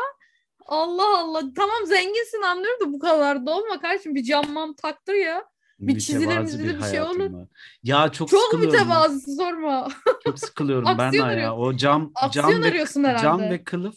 Allah 0.66 1.18
Allah. 1.18 1.42
Tamam 1.56 1.86
zenginsin 1.86 2.42
anlıyorum 2.42 2.80
da 2.88 2.92
bu 2.92 2.98
kadar 2.98 3.46
da 3.46 3.50
olma 3.56 3.80
kardeşim. 3.80 4.14
Bir 4.14 4.22
cammam 4.24 4.74
taktır 4.74 5.14
ya. 5.14 5.44
Bir 5.80 5.94
Mütevazi 5.94 6.56
mizili 6.58 6.78
bir 6.78 6.82
şey 6.84 7.00
olur. 7.02 7.32
var. 7.32 7.48
Ya 7.82 8.08
çok, 8.12 8.28
Çok 8.28 8.40
sıkılıyorum. 8.42 8.72
mütevazı 8.80 9.36
sorma. 9.36 9.88
Çok 10.24 10.38
sıkılıyorum 10.38 10.98
ben 10.98 11.12
ya. 11.12 11.24
arıyorsun. 11.24 11.58
O 11.62 11.76
cam 11.76 12.12
Aksiyon 12.14 12.50
cam 12.50 12.62
ve 12.62 12.70
herhalde. 13.04 13.22
cam 13.22 13.40
ve 13.40 13.64
kılıf 13.64 13.94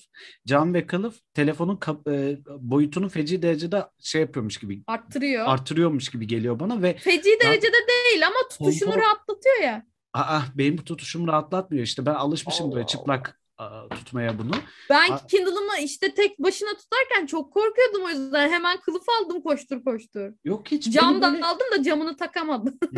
cam 0.47 0.73
ve 0.73 0.87
kılıf 0.87 1.15
telefonun 1.33 1.75
kap- 1.75 2.07
e, 2.07 2.37
boyutunu 2.59 3.09
feci 3.09 3.41
derecede 3.41 3.85
şey 3.99 4.21
yapıyormuş 4.21 4.57
gibi 4.57 4.83
Arttırıyor. 4.87 5.47
artırıyormuş 5.47 6.09
gibi 6.09 6.27
geliyor 6.27 6.59
bana 6.59 6.81
ve 6.81 6.97
Feci 6.97 7.37
derecede 7.43 7.77
değil 7.87 8.27
ama 8.27 8.47
tutuşunu 8.51 8.89
Konfor- 8.89 9.01
rahatlatıyor 9.01 9.55
ya. 9.63 9.85
aa 10.13 10.41
benim 10.55 10.77
tutuşum 10.77 11.27
rahatlatmıyor 11.27 11.83
işte 11.83 12.05
ben 12.05 12.13
alışmışım 12.13 12.71
böyle 12.71 12.79
Allah 12.81 12.87
çıplak 12.87 13.27
aa, 13.29 13.42
tutmaya 13.89 14.39
bunu. 14.39 14.51
Ben 14.89 15.17
Kindle'ımı 15.27 15.77
işte 15.83 16.13
tek 16.13 16.39
başına 16.39 16.69
tutarken 16.77 17.25
çok 17.25 17.53
korkuyordum 17.53 18.03
o 18.05 18.09
yüzden. 18.09 18.49
Hemen 18.49 18.79
kılıf 18.81 19.03
aldım 19.21 19.41
koştur 19.41 19.83
koştur. 19.83 20.33
Yok 20.43 20.71
hiç 20.71 20.85
beni 20.85 20.93
Cam 20.93 21.21
da 21.21 21.33
böyle- 21.33 21.45
aldım 21.45 21.67
da 21.77 21.83
camını 21.83 22.15
takamadım. 22.17 22.79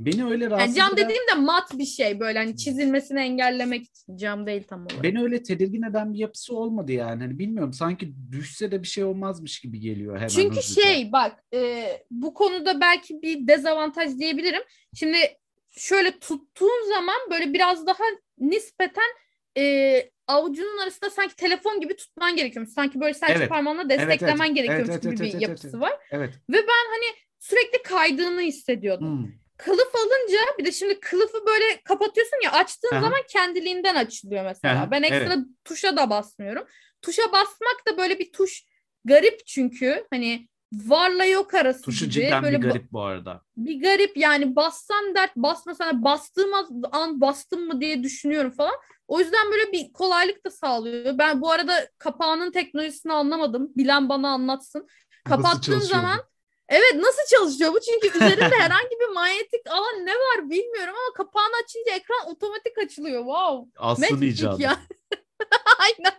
Hmm. 0.00 0.06
beni 0.06 0.24
öyle 0.24 0.44
Yani 0.44 0.50
rahatsız 0.52 0.76
cam 0.76 0.94
eden- 0.94 1.04
dediğim 1.04 1.22
de 1.30 1.34
mat 1.34 1.78
bir 1.78 1.84
şey 1.84 2.20
böyle 2.20 2.38
hani 2.38 2.56
çizilmesini 2.56 3.20
engellemek 3.20 3.84
için. 3.86 4.16
Cam 4.16 4.46
değil 4.46 4.62
tam 4.68 4.80
olarak. 4.86 5.02
beni 5.02 5.22
öyle 5.22 5.42
tedirgin 5.42 5.82
eden 5.82 6.12
bir 6.14 6.18
yapısı 6.18 6.56
olmadı 6.56 6.92
yani. 6.92 7.22
Hani 7.22 7.38
bilmiyorum 7.38 7.72
sanki 7.72 8.14
düşse 8.32 8.70
de 8.70 8.82
bir 8.82 8.88
şey 8.88 9.04
olmazmış 9.04 9.60
gibi 9.60 9.80
geliyor 9.80 10.16
hemen 10.16 10.28
Çünkü 10.28 10.56
hızlıca. 10.56 10.82
şey 10.82 11.12
bak 11.12 11.44
e, 11.54 11.84
bu 12.10 12.34
konuda 12.34 12.80
belki 12.80 13.22
bir 13.22 13.46
dezavantaj 13.48 14.18
diyebilirim. 14.18 14.62
Şimdi 14.94 15.16
şöyle 15.70 16.18
tuttuğun 16.18 16.88
zaman 16.88 17.16
böyle 17.30 17.52
biraz 17.52 17.86
daha 17.86 18.02
nispeten 18.38 19.10
e, 19.58 20.10
avucunun 20.26 20.78
arasında 20.78 21.10
sanki 21.10 21.36
telefon 21.36 21.80
gibi 21.80 21.96
tutman 21.96 22.36
gerekiyormuş. 22.36 22.72
Sanki 22.72 23.00
böyle 23.00 23.14
serçe 23.14 23.34
Evet. 23.34 23.48
parmağınla 23.48 23.82
evet. 23.82 24.00
desteklemen 24.00 24.46
Evet, 24.46 24.56
gerekiyormuş 24.56 24.90
evet, 24.90 25.02
gibi 25.02 25.14
evet, 25.14 25.20
bir 25.20 25.32
evet, 25.32 25.42
yapısı 25.42 25.68
evet. 25.68 25.80
var. 25.80 25.92
Evet. 26.10 26.34
Sürekli 27.40 27.82
kaydığını 27.82 28.40
hissediyordum. 28.40 29.18
Hmm. 29.18 29.32
Kılıf 29.56 29.94
alınca 29.94 30.38
bir 30.58 30.64
de 30.64 30.72
şimdi 30.72 31.00
kılıfı 31.00 31.46
böyle 31.46 31.80
kapatıyorsun 31.84 32.36
ya 32.44 32.52
açtığın 32.52 32.94
Aha. 32.94 33.00
zaman 33.00 33.20
kendiliğinden 33.28 33.94
açılıyor 33.94 34.44
mesela. 34.44 34.74
Aha, 34.74 34.90
ben 34.90 35.02
ekstra 35.02 35.36
tuşa 35.64 35.96
da 35.96 36.10
basmıyorum. 36.10 36.66
Tuşa 37.02 37.22
basmak 37.32 37.86
da 37.88 37.98
böyle 37.98 38.18
bir 38.18 38.32
tuş 38.32 38.64
garip 39.04 39.46
çünkü 39.46 40.06
hani 40.10 40.48
varla 40.72 41.24
yok 41.24 41.54
arası 41.54 41.82
Tuşu 41.82 42.04
gibi. 42.04 42.12
cidden 42.14 42.42
böyle 42.42 42.62
bir 42.62 42.68
garip 42.68 42.92
bu 42.92 43.02
arada. 43.02 43.42
bir 43.56 43.82
garip 43.82 44.16
yani 44.16 44.56
bassan 44.56 45.14
dert 45.14 45.36
basmasan 45.36 45.84
hani 45.84 46.04
bastığım 46.04 46.50
an 46.92 47.20
bastım 47.20 47.66
mı 47.66 47.80
diye 47.80 48.02
düşünüyorum 48.02 48.50
falan. 48.50 48.74
O 49.08 49.20
yüzden 49.20 49.52
böyle 49.52 49.72
bir 49.72 49.92
kolaylık 49.92 50.46
da 50.46 50.50
sağlıyor. 50.50 51.18
Ben 51.18 51.40
bu 51.40 51.50
arada 51.50 51.88
kapağının 51.98 52.50
teknolojisini 52.52 53.12
anlamadım. 53.12 53.72
Bilen 53.76 54.08
bana 54.08 54.28
anlatsın. 54.28 54.86
Bu? 55.80 55.84
zaman 55.84 56.20
evet 56.68 56.94
nasıl 56.94 57.36
çalışıyor 57.38 57.72
bu? 57.72 57.80
Çünkü 57.80 58.16
üzerinde 58.16 58.44
herhangi 58.58 58.96
bir 59.00 59.14
manyetik 59.14 59.70
alan 59.70 60.06
ne 60.06 60.14
var 60.14 60.50
bilmiyorum 60.50 60.94
ama 60.94 61.14
kapağını 61.16 61.54
açınca 61.64 61.92
ekran 61.92 62.30
otomatik 62.30 62.78
açılıyor. 62.78 63.20
Wow. 63.20 63.80
Magic 64.14 64.28
icadı. 64.28 64.62
ya. 64.62 64.76
Aynen. 65.78 66.12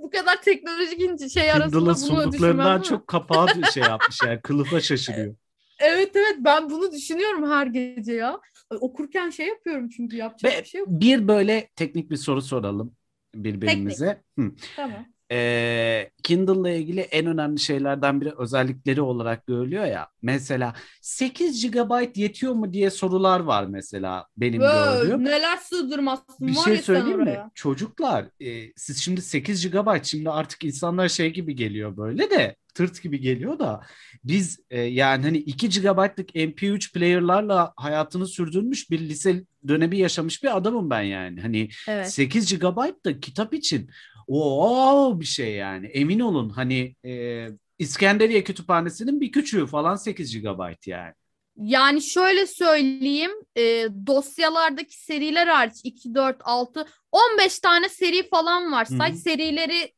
Bu 0.00 0.10
kadar 0.10 0.42
teknolojik 0.42 1.30
şey 1.32 1.52
arasında 1.52 1.70
Kindle'ın 1.70 1.86
bunu 1.86 1.96
sunduklarından 1.96 2.82
çok 2.82 3.06
kapağı 3.06 3.48
şey 3.74 3.82
yapmış 3.82 4.18
yani 4.26 4.40
kılıfa 4.40 4.80
şaşırıyor. 4.80 5.34
Evet 5.78 6.16
evet 6.16 6.36
ben 6.38 6.70
bunu 6.70 6.92
düşünüyorum 6.92 7.50
her 7.50 7.66
gece 7.66 8.12
ya. 8.12 8.40
Okurken 8.80 9.30
şey 9.30 9.46
yapıyorum 9.46 9.88
çünkü 9.88 10.16
yapacak 10.16 10.52
Ve 10.52 10.60
bir 10.60 10.68
şey 10.68 10.80
yok. 10.80 10.88
bir 10.90 11.28
böyle 11.28 11.68
teknik 11.76 12.10
bir 12.10 12.16
soru 12.16 12.42
soralım 12.42 12.96
birbirimize. 13.34 14.22
Hı. 14.38 14.52
Tamam. 14.76 15.06
Ee, 15.32 16.10
Kindle'la 16.22 16.70
ilgili 16.70 17.00
en 17.00 17.26
önemli 17.26 17.58
şeylerden 17.60 18.20
biri 18.20 18.32
özellikleri 18.38 19.00
olarak 19.00 19.46
görülüyor 19.46 19.84
ya. 19.84 20.08
Mesela 20.22 20.74
8 21.00 21.70
GB 21.70 22.16
yetiyor 22.18 22.52
mu 22.52 22.72
diye 22.72 22.90
sorular 22.90 23.40
var 23.40 23.64
mesela 23.66 24.26
benim 24.36 24.62
Vay, 24.62 24.98
gördüğüm. 25.00 25.24
neler 25.24 25.56
sığdırmazsın 25.56 26.46
Bir 26.48 26.56
var 26.56 26.62
şey 26.64 26.76
söyleyeyim 26.78 27.16
mi? 27.18 27.22
oraya. 27.22 27.50
Çocuklar 27.54 28.24
e, 28.40 28.72
siz 28.76 28.98
şimdi 28.98 29.22
8 29.22 29.70
GB 29.70 30.04
şimdi 30.04 30.30
artık 30.30 30.64
insanlar 30.64 31.08
şey 31.08 31.32
gibi 31.32 31.54
geliyor 31.56 31.96
böyle 31.96 32.30
de 32.30 32.56
tırt 32.74 33.02
gibi 33.02 33.20
geliyor 33.20 33.58
da 33.58 33.80
biz 34.24 34.58
e, 34.70 34.80
yani 34.80 35.22
hani 35.24 35.38
2 35.38 35.68
GB'lık 35.68 36.34
MP3 36.36 36.92
player'larla 36.92 37.72
hayatını 37.76 38.26
sürdürmüş 38.26 38.90
bir 38.90 38.98
lise 39.00 39.44
dönemi 39.68 39.98
yaşamış 39.98 40.42
bir 40.42 40.56
adamım 40.56 40.90
ben 40.90 41.02
yani. 41.02 41.40
Hani 41.40 41.68
Evet. 41.88 42.10
8 42.12 42.58
GB 42.58 42.76
da 43.04 43.20
kitap 43.20 43.54
için 43.54 43.90
o 44.28 45.20
bir 45.20 45.24
şey 45.24 45.52
yani. 45.54 45.86
Emin 45.86 46.20
olun 46.20 46.48
hani 46.48 46.94
e, 47.04 47.46
İskenderiye 47.78 48.44
Kütüphanesi'nin 48.44 49.20
bir 49.20 49.32
küçüğü 49.32 49.66
falan 49.66 49.96
8 49.96 50.42
GB 50.42 50.86
yani. 50.86 51.12
Yani 51.56 52.02
şöyle 52.02 52.46
söyleyeyim 52.46 53.30
e, 53.56 53.62
dosyalardaki 54.06 55.04
seriler 55.04 55.46
hariç 55.46 55.74
2, 55.84 56.14
4, 56.14 56.36
6, 56.44 56.86
15 57.12 57.58
tane 57.58 57.88
seri 57.88 58.28
falan 58.28 58.72
var. 58.72 58.84
Say 58.84 59.12
serileri 59.12 59.92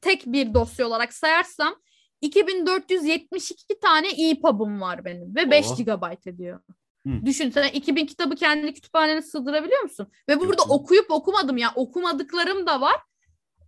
tek 0.00 0.26
bir 0.26 0.54
dosya 0.54 0.86
olarak 0.86 1.12
sayarsam 1.12 1.74
2472 2.20 3.80
tane 3.80 4.08
EPUB'um 4.30 4.80
var 4.80 5.04
benim 5.04 5.34
ve 5.36 5.50
5 5.50 5.66
Oh. 5.70 5.78
GB 5.78 6.28
ediyor. 6.28 6.60
Hı. 7.06 7.26
Düşün 7.26 7.50
sen 7.50 7.68
2000 7.68 8.06
kitabı 8.06 8.34
kendi 8.34 8.74
kütüphanene 8.74 9.22
sığdırabiliyor 9.22 9.82
musun? 9.82 10.08
Ve 10.28 10.40
burada 10.40 10.62
Yok. 10.62 10.70
okuyup 10.70 11.10
okumadım 11.10 11.56
ya 11.56 11.72
okumadıklarım 11.74 12.66
da 12.66 12.80
var. 12.80 12.96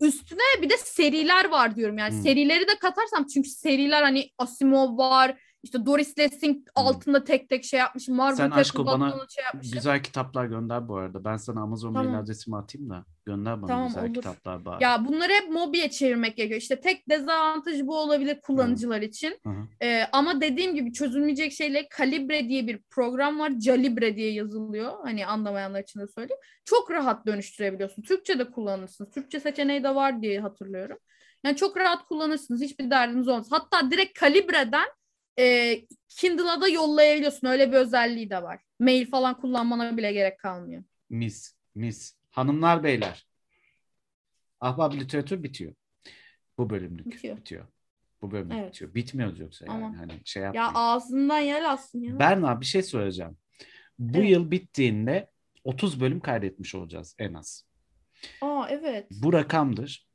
Üstüne 0.01 0.63
bir 0.63 0.71
de 0.71 0.77
seriler 0.77 1.45
var 1.51 1.77
diyorum 1.77 1.99
yani 1.99 2.19
Hı. 2.19 2.23
serileri 2.23 2.69
de 2.69 2.79
katarsam 2.81 3.27
çünkü 3.27 3.49
seriler 3.49 4.03
hani 4.03 4.31
Asimov 4.39 4.99
var 4.99 5.41
işte 5.63 5.87
Doris 5.87 6.19
Lessing 6.19 6.67
altında 6.75 7.25
tek 7.25 7.49
tek 7.49 7.65
şey 7.65 7.81
yapmış 7.81 8.09
Margaret 8.09 8.37
Sen 8.37 8.51
Atwood 8.51 8.87
bana 8.87 9.11
şey 9.29 9.45
yapmış. 9.45 9.71
Güzel 9.71 10.03
kitaplar 10.03 10.45
gönder 10.45 10.89
bu 10.89 10.97
arada. 10.97 11.25
Ben 11.25 11.37
sana 11.37 11.61
Amazon 11.61 11.95
Tamam. 11.95 12.07
mail 12.07 12.19
adresimi 12.19 12.57
atayım 12.57 12.91
da 12.91 13.05
gönder 13.27 13.63
bana 13.63 13.67
Tamam, 13.67 13.87
güzel 13.89 14.05
olur. 14.05 14.15
kitaplar 14.15 14.65
bari. 14.65 14.85
Ya 14.85 15.05
bunları 15.09 15.33
hep 15.33 15.51
mobiye 15.51 15.91
çevirmek 15.91 16.37
gerekiyor. 16.37 16.61
İşte 16.61 16.81
tek 16.81 17.09
dezavantajı 17.09 17.87
bu 17.87 17.99
olabilir 17.99 18.41
kullanıcılar 18.41 19.03
için. 19.03 19.39
Hı 19.43 19.51
hı. 19.51 19.67
Ee, 19.83 20.03
ama 20.13 20.41
dediğim 20.41 20.75
gibi 20.75 20.93
çözülmeyecek 20.93 21.53
şeyle 21.53 21.89
Calibre 21.99 22.49
diye 22.49 22.67
bir 22.67 22.81
program 22.91 23.39
var. 23.39 23.53
Calibre 23.59 24.17
diye 24.17 24.33
yazılıyor. 24.33 24.93
Hani 25.03 25.27
anlamayanlar 25.27 25.83
için 25.83 26.01
de 26.01 26.07
söyleyeyim. 26.09 26.41
Çok 26.65 26.91
rahat 26.91 27.27
dönüştürebiliyorsun. 27.27 28.03
Türkçe 28.03 28.39
de 28.39 28.51
kullanırsınız. 28.51 29.11
Türkçe 29.11 29.41
seçeneği 29.41 29.85
de 29.85 29.95
var 29.95 30.23
diye 30.23 30.41
hatırlıyorum. 30.41 30.99
Yani 31.45 31.57
çok 31.57 31.77
rahat 31.77 32.05
kullanırsınız. 32.05 32.63
Hiçbir 32.63 32.91
derdiniz 32.91 33.29
olmaz. 33.29 33.49
Hatta 33.51 33.91
direkt 33.91 34.21
Calibre'den 34.21 34.89
e, 35.39 35.77
Kindle'a 36.09 36.61
da 36.61 36.69
yollayabiliyorsun. 36.69 37.47
Öyle 37.47 37.69
bir 37.73 37.77
özelliği 37.77 38.31
de 38.31 38.43
var. 38.43 38.61
Mail 38.79 39.11
falan 39.11 39.41
kullanmana 39.41 39.97
bile 39.97 40.13
gerek 40.13 40.39
kalmıyor. 40.39 40.83
Mis, 41.11 41.55
mis. 41.75 42.15
Hanımlar 42.31 42.85
beyler. 42.85 43.27
Ahbap 44.61 44.95
literatür 44.95 45.43
bitiyor. 45.43 45.73
Bu 46.59 46.71
bölümlük 46.71 47.07
Bitiyor. 47.07 47.37
bitiyor. 47.37 47.67
Bu 48.23 48.31
bölümlük 48.31 48.59
Evet. 48.59 48.69
bitiyor. 48.75 48.95
Bitmiyoruz 48.95 49.41
yoksa 49.41 49.65
yani. 49.69 49.85
Ama- 49.85 49.99
Hani 49.99 50.13
şey 50.25 50.43
Ya 50.43 50.47
yapmayın. 50.47 50.73
ağzından 50.75 51.39
yer 51.39 51.63
alsın 51.63 52.01
ya. 52.01 52.19
Berna 52.19 52.61
bir 52.61 52.67
şey 52.67 52.83
söyleyeceğim. 52.83 53.37
Bu 53.99 54.19
Evet. 54.19 54.31
yıl 54.31 54.51
bittiğinde 54.51 55.31
30 55.65 56.01
bölüm 56.01 56.21
kaydetmiş 56.21 56.75
olacağız 56.75 57.17
en 57.19 57.35
az. 57.35 57.65
Aa 58.41 58.67
evet. 58.71 59.07
Bu 59.11 59.33
rakamdır. 59.33 60.06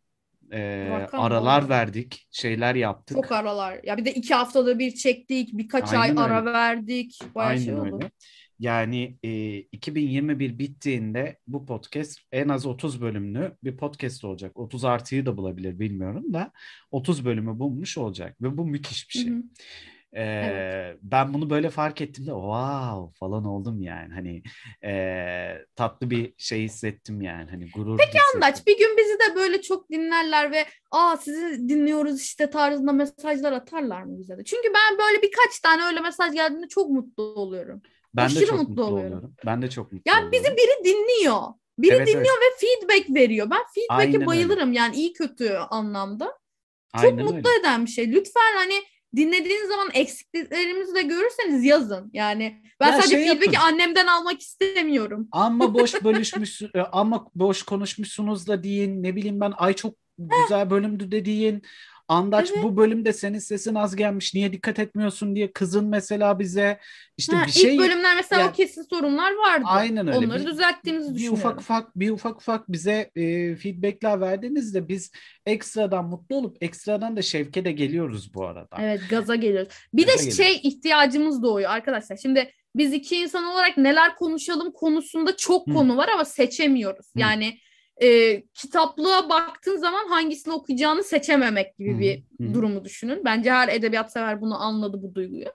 Rakam, 0.89 1.23
aralar 1.23 1.69
verdik, 1.69 2.27
şeyler 2.31 2.75
yaptık. 2.75 3.17
Çok 3.17 3.31
aralar. 3.31 3.79
Ya 3.83 3.97
bir 3.97 4.05
de 4.05 4.13
iki 4.13 4.33
haftada 4.33 4.79
bir 4.79 4.95
çektik. 4.95 5.49
Birkaç 5.53 5.93
Aynen 5.93 6.15
ay 6.15 6.25
ara 6.25 6.39
öyle. 6.39 6.53
verdik. 6.53 7.19
Bayağı 7.35 7.59
şey 7.59 7.73
Aynen 7.73 7.85
oldu. 7.85 7.95
öyle. 7.95 8.11
Yani 8.59 9.17
e, 9.23 9.57
2021 9.57 10.59
bittiğinde 10.59 11.37
bu 11.47 11.65
podcast 11.65 12.19
en 12.31 12.49
az 12.49 12.65
30 12.65 13.01
bölümlü 13.01 13.57
bir 13.63 13.77
podcast 13.77 14.23
olacak. 14.23 14.59
30 14.59 14.85
artıyı 14.85 15.25
da 15.25 15.37
bulabilir 15.37 15.79
bilmiyorum 15.79 16.33
da 16.33 16.51
30 16.91 17.25
bölümü 17.25 17.59
bulmuş 17.59 17.97
olacak 17.97 18.41
ve 18.41 18.57
bu 18.57 18.65
müthiş 18.65 19.09
bir 19.09 19.15
Hı 19.19 19.23
şey. 19.23 19.31
hı. 19.33 19.43
Ee, 20.13 20.21
Evet. 20.23 20.99
Ben 21.01 21.33
bunu 21.33 21.49
böyle 21.49 21.69
fark 21.69 22.01
ettiğimde 22.01 22.31
wow 22.31 23.19
falan 23.19 23.45
oldum 23.45 23.81
yani. 23.81 24.13
Hani 24.13 24.43
e, 24.83 25.65
tatlı 25.75 26.09
bir 26.09 26.33
şey 26.37 26.63
hissettim 26.63 27.21
yani. 27.21 27.49
Hani 27.51 27.71
gurur 27.71 27.97
Peki 27.97 28.17
hissettim. 28.17 28.43
Andaç 28.43 28.67
bir 28.67 28.77
gün 28.77 28.97
bizi 28.97 29.13
de 29.19 29.35
böyle 29.35 29.61
çok 29.61 29.89
dinlerler 29.89 30.51
ve 30.51 30.65
aa 30.91 31.17
sizi 31.17 31.69
dinliyoruz 31.69 32.21
işte 32.21 32.49
tarzında 32.49 32.91
mesajlar 32.91 33.51
atarlar 33.51 34.03
mı 34.03 34.19
bize 34.19 34.37
de? 34.37 34.43
Çünkü 34.43 34.67
ben 34.73 34.97
böyle 34.97 35.21
birkaç 35.21 35.59
tane 35.63 35.83
öyle 35.83 35.99
mesaj 35.99 36.33
geldiğinde 36.33 36.67
çok 36.67 36.89
mutlu 36.89 37.23
oluyorum. 37.23 37.81
Ben 38.15 38.35
de 38.35 38.39
aşırı 38.39 38.45
çok 38.45 38.59
mutlu 38.59 38.69
mutlu 38.69 38.83
oluyorum. 38.83 39.07
oluyorum. 39.07 39.35
Ben 39.45 39.61
de 39.61 39.69
çok 39.69 39.91
mutlu 39.91 40.11
Yani 40.11 40.31
bizi 40.31 40.41
oluyorum. 40.43 40.57
biri 40.57 40.85
dinliyor. 40.85 41.41
Biri 41.77 41.95
Evet, 41.95 42.07
dinliyor 42.07 42.35
ve 42.35 42.57
feedback 42.59 43.15
veriyor. 43.15 43.49
Ben 43.51 43.61
feedback'e 43.75 43.95
Aynen 43.95 44.15
öyle. 44.15 44.25
bayılırım 44.25 44.73
yani 44.73 44.95
iyi 44.95 45.13
kötü 45.13 45.49
anlamda. 45.53 46.39
Çok 46.95 47.03
Aynen 47.03 47.25
mutlu 47.25 47.49
öyle. 47.49 47.59
eden 47.59 47.85
bir 47.85 47.89
şey. 47.91 48.11
Lütfen 48.11 48.55
hani 48.55 48.83
dinlediğiniz 49.15 49.67
zaman 49.67 49.89
eksikliklerimizi 49.93 50.95
de 50.95 51.01
görürseniz 51.01 51.63
yazın. 51.63 52.09
Yani 52.13 52.61
ben 52.79 52.87
Ya 52.87 52.93
sadece 52.93 53.15
şey 53.15 53.27
feedback'i 53.27 53.59
annemden 53.59 54.07
almak 54.07 54.41
istemiyorum. 54.41 55.27
Ama 55.31 55.73
boş 55.73 55.93
bölüşmüş, 56.03 56.61
e, 56.61 56.81
ama 56.91 57.27
boş 57.35 57.63
konuşmuşsunuz 57.63 58.47
da 58.47 58.63
deyin. 58.63 59.03
Ne 59.03 59.15
bileyim 59.15 59.39
ben 59.39 59.53
ay 59.57 59.73
çok 59.73 59.95
güzel 60.17 60.69
bölümdü 60.69 61.11
de 61.11 61.25
deyin. 61.25 61.61
Andaç 62.11 62.51
Evet. 62.53 62.63
bu 62.63 62.77
bölümde 62.77 63.13
senin 63.13 63.39
sesin 63.39 63.75
az 63.75 63.95
gelmiş. 63.95 64.33
Niye 64.33 64.53
dikkat 64.53 64.79
etmiyorsun 64.79 65.35
diye 65.35 65.51
kızın 65.51 65.85
mesela 65.85 66.39
bize. 66.39 66.79
İşte 67.17 67.35
Ha, 67.35 67.45
bir 67.47 67.51
şey 67.51 67.75
İlk 67.75 67.81
bölümler 67.81 68.15
mesela 68.15 68.41
Ya- 68.41 68.49
o 68.49 68.51
kesin 68.51 68.81
sorunlar 68.83 69.31
vardı. 69.35 69.65
Aynen 69.67 70.07
öyle. 70.07 70.17
Onları 70.17 70.41
Bir- 70.41 70.47
düzelttiğimizi 70.47 71.09
bir 71.09 71.15
düşünüyorum. 71.15 71.39
ufak 71.39 71.59
ufak 71.59 71.95
bir 71.99 72.09
ufak 72.09 72.37
ufak 72.37 72.71
bize 72.71 73.11
e, 73.15 73.55
feedbackler 73.55 74.21
verdiğinizde 74.21 74.87
biz 74.87 75.11
ekstradan 75.45 76.05
mutlu 76.05 76.35
olup 76.35 76.57
ekstradan 76.63 77.17
da 77.17 77.21
şevke 77.21 77.65
de 77.65 77.71
geliyoruz 77.71 78.33
bu 78.33 78.45
arada. 78.47 78.77
Evet 78.79 79.01
gaza 79.09 79.35
geliyoruz. 79.35 79.69
Bir 79.93 80.05
Gaza 80.05 80.17
de 80.17 80.29
geliyoruz. 80.29 80.37
şey 80.37 80.69
ihtiyacımız 80.69 81.43
doğuyor 81.43 81.69
arkadaşlar. 81.71 82.17
Şimdi 82.17 82.51
biz 82.75 82.93
iki 82.93 83.15
insan 83.15 83.43
olarak 83.45 83.77
neler 83.77 84.15
konuşalım 84.15 84.71
konusunda 84.71 85.37
çok 85.37 85.67
Hı. 85.67 85.73
konu 85.73 85.97
var 85.97 86.09
ama 86.13 86.25
seçemiyoruz. 86.25 87.05
Hı. 87.15 87.19
Yani 87.19 87.57
e, 88.01 88.41
kitaplığa 88.53 89.29
baktığın 89.29 89.77
zaman 89.77 90.07
hangisini 90.07 90.53
okuyacağını 90.53 91.03
seçememek 91.03 91.77
gibi 91.77 91.99
bir 91.99 92.47
hı. 92.47 92.53
durumu 92.53 92.85
düşünün. 92.85 93.25
Bence 93.25 93.51
her 93.51 93.67
edebiyat 93.67 94.11
sever 94.11 94.41
bunu 94.41 94.61
anladı 94.61 95.01
bu 95.01 95.15
duyguyu. 95.15 95.45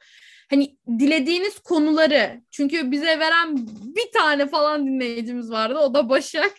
Hani 0.50 0.76
dilediğiniz 0.98 1.58
konuları 1.58 2.42
çünkü 2.50 2.90
bize 2.90 3.18
veren 3.18 3.56
bir 3.96 4.12
tane 4.14 4.46
falan 4.46 4.86
dinleyicimiz 4.86 5.50
vardı. 5.50 5.78
O 5.78 5.94
da 5.94 6.08
Başak. 6.08 6.52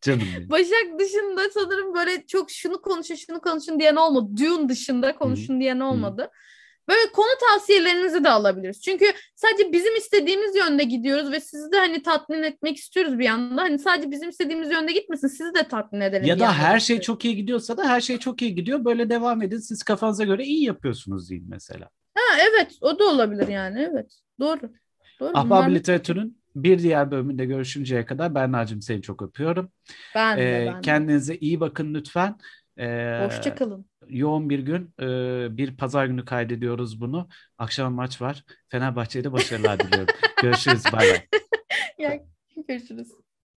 Canım. 0.00 0.20
Başak 0.48 0.98
dışında 0.98 1.50
sanırım 1.54 1.94
böyle 1.94 2.26
çok 2.26 2.50
şunu 2.50 2.82
konuşun 2.82 3.14
şunu 3.14 3.40
konuşun 3.40 3.80
diyen 3.80 3.96
olmadı. 3.96 4.26
Dune 4.36 4.68
dışında 4.68 5.14
konuşun 5.14 5.60
diyen 5.60 5.80
olmadı. 5.80 6.30
Böyle 6.88 7.12
konu 7.12 7.28
tavsiyelerinizi 7.50 8.24
de 8.24 8.30
alabiliriz. 8.30 8.82
Çünkü 8.82 9.04
sadece 9.34 9.72
bizim 9.72 9.96
istediğimiz 9.96 10.56
yönde 10.56 10.84
gidiyoruz 10.84 11.32
ve 11.32 11.40
sizi 11.40 11.72
de 11.72 11.78
hani 11.78 12.02
tatmin 12.02 12.42
etmek 12.42 12.76
istiyoruz 12.76 13.18
bir 13.18 13.24
yandan. 13.24 13.56
Hani 13.56 13.78
sadece 13.78 14.10
bizim 14.10 14.28
istediğimiz 14.28 14.70
yönde 14.70 14.92
gitmesin 14.92 15.28
sizi 15.28 15.54
de 15.54 15.68
tatmin 15.68 16.00
edelim. 16.00 16.26
Ya 16.26 16.38
da 16.38 16.52
her 16.52 16.70
şey 16.70 16.76
istiyoruz. 16.78 17.06
çok 17.06 17.24
iyi 17.24 17.36
gidiyorsa 17.36 17.76
da 17.76 17.88
her 17.88 18.00
şey 18.00 18.18
çok 18.18 18.42
iyi 18.42 18.54
gidiyor. 18.54 18.84
Böyle 18.84 19.10
devam 19.10 19.42
edin. 19.42 19.58
Siz 19.58 19.82
kafanıza 19.82 20.24
göre 20.24 20.44
iyi 20.44 20.64
yapıyorsunuz 20.64 21.30
deyin 21.30 21.46
mesela. 21.48 21.88
Ha, 22.14 22.38
evet 22.50 22.72
o 22.80 22.98
da 22.98 23.04
olabilir 23.04 23.48
yani 23.48 23.88
evet. 23.92 24.12
Doğru. 24.40 24.60
Doğru. 25.20 25.30
Ahbap 25.34 25.70
Literatür'ün 25.70 26.38
bir 26.56 26.78
diğer 26.78 27.10
bölümünde 27.10 27.44
görüşünceye 27.44 28.06
kadar 28.06 28.34
Berna'cığım 28.34 28.82
seni 28.82 29.02
çok 29.02 29.22
öpüyorum. 29.22 29.72
Ben 30.14 30.38
de, 30.38 30.62
Ee, 30.62 30.66
ben 30.66 30.76
de. 30.76 30.80
kendinize 30.80 31.36
iyi 31.36 31.60
bakın 31.60 31.94
lütfen. 31.94 32.36
Ee, 32.78 33.24
Hoşça 33.24 33.54
kalın. 33.54 33.86
yoğun 34.08 34.50
bir 34.50 34.58
gün. 34.58 34.94
Ee, 35.00 35.56
bir 35.56 35.76
pazar 35.76 36.06
günü 36.06 36.24
kaydediyoruz 36.24 37.00
bunu. 37.00 37.28
Akşam 37.58 37.94
maç 37.94 38.22
var. 38.22 38.44
Fenerbahçe'ye 38.68 39.24
de 39.24 39.32
başarılar 39.32 39.82
diliyorum. 39.82 40.10
Görüşürüz. 40.40 40.92
Bay 40.92 41.08
bay. 41.08 41.22
Görüşürüz. 42.68 43.23